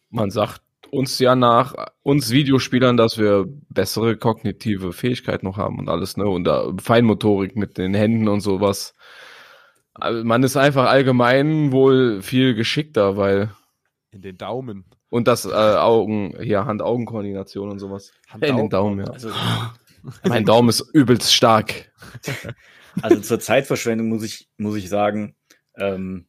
[0.09, 0.61] man sagt
[0.91, 6.27] uns ja nach, uns Videospielern, dass wir bessere kognitive Fähigkeit noch haben und alles, ne?
[6.27, 8.93] Und da Feinmotorik mit den Händen und sowas.
[9.93, 13.51] Also man ist einfach allgemein wohl viel geschickter, weil
[14.11, 14.85] In den Daumen.
[15.09, 18.11] und das äh, Augen, ja, Hand-Augen-Koordination und sowas.
[18.29, 19.11] Hand- in den Daumen, ja.
[19.11, 19.29] Also,
[20.27, 21.91] Mein Daumen ist übelst stark.
[23.01, 25.35] also zur Zeitverschwendung muss ich, muss ich sagen,
[25.77, 26.25] ähm,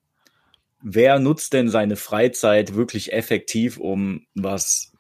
[0.83, 4.93] wer nutzt denn seine Freizeit wirklich effektiv, um was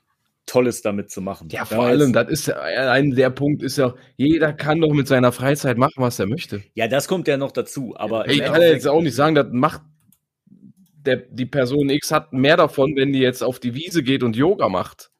[0.46, 1.48] Tolles damit zu machen?
[1.50, 5.32] Ja, vor allem, das ist ein der Punkt ist ja, jeder kann doch mit seiner
[5.32, 6.62] Freizeit machen, was er möchte.
[6.74, 9.48] Ja, das kommt ja noch dazu, aber Ich kann ja jetzt auch nicht sagen, das
[9.50, 9.82] macht
[11.04, 14.36] der, die Person X hat mehr davon, wenn die jetzt auf die Wiese geht und
[14.36, 15.10] Yoga macht.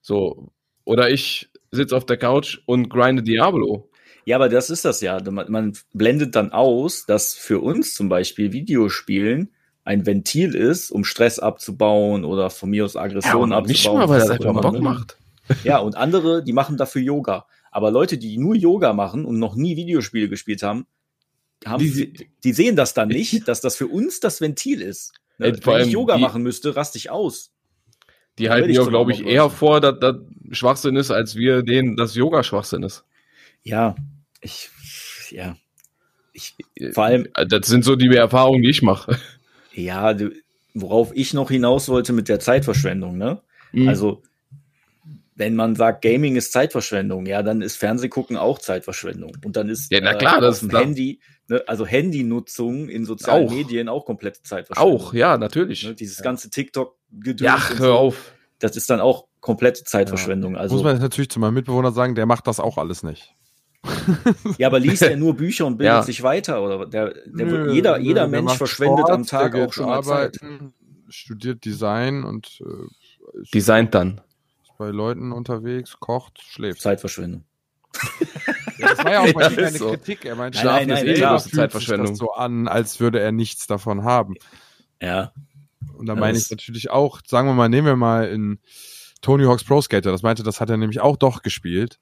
[0.00, 0.52] So.
[0.84, 3.88] Oder ich sitze auf der Couch und grinde Diablo.
[4.24, 5.18] Ja, aber das ist das ja.
[5.30, 9.50] Man, blendet dann aus, dass für uns zum Beispiel Videospielen
[9.84, 13.98] ein Ventil ist, um Stress abzubauen oder von mir aus Aggressionen nicht abzubauen.
[13.98, 14.80] mal, weil das einfach Bock ne?
[14.80, 15.18] macht.
[15.64, 17.46] Ja, und andere, die machen dafür Yoga.
[17.72, 20.86] Aber Leute, die nur Yoga machen und noch nie Videospiele gespielt haben,
[21.66, 22.12] haben Die-
[22.44, 25.12] die, sehen das dann nicht, dass das für uns das Ventil ist.
[25.38, 25.52] Ne?
[25.64, 27.51] Wenn ich Yoga machen müsste, raste ich aus.
[28.38, 30.16] Die halten ja, glaube ich, eher vor, dass das
[30.52, 33.04] Schwachsinn ist, als wir denen das Yoga Schwachsinn ist.
[33.62, 33.94] Ja,
[34.40, 34.70] ich,
[35.30, 35.56] ja.
[36.32, 36.54] Ich,
[36.92, 39.18] vor allem, Das sind so die Erfahrungen, die ich mache.
[39.72, 40.16] ja,
[40.74, 43.42] worauf ich noch hinaus wollte mit der Zeitverschwendung, ne?
[43.72, 43.88] Mhm.
[43.88, 44.22] Also
[45.34, 49.32] wenn man sagt, Gaming ist Zeitverschwendung, ja, dann ist Fernsehgucken auch Zeitverschwendung.
[49.44, 50.72] Und dann ist Ja, na klar, äh, das ist.
[50.72, 53.52] Handy, ne, also Handynutzung in sozialen Auch.
[53.52, 55.00] Medien auch komplette Zeitverschwendung.
[55.00, 55.84] Auch, ja, natürlich.
[55.84, 56.96] Ne, dieses ganze TikTok-Gedöns,
[57.38, 58.32] Ja, und hör so, auf.
[58.58, 60.56] das ist dann auch komplette Zeitverschwendung.
[60.56, 63.34] Also, Muss man jetzt natürlich zu meinem Mitbewohner sagen, der macht das auch alles nicht.
[64.58, 66.02] ja, aber liest er nur Bücher und bildet Ja.
[66.02, 66.62] sich weiter?
[66.62, 69.86] Oder der, der, Nö, jeder, nö, jeder der Mensch verschwendet Sport, am Tag auch schon
[69.86, 70.40] mal Zeit.
[70.42, 70.72] arbeiten,
[71.08, 74.20] Studiert Design und äh, ist Designt dann.
[74.78, 76.80] bei Leuten unterwegs, kocht, schläft.
[76.80, 77.44] Zeitverschwendung.
[78.78, 79.90] Ja, das war ja auch mal Ja, keine ist so.
[79.90, 80.24] Kritik.
[80.24, 81.30] Er meinte, Nein, nein, nein, selber klar.
[81.38, 82.06] fühlt sich Zeitverschwendung.
[82.08, 84.34] Das so an, als würde er nichts davon haben.
[85.00, 85.32] Ja.
[86.02, 88.58] Und da meine ich natürlich auch, sagen wir mal, nehmen wir mal in
[89.20, 92.00] Tony Hawk's Pro Skater, das meinte, das hat er nämlich auch doch gespielt.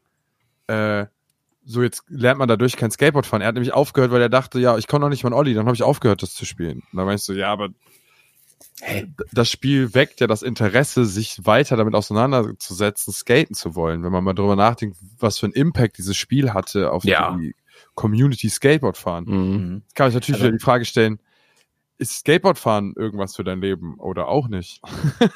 [0.68, 1.04] Äh,
[1.66, 3.42] so, jetzt lernt man dadurch kein Skateboard fahren.
[3.42, 5.66] Er hat nämlich aufgehört, weil er dachte, ja, ich konnte noch nicht mal Olli, dann
[5.66, 6.82] habe ich aufgehört, das zu spielen.
[6.90, 7.74] Und da meinst du, ja, aber d-
[9.32, 14.02] das Spiel weckt ja das Interesse, sich weiter damit auseinanderzusetzen, skaten zu wollen.
[14.02, 17.36] Wenn man mal drüber nachdenkt, was für einen Impact dieses Spiel hatte auf Ja.
[17.36, 17.54] die
[17.94, 19.24] Community Skateboard fahren.
[19.26, 19.82] Mhm.
[19.94, 21.20] Kann ich natürlich Also- wieder die Frage stellen,
[22.00, 24.80] ist Skateboardfahren irgendwas für dein Leben oder auch nicht?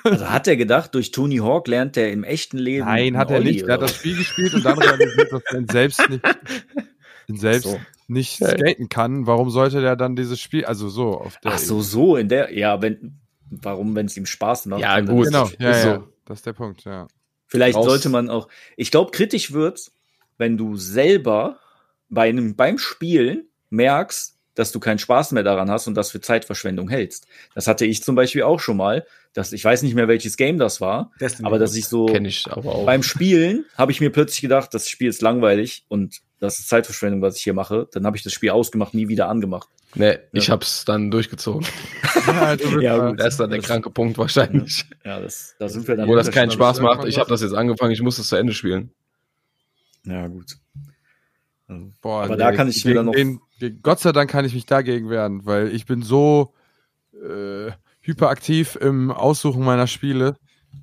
[0.03, 2.87] Also hat er gedacht, durch Tony Hawk lernt er im echten Leben.
[2.87, 3.63] Nein, hat er Olli, nicht.
[3.67, 6.23] Er hat das Spiel gespielt und dann realisiert, dass er ihn selbst nicht,
[7.29, 7.81] ihn selbst So.
[8.09, 8.49] nicht Ja.
[8.49, 9.27] skaten kann.
[9.27, 12.57] Warum sollte der dann dieses Spiel, also so auf der Ach so, so in der,
[12.57, 13.19] ja, wenn,
[13.51, 14.81] warum, wenn es ihm Spaß macht?
[14.81, 15.27] Ja, dann gut.
[15.27, 15.83] Genau, ja, ja.
[15.97, 16.09] so.
[16.25, 17.07] Das ist der Punkt, ja.
[17.47, 17.85] Vielleicht Raus.
[17.85, 19.93] sollte man auch, ich glaube, kritisch wird's,
[20.39, 21.59] wenn du selber
[22.09, 26.21] bei einem, beim Spielen merkst, dass du keinen Spaß mehr daran hast und das für
[26.21, 27.27] Zeitverschwendung hältst.
[27.55, 30.59] Das hatte ich zum Beispiel auch schon mal, dass ich weiß nicht mehr, welches Game
[30.59, 31.47] das war, Destiny.
[31.47, 32.87] aber dass ich so ich aber auch.
[32.87, 37.21] beim Spielen habe ich mir plötzlich gedacht, das Spiel ist langweilig und das ist Zeitverschwendung,
[37.23, 37.89] was ich hier mache.
[37.93, 39.69] Dann habe ich das Spiel ausgemacht, nie wieder angemacht.
[39.97, 41.67] Nee, ich hab's dann durchgezogen.
[42.27, 43.21] ja, Ja, gut.
[43.21, 44.85] Das ist dann der kranke Punkt wahrscheinlich.
[45.05, 46.09] Ja, das, da sind wir dann.
[46.09, 46.51] Wo das keinen.
[46.51, 47.07] Spaß macht.
[47.07, 48.91] Ich habe das jetzt angefangen, ich muss das zu Ende spielen.
[50.05, 50.57] Ja, gut.
[51.69, 53.41] Also, Boah, Aber nee, da kann ich gegen wieder noch- Den,
[53.83, 56.53] Gott sei Dank kann ich mich dagegen wehren, weil ich bin so
[57.15, 57.71] äh,
[58.01, 60.37] hyperaktiv im Aussuchen meiner Spiele.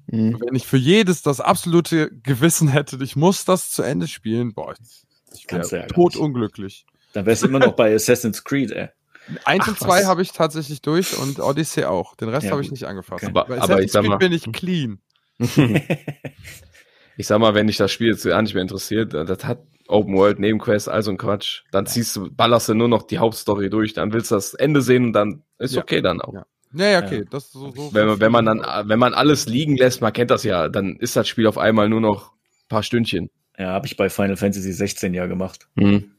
[0.08, 0.40] Mhm.
[0.40, 4.74] Wenn ich für jedes das absolute Gewissen hätte, ich muss das zu Ende spielen, boah,
[4.82, 5.04] ich,
[5.34, 6.22] ich wäre ja gar tot nicht.
[6.22, 6.86] unglücklich.
[7.14, 8.88] Dann wärst du immer noch bei Assassin's Creed, ey.
[9.46, 12.16] Eins und zwei habe ich tatsächlich durch und Odyssey auch.
[12.16, 13.24] Den Rest Ja, habe ich nicht angefasst.
[13.24, 13.32] Okay.
[13.32, 15.00] Aber- Bei aber Assassin's ich sag Creed mal- bin ich clean.
[17.18, 19.60] Ich sag mal, wenn dich das Spiel jetzt gar nicht mehr interessiert, das hat
[19.92, 23.70] Open World, Nebenquest, also ein Quatsch, dann ziehst du, ballerst du nur noch die Hauptstory
[23.70, 25.82] durch, dann willst du das Ende sehen und dann ist Ja.
[25.82, 26.34] okay dann auch.
[26.34, 26.46] Ja.
[26.74, 27.26] Ja, ja, okay.
[27.30, 30.14] Das ist so, so Wenn man, wenn man dann, wenn man alles liegen lässt, man
[30.14, 33.30] kennt das ja, dann ist das Spiel auf einmal nur noch ein paar Stündchen.
[33.60, 35.68] Ja, habe ich bei Final Fantasy 16 ja gemacht.
[35.76, 36.12] Mhm.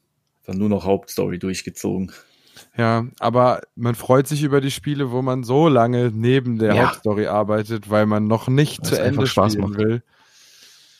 [0.44, 2.12] Dann nur noch Hauptstory durchgezogen.
[2.76, 6.82] Ja, aber man freut sich über die Spiele, wo man so lange neben der Ja.
[6.88, 9.78] Hauptstory arbeitet, weil man noch nicht Weil zu Ende Spaß spielen macht.
[9.78, 10.02] will.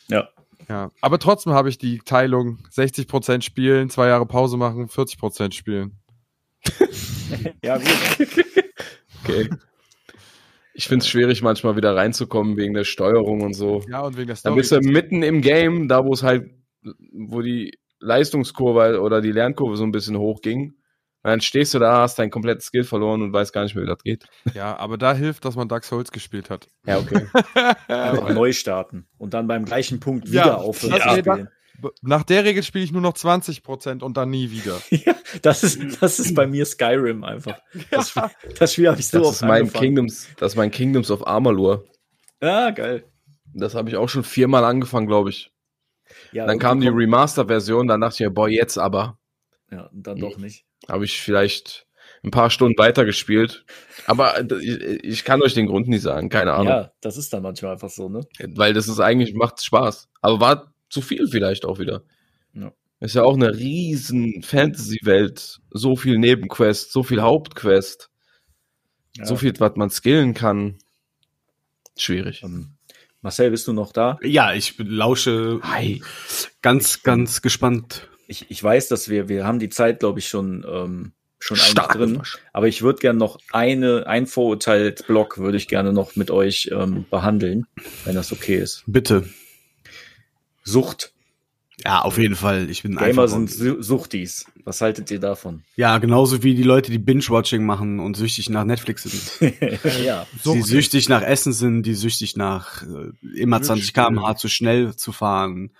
[0.09, 0.29] Ja.
[0.69, 5.99] Ja, aber trotzdem habe ich die Teilung 60% spielen, zwei Jahre Pause machen, 40% spielen.
[7.63, 8.45] Ja, gut.
[9.23, 9.49] Okay.
[10.75, 13.83] Ich find's schwierig, manchmal wieder reinzukommen wegen der Steuerung und so.
[13.89, 14.55] Ja, und wegen der Dann Story.
[14.55, 16.49] bist du mitten im Game, da wo es halt,
[17.11, 20.75] wo die Leistungskurve oder die Lernkurve so ein bisschen hochging.
[21.23, 23.85] Und dann stehst du da, hast dein komplettes Skill verloren und weißt gar nicht mehr,
[23.85, 24.25] wie das geht.
[24.53, 26.67] ja, aber da hilft, dass man Dark Souls gespielt hat.
[26.85, 27.27] Ja, okay.
[27.87, 31.49] Einfach neu starten und dann beim gleichen Punkt Ja, wieder aufhören das- zu nee, spielen.
[32.01, 34.79] Nach der Regel spiele ich nur noch 20% und dann nie wieder.
[34.91, 37.59] Ja, das ist, das ist bei mir Skyrim einfach.
[37.89, 38.29] Das, Spiel-
[38.59, 39.81] das Spiel habe ich so Das oft ist mein angefangen.
[39.83, 41.85] Kingdoms, das ist mein Kingdoms of Amalur.
[42.41, 43.05] Ja, geil.
[43.53, 45.51] Das habe ich auch schon viermal angefangen, glaube ich.
[46.31, 49.17] Ja, Dann kam die Remaster-Version, dann dachte ich mir, boah, jetzt aber.
[49.73, 50.65] Ja, und dann doch nicht.
[50.87, 51.87] Habe ich vielleicht
[52.23, 53.65] ein paar Stunden weitergespielt.
[54.05, 56.67] Aber äh, ich, ich kann euch den Grund nicht sagen, keine Ahnung.
[56.67, 58.21] Ja, das ist dann manchmal einfach so, ne?
[58.55, 60.09] Weil das ist eigentlich, macht Spaß.
[60.21, 62.03] Aber war zu viel vielleicht auch wieder.
[62.53, 62.71] Ja.
[62.99, 65.59] Ist ja auch eine riesen Fantasy-Welt.
[65.71, 68.09] So viel Nebenquest, so viel Hauptquest,
[69.17, 69.25] Ja.
[69.25, 70.77] so viel, was man skillen kann.
[71.97, 72.43] Schwierig.
[72.43, 72.75] Ähm,
[73.21, 74.17] Marcel, bist du noch da?
[74.23, 76.01] Ja, ich lausche Hi.
[76.61, 78.09] ganz, ganz gespannt.
[78.27, 81.71] Ich, ich weiß, dass wir, wir haben die Zeit, glaube ich, schon, ähm, schon eigentlich
[81.71, 82.21] Stark drin.
[82.53, 87.05] Aber ich würde gerne noch eine, ein Vorurteil-Block würde ich gerne noch mit euch ähm,
[87.09, 87.65] behandeln,
[88.05, 88.83] wenn das okay ist.
[88.87, 89.27] Bitte.
[90.63, 91.11] Sucht.
[91.83, 92.69] Ja, auf jeden Fall.
[92.69, 93.27] Ich bin Gamer einfach.
[93.27, 94.45] sind Su- Suchtis.
[94.63, 95.63] Was haltet ihr davon?
[95.75, 99.51] ja, genauso wie die Leute, die Binge-Watching machen und süchtig nach Netflix sind.
[100.05, 100.25] ja.
[100.45, 105.11] Die süchtig nach Essen sind, die süchtig nach äh, immer 20 km/h zu schnell zu
[105.11, 105.71] fahren.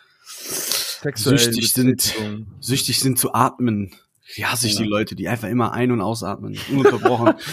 [1.15, 2.15] Süchtig sind,
[2.59, 3.93] süchtig sind zu atmen.
[4.35, 7.35] Wie hasse ich die Leute, die einfach immer ein- und ausatmen, ununterbrochen.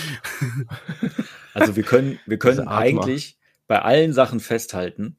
[1.52, 3.36] Also wir können, wir können eigentlich
[3.66, 5.18] bei allen Sachen festhalten,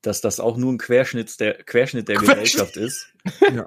[0.00, 2.44] dass das auch nur ein Querschnitt der, Querschnitt der Querschnitt.
[2.44, 3.12] Gesellschaft ist.
[3.40, 3.66] Ja.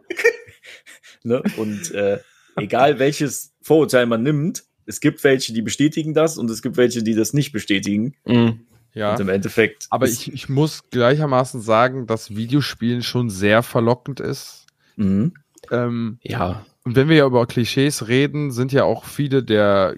[1.23, 1.43] ne?
[1.57, 2.19] Und äh,
[2.55, 7.03] egal welches Vorurteil man nimmt, es gibt welche, die bestätigen das und es gibt welche,
[7.03, 8.15] die das nicht bestätigen.
[8.25, 8.65] Mhm.
[8.95, 9.11] Ja.
[9.13, 9.85] Und im Endeffekt.
[9.91, 14.65] Aber ich, ich muss gleichermaßen sagen, dass Videospielen schon sehr verlockend ist.
[14.95, 15.33] Mhm.
[15.69, 16.65] Ähm, Ja.
[16.83, 19.95] und wenn wir ja über Klischees reden, sind ja auch viele der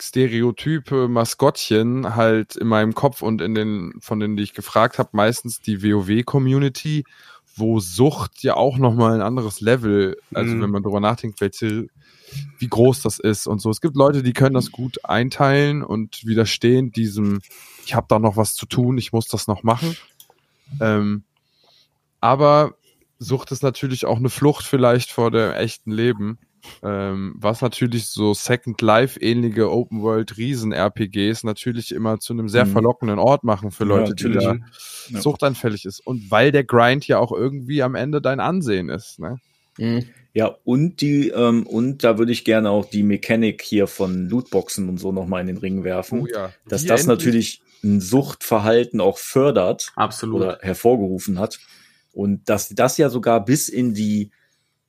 [0.00, 5.10] Stereotype Maskottchen halt in meinem Kopf und in den, von denen, die ich gefragt habe,
[5.12, 7.04] meistens die WoW-Community,
[7.56, 10.62] wo Sucht ja auch nochmal ein anderes Level, also Mhm.
[10.62, 11.88] wenn man drüber nachdenkt, welche,
[12.58, 13.70] wie groß das ist und so.
[13.70, 17.40] Es gibt Leute, die können das gut einteilen und widerstehen diesem,
[17.88, 19.96] ich habe da noch was zu tun, ich muss das noch machen.
[20.80, 21.22] Ähm,
[22.20, 22.74] aber
[23.18, 26.38] Sucht ist natürlich auch eine Flucht vielleicht vor dem echten Leben.
[26.82, 32.48] Ähm, was natürlich so Second Life ähnliche Open World Riesen RPGs natürlich immer zu einem
[32.50, 32.72] sehr Mhm.
[32.72, 34.44] verlockenden Ort machen für Ja, Leute, die natürlich.
[34.44, 35.20] da Ja.
[35.22, 36.00] suchtanfällig ist.
[36.06, 39.18] Und weil der Grind ja auch irgendwie am Ende dein Ansehen ist.
[39.18, 39.38] Ne?
[39.78, 40.04] Mhm.
[40.34, 44.88] Ja, und die, ähm, und da würde ich gerne auch die Mechanik hier von Lootboxen
[44.88, 46.20] und so nochmal in den Ring werfen.
[46.20, 46.52] Oh ja.
[46.68, 50.40] Dass Die das endlich- natürlich ein Suchtverhalten auch fördert Absolut.
[50.40, 51.58] oder hervorgerufen hat.
[52.12, 54.30] Und dass das ja sogar bis in die,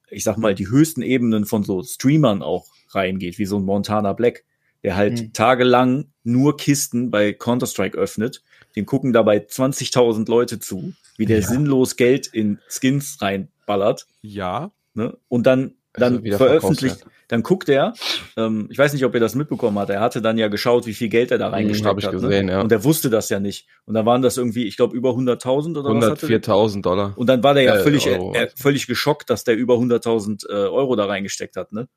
[0.09, 4.13] ich sag mal, die höchsten Ebenen von so Streamern auch reingeht, wie so ein Montana
[4.13, 4.43] Black,
[4.83, 5.33] der halt Mhm.
[5.33, 8.41] tagelang nur Kisten bei Counter-Strike öffnet.
[8.75, 11.47] Den gucken dabei 20.000 Leute zu, wie der Ja.
[11.47, 14.07] sinnlos Geld in Skins reinballert.
[14.21, 14.71] Ja.
[14.95, 15.17] Ne?
[15.27, 17.05] Und dann, dann Also wieder veröffentlicht.
[17.29, 17.93] Dann guckt er,
[18.37, 20.93] ähm, ich weiß nicht, ob ihr das mitbekommen hat, er hatte dann ja geschaut, wie
[20.93, 22.11] viel Geld er da reingesteckt hab ich hat.
[22.11, 22.51] gesehen, ne?
[22.53, 22.61] ja.
[22.61, 23.67] Und er wusste das ja nicht.
[23.85, 26.41] Und da waren das irgendwie, ich glaube, über 100.000 oder was hatte der?
[26.41, 27.13] 104.000 Dollar.
[27.15, 28.33] Und dann war der ja Äh, völlig, Euro.
[28.33, 31.87] äh, völlig geschockt, dass der über 100.000 äh, Euro da reingesteckt hat, ne?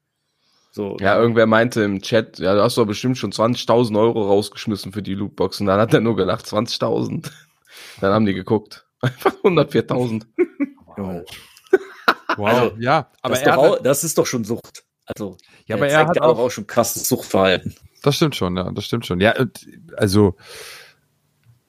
[0.70, 0.96] So.
[1.00, 5.02] Ja, irgendwer meinte im Chat, ja, du hast doch bestimmt schon 20.000 Euro rausgeschmissen für
[5.02, 5.66] die Lootboxen.
[5.66, 7.30] Dann hat er nur gelacht, 20.000.
[8.00, 8.86] Dann haben die geguckt.
[9.00, 10.24] Einfach 104.000.
[10.98, 11.22] Ja.
[12.38, 12.48] Wow.
[12.48, 14.84] Also, ja, aber das, ist er doch hat, auch, das ist doch schon Sucht.
[15.06, 17.74] Also, ja, aber er hat ja auch, auch schon krasses Suchtverhalten.
[18.02, 19.20] Das stimmt schon, ja, das stimmt schon.
[19.20, 19.66] Ja, und,
[19.96, 20.36] also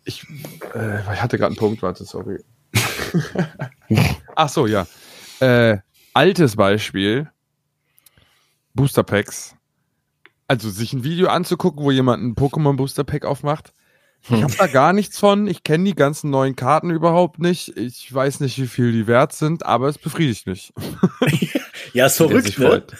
[0.05, 0.25] ich,
[0.73, 2.43] äh, ich hatte gerade einen Punkt, warte, sorry.
[4.35, 4.87] Ach so, ja.
[5.39, 5.77] Äh,
[6.13, 7.29] altes Beispiel.
[8.73, 9.55] Booster Packs.
[10.47, 13.73] Also sich ein Video anzugucken, wo jemand ein Pokémon Booster Pack aufmacht.
[14.29, 15.47] Ich habe da gar nichts von.
[15.47, 17.75] Ich kenne die ganzen neuen Karten überhaupt nicht.
[17.75, 20.73] Ich weiß nicht, wie viel die wert sind, aber es befriedigt mich.
[21.93, 22.67] Ja, ist verrückt, ne?
[22.67, 22.93] freut.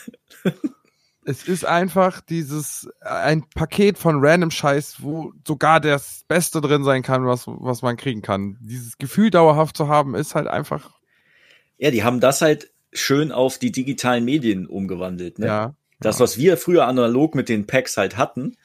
[1.26, 7.02] Es ist einfach dieses, ein Paket von random Scheiß, wo sogar das Beste drin sein
[7.02, 8.58] kann, was, was man kriegen kann.
[8.60, 11.00] Dieses Gefühl dauerhaft zu haben, ist halt einfach,
[11.78, 15.48] Ja, die haben das halt schön auf die digitalen Medien umgewandelt, ne?
[15.48, 15.76] ja.
[16.00, 16.24] Das, ja.
[16.24, 18.58] was wir früher analog mit den Packs halt hatten,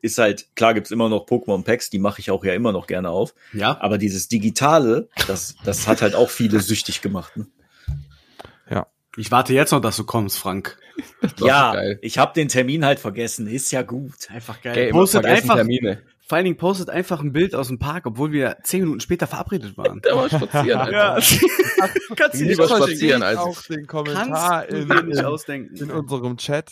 [0.00, 3.10] ist halt, klar gibt's immer noch Pokémon-Packs, die mache ich auch ja immer noch gerne
[3.10, 3.34] auf.
[3.52, 3.80] Ja.
[3.80, 7.36] Aber dieses Digitale, das, das hat halt auch viele süchtig gemacht.
[7.36, 7.46] Ne?
[9.16, 10.76] Ich warte jetzt noch, dass du kommst, Frank.
[11.40, 13.46] Ja, ich habe den Termin halt vergessen.
[13.48, 14.30] Ist ja gut.
[14.30, 14.88] Einfach geil.
[14.88, 16.02] Immer postet einfach, Termine.
[16.24, 19.26] vor allen Dingen postet einfach ein Bild aus dem Park, obwohl wir zehn Minuten später
[19.26, 20.00] verabredet waren.
[20.04, 21.16] Der war spazieren einfach.
[22.16, 25.74] Kannst du Lieber spazieren als- auch den Kommentar in, in, ausdenken.
[25.76, 26.70] in unserem Chat.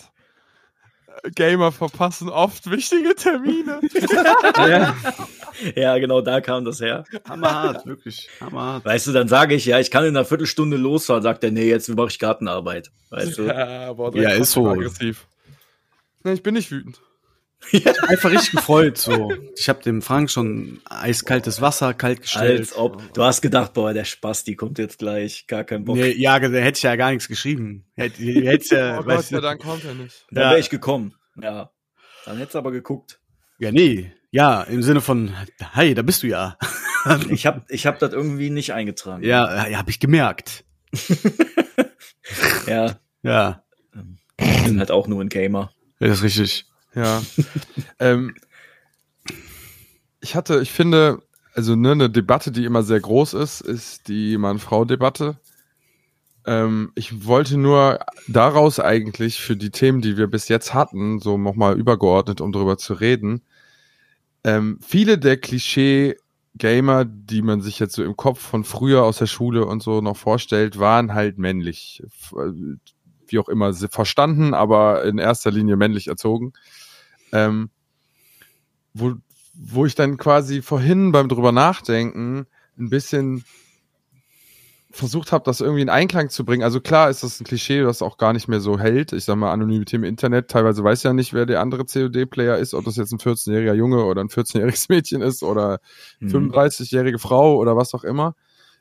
[1.34, 3.80] Gamer verpassen oft wichtige Termine.
[4.56, 4.94] ja.
[5.76, 7.04] Ja, genau, da kam das her.
[7.28, 8.28] Hammerhart, wirklich.
[8.40, 8.84] Hammerhart.
[8.84, 11.22] Weißt du, dann sage ich, ja, ich kann in einer Viertelstunde losfahren.
[11.22, 12.90] Sagt er, nee, jetzt mache ich Gartenarbeit.
[13.10, 13.42] Weißt du?
[13.44, 14.68] ja, boah, Ja, ist so.
[14.68, 15.26] Aggressiv.
[16.24, 17.00] Nee, ich bin nicht wütend.
[18.08, 19.32] Einfach richtig gefreut, so.
[19.56, 22.58] Ich habe dem Frank schon eiskaltes Wasser kalt gestellt.
[22.58, 23.14] Als ob.
[23.14, 25.46] Du hast gedacht, boah, der Spaß, die kommt jetzt gleich.
[25.46, 25.96] Gar kein Bock.
[25.96, 27.84] Nee, ja, da hätte ich ja gar nichts geschrieben.
[27.94, 30.26] Hätte, hätt's ja, Oh Gott du, Dank kommt er nicht.
[30.32, 30.50] Dann Ja.
[30.50, 31.14] wäre ich gekommen.
[31.40, 31.70] Ja.
[32.24, 33.20] Dann hättest du aber geguckt.
[33.58, 34.12] ja, nee.
[34.32, 35.30] Ja, im Sinne von,
[35.74, 36.56] hi, da bist du ja.
[37.28, 39.24] Ich habe ich hab das irgendwie nicht eingetragen.
[39.24, 40.64] Ja, ja, habe ich gemerkt.
[42.66, 43.64] Ja, Ja,
[44.38, 45.72] ich bin halt auch nur ein Gamer.
[45.98, 46.66] ja das ist richtig.
[46.94, 47.20] Ja.
[47.98, 48.36] ähm,
[50.20, 51.20] ich hatte, ich finde,
[51.54, 55.38] also ne, eine Debatte, die immer sehr groß ist, ist die Mann-Frau-Debatte.
[56.46, 57.98] Ähm, ich wollte nur
[58.28, 62.78] daraus eigentlich für die Themen, die wir bis jetzt hatten, so nochmal übergeordnet, um darüber
[62.78, 63.42] zu reden,
[64.44, 69.26] ähm, viele der Klischee-Gamer, die man sich jetzt so im Kopf von früher aus der
[69.26, 72.02] Schule und so noch vorstellt, waren halt männlich.
[72.32, 72.76] Äh,
[73.26, 76.52] Wie auch immer, verstanden, aber in erster Linie männlich erzogen.
[77.32, 77.70] Ähm,
[78.92, 79.14] wo,
[79.54, 82.46] wo ich dann quasi vorhin beim drüber nachdenken
[82.78, 83.44] ein bisschen
[84.92, 86.62] versucht habe, das irgendwie in Einklang zu bringen.
[86.62, 89.12] Also klar ist das ein Klischee, das auch gar nicht mehr so hält.
[89.12, 92.74] Ich sag mal, Anonymität im Internet, teilweise weiß ja nicht, wer der andere COD-Player ist,
[92.74, 95.80] ob das jetzt ein 14-jähriger Junge oder ein 14-jähriges Mädchen ist oder
[96.20, 96.50] mhm.
[96.50, 98.34] 35-jährige Frau oder was auch immer.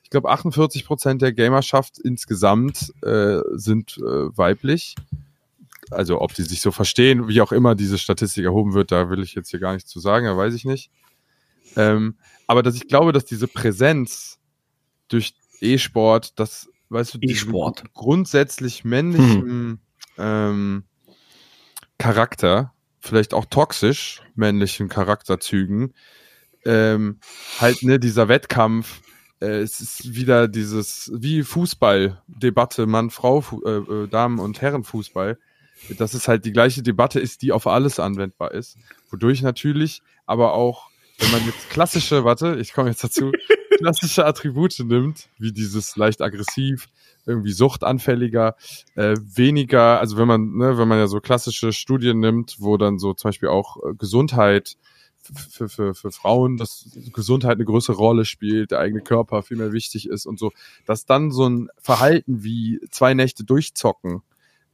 [0.03, 4.95] Ich glaube, 48 Prozent der Gamerschaft insgesamt äh, sind äh, weiblich.
[5.89, 9.23] Also ob die sich so verstehen, wie auch immer diese Statistik erhoben wird, da will
[9.23, 10.91] ich jetzt hier gar nichts zu sagen, da weiß ich nicht.
[11.77, 12.15] Ähm,
[12.47, 14.39] aber dass ich glaube, dass diese Präsenz
[15.07, 17.83] durch E-Sport, das, weißt du, E-Sport.
[17.93, 19.79] grundsätzlich männlichen hm.
[20.17, 20.83] ähm,
[21.97, 25.93] Charakter, vielleicht auch toxisch männlichen Charakterzügen,
[26.65, 27.19] ähm,
[27.59, 29.01] halt, ne, dieser Wettkampf,
[29.39, 35.39] äh, es ist wieder dieses, wie Fußball-Debatte, Mann, Frau, äh, äh, Damen- und Herrenfußball,
[35.97, 38.77] dass es halt die gleiche Debatte ist, die auf alles anwendbar ist,
[39.09, 43.31] wodurch natürlich aber auch wenn man jetzt klassische, warte, ich komme jetzt dazu,
[43.81, 46.87] klassische Attribute nimmt, wie dieses leicht aggressiv,
[47.25, 48.55] irgendwie suchtanfälliger,
[48.95, 52.99] äh, weniger, also wenn man, ne, wenn man ja so klassische Studien nimmt, wo dann
[52.99, 54.77] so zum Beispiel auch äh, Gesundheit
[55.21, 59.71] für, für, für Frauen, dass Gesundheit eine größere Rolle spielt, der eigene Körper viel mehr
[59.71, 60.51] wichtig ist und so,
[60.85, 64.21] dass dann so ein Verhalten wie zwei Nächte durchzocken,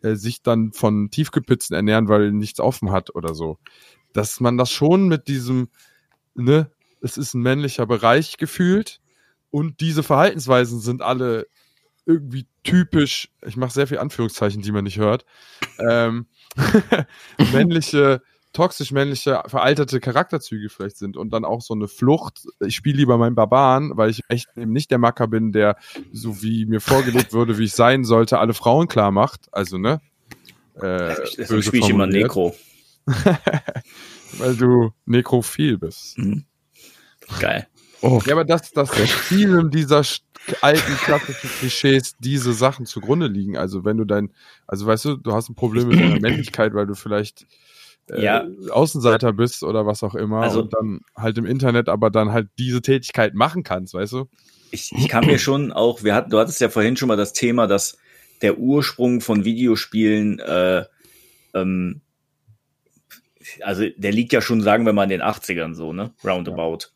[0.02, 3.58] äh, sich dann von Tiefgepizzen ernähren, weil nichts offen hat oder so,
[4.14, 5.70] dass man das schon mit diesem
[6.36, 6.72] ne,
[7.02, 9.00] es ist ein männlicher Bereich gefühlt
[9.50, 11.48] und diese Verhaltensweisen sind alle
[12.06, 15.26] irgendwie typisch, ich mache sehr viel Anführungszeichen, die man nicht hört,
[15.80, 16.28] ähm,
[17.52, 18.22] männliche,
[18.54, 22.46] toxisch männliche, veralterte Charakterzüge vielleicht sind und dann auch so eine Flucht.
[22.66, 25.76] Ich spiele lieber meinen Barbaren, weil ich echt eben nicht der Macker bin, der,
[26.14, 29.48] so wie mir vorgelegt würde, wie ich sein sollte, alle Frauen klar macht.
[29.52, 30.00] Also, ne?
[30.76, 32.56] Äh, Deswegen spiele ich immer Nekro.
[34.38, 36.18] weil du nekrophil bist.
[36.18, 36.46] Mhm.
[37.40, 37.68] Geil.
[38.02, 38.22] Oh.
[38.26, 40.04] Ja, aber das, das vielen dieser
[40.62, 43.58] alten klassischen Klischees diese Sachen zugrunde liegen.
[43.58, 44.32] Also wenn du dein,
[44.66, 47.46] also weißt du, du hast ein Problem mit deiner Männlichkeit, weil du vielleicht
[48.10, 48.48] äh, ja.
[48.70, 52.50] Außenseiter bist oder was auch immer also, und dann halt im Internet aber dann halt
[52.58, 54.30] diese Tätigkeit machen kannst, weißt du?
[54.72, 57.34] Ich, ich kann mir schon auch, wir hatten, du hattest ja vorhin schon mal das
[57.34, 57.98] Thema, dass
[58.42, 60.86] der Ursprung von Videospielen äh,
[61.54, 62.02] ähm,
[63.62, 66.14] also der liegt ja schon, sagen wir mal, in den 80ern so, ne?
[66.24, 66.90] Roundabout.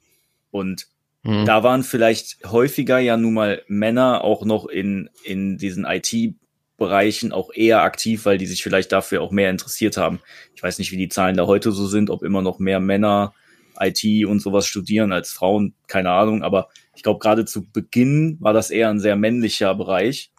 [0.51, 0.87] Und
[1.23, 1.45] mhm.
[1.45, 7.51] da waren vielleicht häufiger ja nun mal Männer auch noch in, in diesen IT-Bereichen auch
[7.53, 10.19] eher aktiv, weil die sich vielleicht dafür auch mehr interessiert haben.
[10.55, 13.33] Ich weiß nicht, wie die Zahlen da heute so sind, ob immer noch mehr Männer
[13.79, 18.53] IT und sowas studieren als Frauen, keine Ahnung, aber ich glaube, gerade zu Beginn war
[18.53, 20.31] das eher ein sehr männlicher Bereich.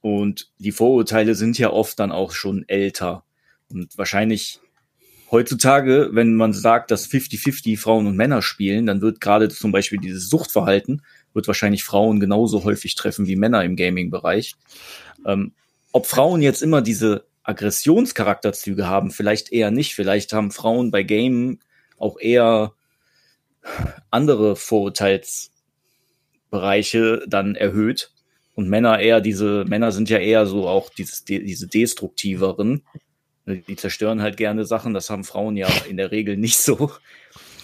[0.00, 3.24] Und die Vorurteile sind ja oft dann auch schon älter.
[3.68, 4.60] Und wahrscheinlich
[5.30, 9.98] heutzutage, wenn man sagt, dass 50-50 Frauen und Männer spielen, dann wird gerade zum Beispiel
[9.98, 11.02] dieses Suchtverhalten,
[11.34, 14.56] wird wahrscheinlich Frauen genauso häufig treffen wie Männer im Gaming-Bereich.
[15.26, 15.52] Ähm,
[15.92, 19.94] ob Frauen jetzt immer diese Aggressionscharakterzüge haben, vielleicht eher nicht.
[19.94, 21.60] Vielleicht haben Frauen bei Game
[21.98, 22.72] auch eher
[24.10, 28.12] andere Vorurteilsbereiche dann erhöht
[28.54, 32.82] und Männer eher diese, Männer sind ja eher so auch dieses, diese destruktiveren,
[33.56, 36.92] die zerstören halt gerne Sachen, das haben Frauen ja in der Regel nicht so.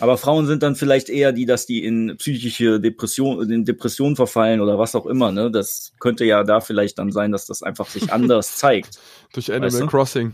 [0.00, 4.60] Aber Frauen sind dann vielleicht eher die, dass die in psychische Depression, in Depression verfallen
[4.60, 5.30] oder was auch immer.
[5.30, 5.50] Ne?
[5.50, 8.98] Das könnte ja da vielleicht dann sein, dass das einfach sich anders zeigt.
[9.32, 9.86] Durch Animal weißt du?
[9.86, 10.32] Crossing.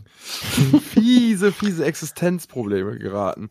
[0.94, 3.50] fiese, fiese Existenzprobleme geraten.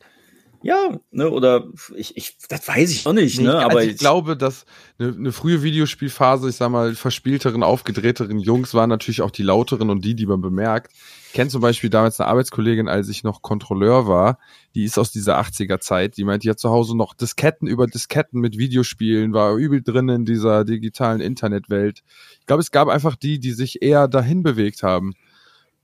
[0.61, 3.97] Ja, ne, oder ich, ich, das weiß ich auch nicht, ne, also aber ich, ich
[3.97, 4.65] glaube, dass
[4.97, 9.89] eine, eine frühe Videospielphase, ich sag mal, verspielteren, aufgedrehteren Jungs waren natürlich auch die lauteren
[9.89, 10.91] und die, die man bemerkt.
[11.33, 14.39] Kenne zum Beispiel damals eine Arbeitskollegin, als ich noch Kontrolleur war,
[14.73, 17.87] die ist aus dieser 80er Zeit, die meint, die hat zu Hause noch Disketten über
[17.87, 22.03] Disketten mit Videospielen, war übel drin in dieser digitalen Internetwelt.
[22.39, 25.13] Ich glaube, es gab einfach die, die sich eher dahin bewegt haben.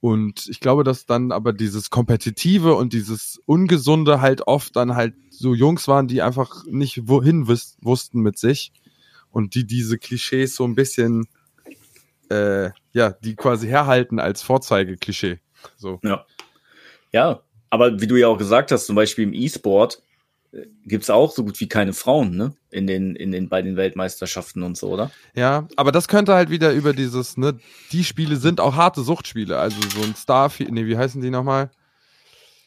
[0.01, 5.15] Und ich glaube, dass dann aber dieses Kompetitive und dieses Ungesunde halt oft dann halt
[5.29, 8.71] so Jungs waren, die einfach nicht wohin wussten mit sich
[9.31, 11.27] und die diese Klischees so ein bisschen,
[12.29, 15.39] äh, ja, die quasi herhalten als Vorzeigeklischee.
[15.75, 15.99] So.
[16.01, 16.25] Ja.
[17.11, 20.01] Ja, aber wie du ja auch gesagt hast, zum Beispiel im E-Sport,
[20.85, 22.55] gibt's auch so gut wie keine Frauen, ne?
[22.71, 25.11] In den, in den, bei den Weltmeisterschaften und so, oder?
[25.35, 27.59] Ja, aber das könnte halt wieder über dieses, ne,
[27.91, 29.59] die Spiele sind auch harte Suchtspiele.
[29.59, 31.71] Also so ein Starfield, ne, wie heißen die nochmal?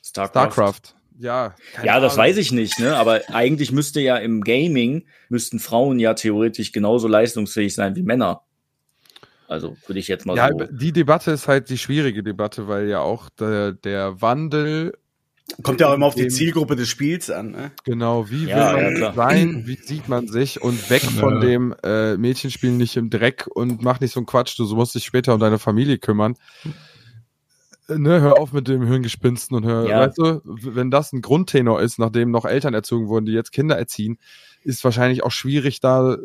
[0.03, 0.53] Starcraft.
[0.53, 0.95] Starcraft.
[1.19, 1.55] Ja.
[1.83, 2.97] Ja, das weiß ich nicht, ne?
[2.97, 8.43] Aber eigentlich müsste ja im Gaming, müssten Frauen ja theoretisch genauso leistungsfähig sein wie Männer.
[9.49, 10.65] Also würde ich jetzt mal ja, so.
[10.70, 14.93] Die Debatte ist halt die schwierige Debatte, weil ja auch der, der Wandel
[15.62, 17.53] Kommt ja auch immer auf die Zielgruppe des Spiels an.
[17.53, 17.70] Ne?
[17.85, 21.75] Genau, wie will Ja, man ja, sein, wie sieht man sich und weg von dem
[21.83, 25.33] äh, Mädchenspielen nicht im Dreck und mach nicht so einen Quatsch, du musst dich später
[25.33, 26.37] um deine Familie kümmern.
[27.89, 30.01] Ne, hör auf mit dem Hirngespinsten und hör, Ja.
[30.01, 33.79] weißt du, wenn das ein Grundtenor ist, nachdem noch Eltern erzogen wurden, die jetzt Kinder
[33.79, 34.19] erziehen,
[34.62, 36.19] ist wahrscheinlich auch schwierig, da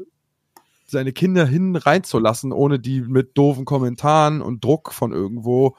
[0.86, 5.76] seine Kinder hin reinzulassen, ohne die mit doofen Kommentaren und Druck von irgendwo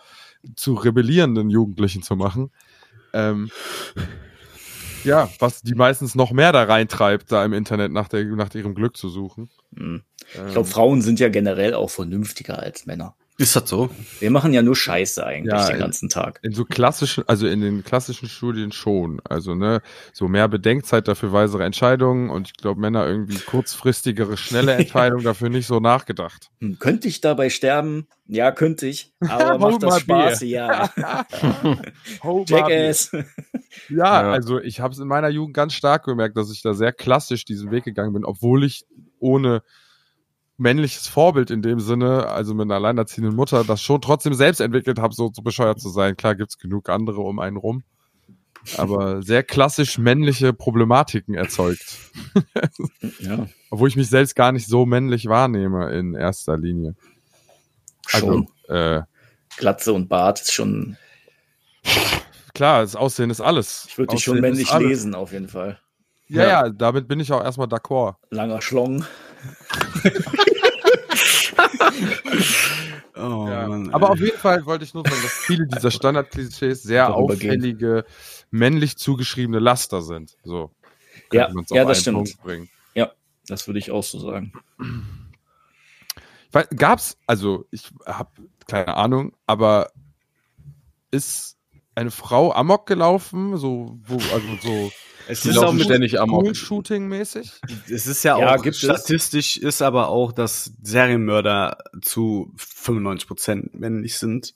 [0.56, 2.50] zu rebellierenden Jugendlichen zu machen.
[3.12, 3.50] Ähm,
[5.04, 8.74] ja, was die meistens noch mehr da reintreibt, da im Internet nach, der, nach ihrem
[8.74, 9.50] Glück zu suchen.
[9.76, 10.02] Hm.
[10.34, 13.14] Ähm, Ich glaube, Frauen sind ja generell auch vernünftiger als Männer.
[13.36, 13.90] Ist das so?
[14.20, 16.38] Wir machen ja nur Scheiße eigentlich Ja, den ganzen Tag.
[16.44, 19.20] in so klassischen, also in den klassischen Studien schon.
[19.24, 19.82] Also, ne,
[20.12, 25.48] so mehr Bedenkzeit dafür weisere Entscheidungen und ich glaube, Männer irgendwie kurzfristigere, schnelle Entscheidungen dafür
[25.48, 26.50] nicht so nachgedacht.
[26.60, 28.06] Hm, könnte ich dabei sterben?
[28.26, 29.12] Ja, könnte ich.
[29.28, 30.38] Aber macht das Spaß?
[30.40, 30.48] Bier.
[30.48, 30.90] Ja.
[32.46, 33.10] Jackass.
[33.12, 33.24] Ja,
[33.88, 34.30] Ja.
[34.30, 37.44] also ich habe es in meiner Jugend ganz stark gemerkt, dass ich da sehr klassisch
[37.44, 38.84] diesen Weg gegangen bin, obwohl ich
[39.18, 39.62] ohne
[40.56, 44.98] männliches Vorbild in dem Sinne, also mit einer alleinerziehenden Mutter, das schon trotzdem selbst entwickelt
[44.98, 46.16] habe, so, so bescheuert zu sein.
[46.16, 47.82] Klar gibt's genug andere um einen rum,
[48.76, 51.84] aber sehr klassisch männliche Problematiken erzeugt,
[53.20, 56.94] Ja, obwohl ich mich selbst gar nicht so männlich wahrnehme in erster Linie.
[58.06, 58.48] schon.
[58.68, 59.02] Also, äh,
[59.56, 60.96] Glatze und Bart ist schon,
[62.54, 63.86] klar, das Aussehen ist alles.
[63.88, 65.78] ich würde dich schon männlich lesen, auf jeden Fall.
[66.34, 66.48] Ja, Ja.
[66.66, 68.16] ja, damit bin ich auch erstmal d'accord.
[68.30, 69.04] Langer Schlong.
[73.16, 73.68] Oh, Ja.
[73.68, 77.36] Mann, Aber auf jeden Fall wollte ich nur sagen, dass viele dieser Standardklischees sehr Darüber
[77.36, 77.50] gehen.
[77.50, 78.04] auffällige,
[78.50, 80.36] männlich zugeschriebene Laster sind.
[80.42, 80.72] So.
[81.32, 82.16] Ja, ja, das stimmt.
[82.16, 82.68] Punkt bringen.
[83.46, 84.54] Das würde ich auch so sagen.
[86.50, 88.30] Weiß, gab's, also ich habe
[88.66, 89.90] keine Ahnung, aber
[91.10, 91.58] ist
[91.94, 94.90] eine Frau Amok gelaufen, so, wo, also so
[95.28, 96.54] es Die ist auch ständig amok.
[96.56, 97.50] Shooting-mäßig?
[97.90, 98.82] es ist ja, Ja, auch gibt es.
[98.82, 104.54] statistisch ist aber auch, dass Serienmörder zu 95 Prozent männlich sind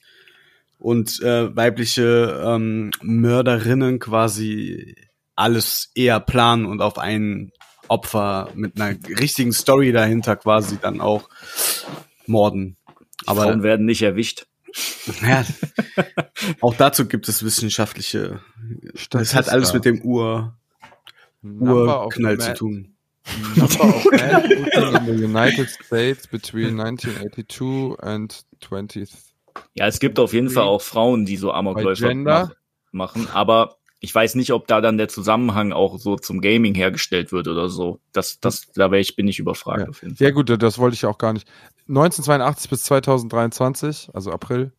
[0.77, 4.95] und äh, weibliche ähm, Mörderinnen quasi
[5.35, 7.51] alles eher planen und auf ein
[7.87, 11.29] Opfer mit einer richtigen Story dahinter quasi dann auch
[12.27, 12.77] morden.
[13.25, 14.45] Aber Frauen werden nicht erwischt.
[15.23, 15.43] ja,
[16.61, 18.41] auch dazu gibt es wissenschaftliche.
[19.09, 20.55] Das hat alles mit dem Ur
[21.43, 22.95] Urknall zu tun.
[23.55, 29.11] Number of men in the United States between 1982 and 20th.
[29.73, 32.51] Ja, es gibt auf jeden Fall auch Frauen, die so Amokläufer
[32.91, 37.31] machen, aber ich weiß nicht, ob da dann der Zusammenhang auch so zum Gaming hergestellt
[37.31, 37.99] wird oder so.
[38.13, 39.89] Das, das, da ich, bin ich überfragt Ja.
[39.89, 40.27] auf jeden Fall.
[40.27, 41.47] Ja gut, das wollte ich auch gar nicht.
[41.89, 44.71] 1982 bis 2023, also April,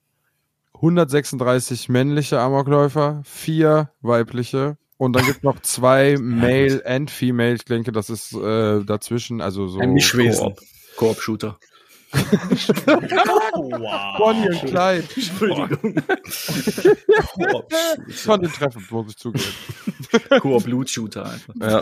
[0.75, 7.55] 136 männliche Amokläufer, vier weibliche und dann gibt noch zwei Male and Female.
[7.55, 10.55] Ich denke, das ist äh, dazwischen, also so Ein Mischwesen.
[10.55, 10.61] Koop.
[10.97, 11.59] Koop-Shooter.
[14.19, 15.09] Bonnie und Clyde.
[15.17, 16.03] Entschuldigung.
[18.09, 19.45] Ich fand den treffend, muss ich zugeben.
[20.39, 21.55] Koop-Loot-Shooter einfach.
[21.63, 21.81] Ja.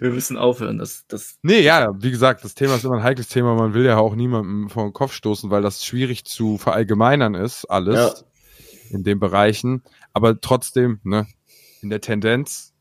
[0.00, 0.76] Wir müssen aufhören.
[0.76, 3.54] Das, das, Nee, ja, wie gesagt, das Thema ist immer ein heikles Thema.
[3.54, 7.64] Man will ja auch niemandem vor den Kopf stoßen, weil das schwierig zu verallgemeinern ist,
[7.64, 8.26] alles
[8.90, 9.82] in den Bereichen.
[10.12, 11.26] Aber trotzdem, ne,
[11.82, 12.72] in der Tendenz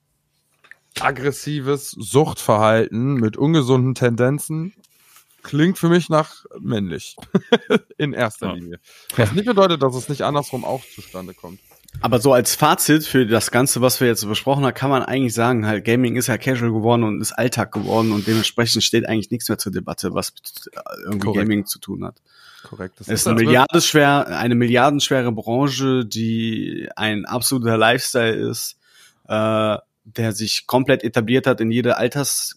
[0.99, 4.73] aggressives Suchtverhalten mit ungesunden Tendenzen
[5.43, 7.15] klingt für mich nach männlich.
[7.97, 8.53] in erster Ja.
[8.53, 8.79] Linie.
[9.15, 11.59] Was nicht bedeutet, dass es nicht andersrum auch zustande kommt.
[12.01, 15.33] Aber so als Fazit für das Ganze, was wir jetzt besprochen haben, kann man eigentlich
[15.33, 19.31] sagen, halt Gaming ist ja casual geworden und ist Alltag geworden und dementsprechend steht eigentlich
[19.31, 21.33] nichts mehr zur Debatte, was mit äh, irgendwie.
[21.33, 22.21] Gaming zu tun hat.
[22.67, 22.99] Korrekt.
[22.99, 28.77] Das Es ist eine würde- milliardenschwer, eine milliardenschwere Branche, die ein absoluter Lifestyle ist,
[29.27, 32.55] äh, der sich komplett etabliert hat in jede Alters,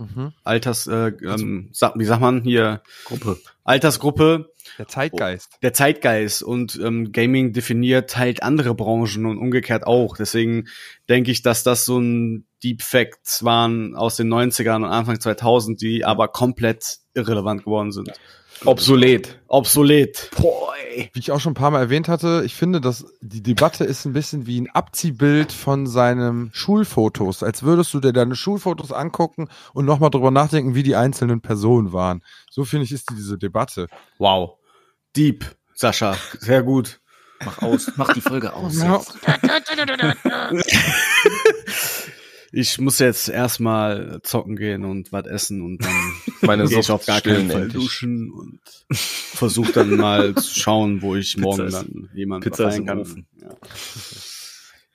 [0.00, 0.32] Mhm.
[0.44, 3.36] Alters, äh, ähm, sag, wie sagt man hier, Gruppe.
[3.64, 5.58] Altersgruppe, Der Zeitgeist.
[5.60, 10.16] der Zeitgeist und ähm, Gaming definiert halt andere Branchen und umgekehrt auch.
[10.16, 10.68] Deswegen
[11.08, 15.80] denke ich, dass das so ein Deep Facts waren aus den 90ern und Anfang 2000,
[15.82, 18.12] die aber komplett irrelevant geworden sind.
[18.64, 19.40] Obsolet.
[19.48, 20.30] Obsolet.
[20.40, 21.10] Boah, ey.
[21.12, 24.04] Wie ich auch schon ein paar Mal erwähnt hatte, ich finde, dass die Debatte ist
[24.04, 27.42] ein bisschen wie ein Abziehbild von seinen Schulfotos.
[27.42, 31.92] Als würdest du dir deine Schulfotos angucken und nochmal drüber nachdenken, wie die einzelnen Personen
[31.92, 32.22] waren.
[32.50, 33.86] So finde ich, ist diese Debatte.
[34.18, 34.58] Wow.
[35.16, 35.44] Deep,
[35.74, 36.16] Sascha.
[36.38, 37.00] Sehr gut.
[37.44, 37.92] Mach aus.
[37.96, 38.76] Mach die Folge aus.
[38.76, 39.00] Ja.
[42.50, 46.12] Ich muss jetzt erstmal zocken gehen und was essen und dann
[46.42, 47.82] Meine gehe ich auf gar keinen Fall endlich.
[47.82, 53.26] duschen und versuche dann mal zu schauen, wo ich morgen ist- dann jemanden Pizza kann.
[53.40, 53.56] Ja.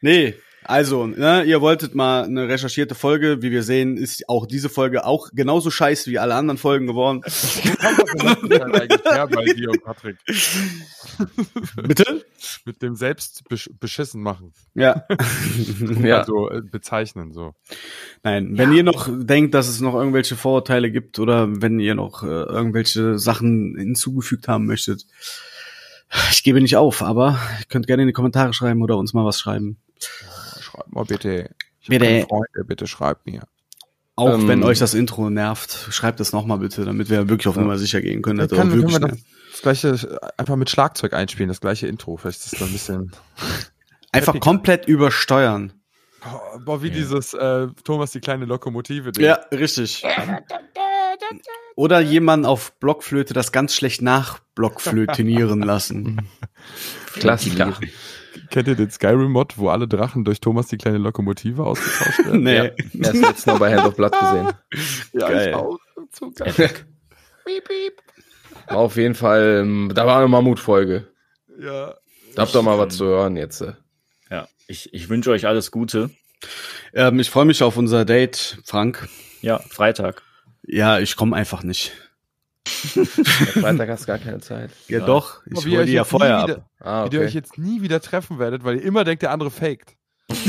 [0.01, 0.34] Nee,
[0.65, 3.41] also, ne, ihr wolltet mal eine recherchierte Folge.
[3.41, 7.22] Wie wir sehen, ist auch diese Folge auch genauso scheiße wie alle anderen Folgen geworden.
[9.27, 10.18] bei dir Patrick.
[11.76, 12.26] Bitte?
[12.65, 14.53] Mit dem selbst besch beschissen machen.
[14.73, 15.06] Ja.
[16.03, 16.19] Ja.
[16.19, 17.53] Also äh, bezeichnen so.
[18.23, 22.23] Nein, wenn ihr noch denkt, dass es noch irgendwelche Vorurteile gibt oder wenn ihr noch
[22.23, 25.06] äh, irgendwelche Sachen hinzugefügt haben möchtet,
[26.31, 29.26] ich gebe nicht auf, aber ihr könnt gerne in die Kommentare schreiben oder uns mal
[29.26, 29.77] was schreiben.
[30.73, 31.49] Schreibt mal bitte.
[31.81, 32.05] Ich Bitte.
[32.05, 33.43] keine Freunde, bitte schreibt mir.
[34.15, 37.57] Auch Ähm, wenn euch das Intro nervt, schreibt es nochmal bitte, damit wir wirklich auf
[37.57, 38.39] Nummer sicher gehen können.
[38.39, 39.19] dass Dann das können, wir das,
[39.51, 42.17] das gleiche einfach mit Schlagzeug einspielen, das gleiche Intro.
[42.17, 43.11] Vielleicht ist das dann ein bisschen.
[44.11, 45.73] einfach komplett übersteuern.
[46.25, 49.11] Oh, boah, wie dieses äh, Thomas die kleine Lokomotive.
[49.11, 49.25] Ding.
[49.25, 50.05] Ja, richtig.
[51.75, 56.21] Oder jemanden auf Blockflöte das ganz schlecht nachblockflötinieren lassen.
[57.13, 57.77] Klassiker.
[58.49, 62.43] Kennt ihr den Skyrim-Mod, wo alle Drachen durch Thomas die kleine Lokomotive ausgetauscht werden?
[62.43, 62.55] nee.
[62.55, 62.64] Ja.
[62.65, 64.49] Erst letztes Mal bei Hand of Blood gesehen.
[65.14, 65.49] ja, Geil.
[65.49, 65.77] ich auch.
[66.11, 66.69] So geil.
[68.68, 71.07] War auf jeden Fall, ähm, da war eine Mammutfolge.
[71.60, 71.93] ja.
[72.35, 73.61] Da habt ihr mal was zu hören jetzt.
[73.61, 73.73] äh.
[74.31, 76.10] Ja, ich, ich wünsche euch alles Gute.
[76.93, 79.07] Ähm, ich freue mich auf unser Date, Frank.
[79.41, 80.23] Ja, Freitag.
[80.65, 81.91] Ja, ich komme einfach nicht.
[82.95, 83.03] Ja,
[83.61, 84.69] Freitag hast du gar keine Zeit.
[84.88, 85.06] Ja, Ja.
[85.06, 85.41] doch.
[85.45, 86.48] Ich hole die ja vorher ab.
[86.49, 87.38] wieder, Ah, Wie ihr euch okay.
[87.38, 89.95] jetzt nie wieder treffen werdet, weil ihr immer denkt, der andere faked.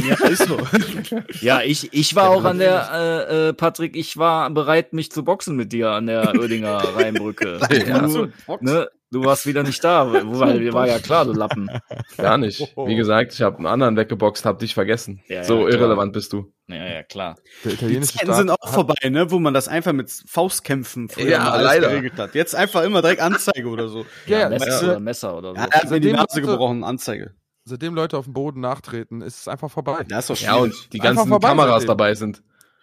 [0.09, 0.57] Ja, ist so.
[1.41, 2.91] Ja, ich, ich war auch an der,
[3.29, 7.59] äh, äh, Patrick, ich war bereit, mich zu boxen mit dir an der Oerdinger Rheinbrücke.
[7.87, 8.07] Ja.
[8.07, 8.29] Du,
[8.61, 11.69] ne, du warst wieder nicht da, weil war ja klar, du Lappen.
[12.17, 12.61] Gar nicht.
[12.77, 15.21] Wie gesagt, ich habe einen anderen weggeboxt, hab dich vergessen.
[15.29, 15.71] Ja, ja, so klar.
[15.71, 16.54] irrelevant bist du.
[16.67, 17.37] Ja, ja, klar.
[17.63, 21.11] Der Die italienische Zeiten Staat sind auch vorbei, ne, wo man das einfach mit Faustkämpfen
[21.11, 21.91] früher Ja, leider.
[21.91, 22.35] geregelt hat.
[22.35, 24.07] Jetzt einfach immer direkt Anzeige oder so.
[24.27, 25.57] Ja, ja, Messer oder Messer oder so.
[25.57, 27.35] Ja, er hat mir die Seitdem Nase Leute- gebrochen, Anzeige.
[27.67, 30.05] Seitdem Leute auf dem Boden nachtreten, ist es einfach vorbei.
[30.09, 31.87] Das ist doch Ja, und die ganzen vorbei Kameras seitdem.
[31.89, 32.43] dabei sind.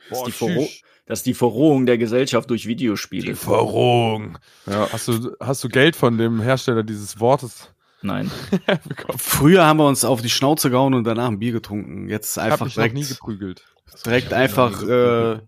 [0.10, 0.82] Das ist, die Boah, Verro tschüss.
[1.08, 3.36] das ist die Verrohung der Gesellschaft durch Videospiele.
[3.36, 4.38] Verrohung.
[4.68, 4.88] Ja.
[4.92, 7.70] Hast du, hast du Geld von dem Hersteller dieses Wortes
[8.02, 8.32] Nein.
[9.18, 12.10] Früher haben wir uns auf die Schnauze gehauen und danach ein Bier getrunken.
[12.10, 13.64] Jetzt Ich einfach mich noch nie direkt, geprügelt.
[14.06, 15.40] direkt einfach äh,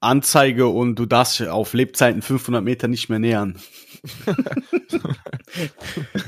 [0.00, 3.58] Anzeige und du darfst auf Lebzeiten 500 Meter nicht mehr nähern.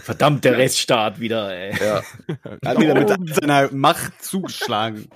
[0.03, 1.75] Verdammt, der Rechtsstaat wieder, ey.
[1.79, 2.03] Ja.
[2.65, 5.09] Hat wieder mit seiner Macht zugeschlagen.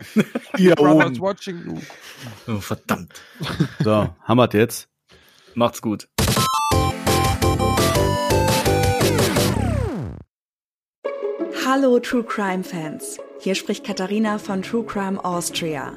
[0.57, 1.19] Hier oben.
[1.20, 1.81] watching you.
[2.47, 3.12] Oh, verdammt.
[3.82, 4.89] So, haben wir's jetzt?
[5.55, 6.09] Macht's gut.
[11.72, 13.16] Hallo True Crime Fans.
[13.38, 15.92] Hier spricht Katharina von True Crime Austria.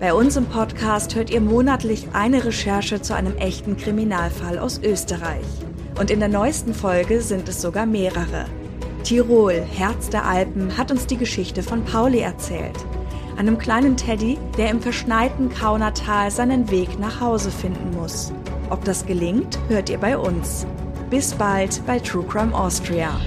[0.00, 5.44] Bei uns im Podcast hört ihr monatlich eine Recherche zu einem echten Kriminalfall aus Österreich.
[5.98, 8.46] Und in der neuesten Folge sind es sogar mehrere.
[9.04, 12.78] Tirol, Herz der Alpen, hat uns die Geschichte von Pauli erzählt.
[13.36, 18.32] Einem kleinen Teddy, der im verschneiten Kaunertal seinen Weg nach Hause finden muss.
[18.70, 20.66] Ob das gelingt, hört ihr bei uns.
[21.10, 23.20] Bis bald bei True Crime Austria.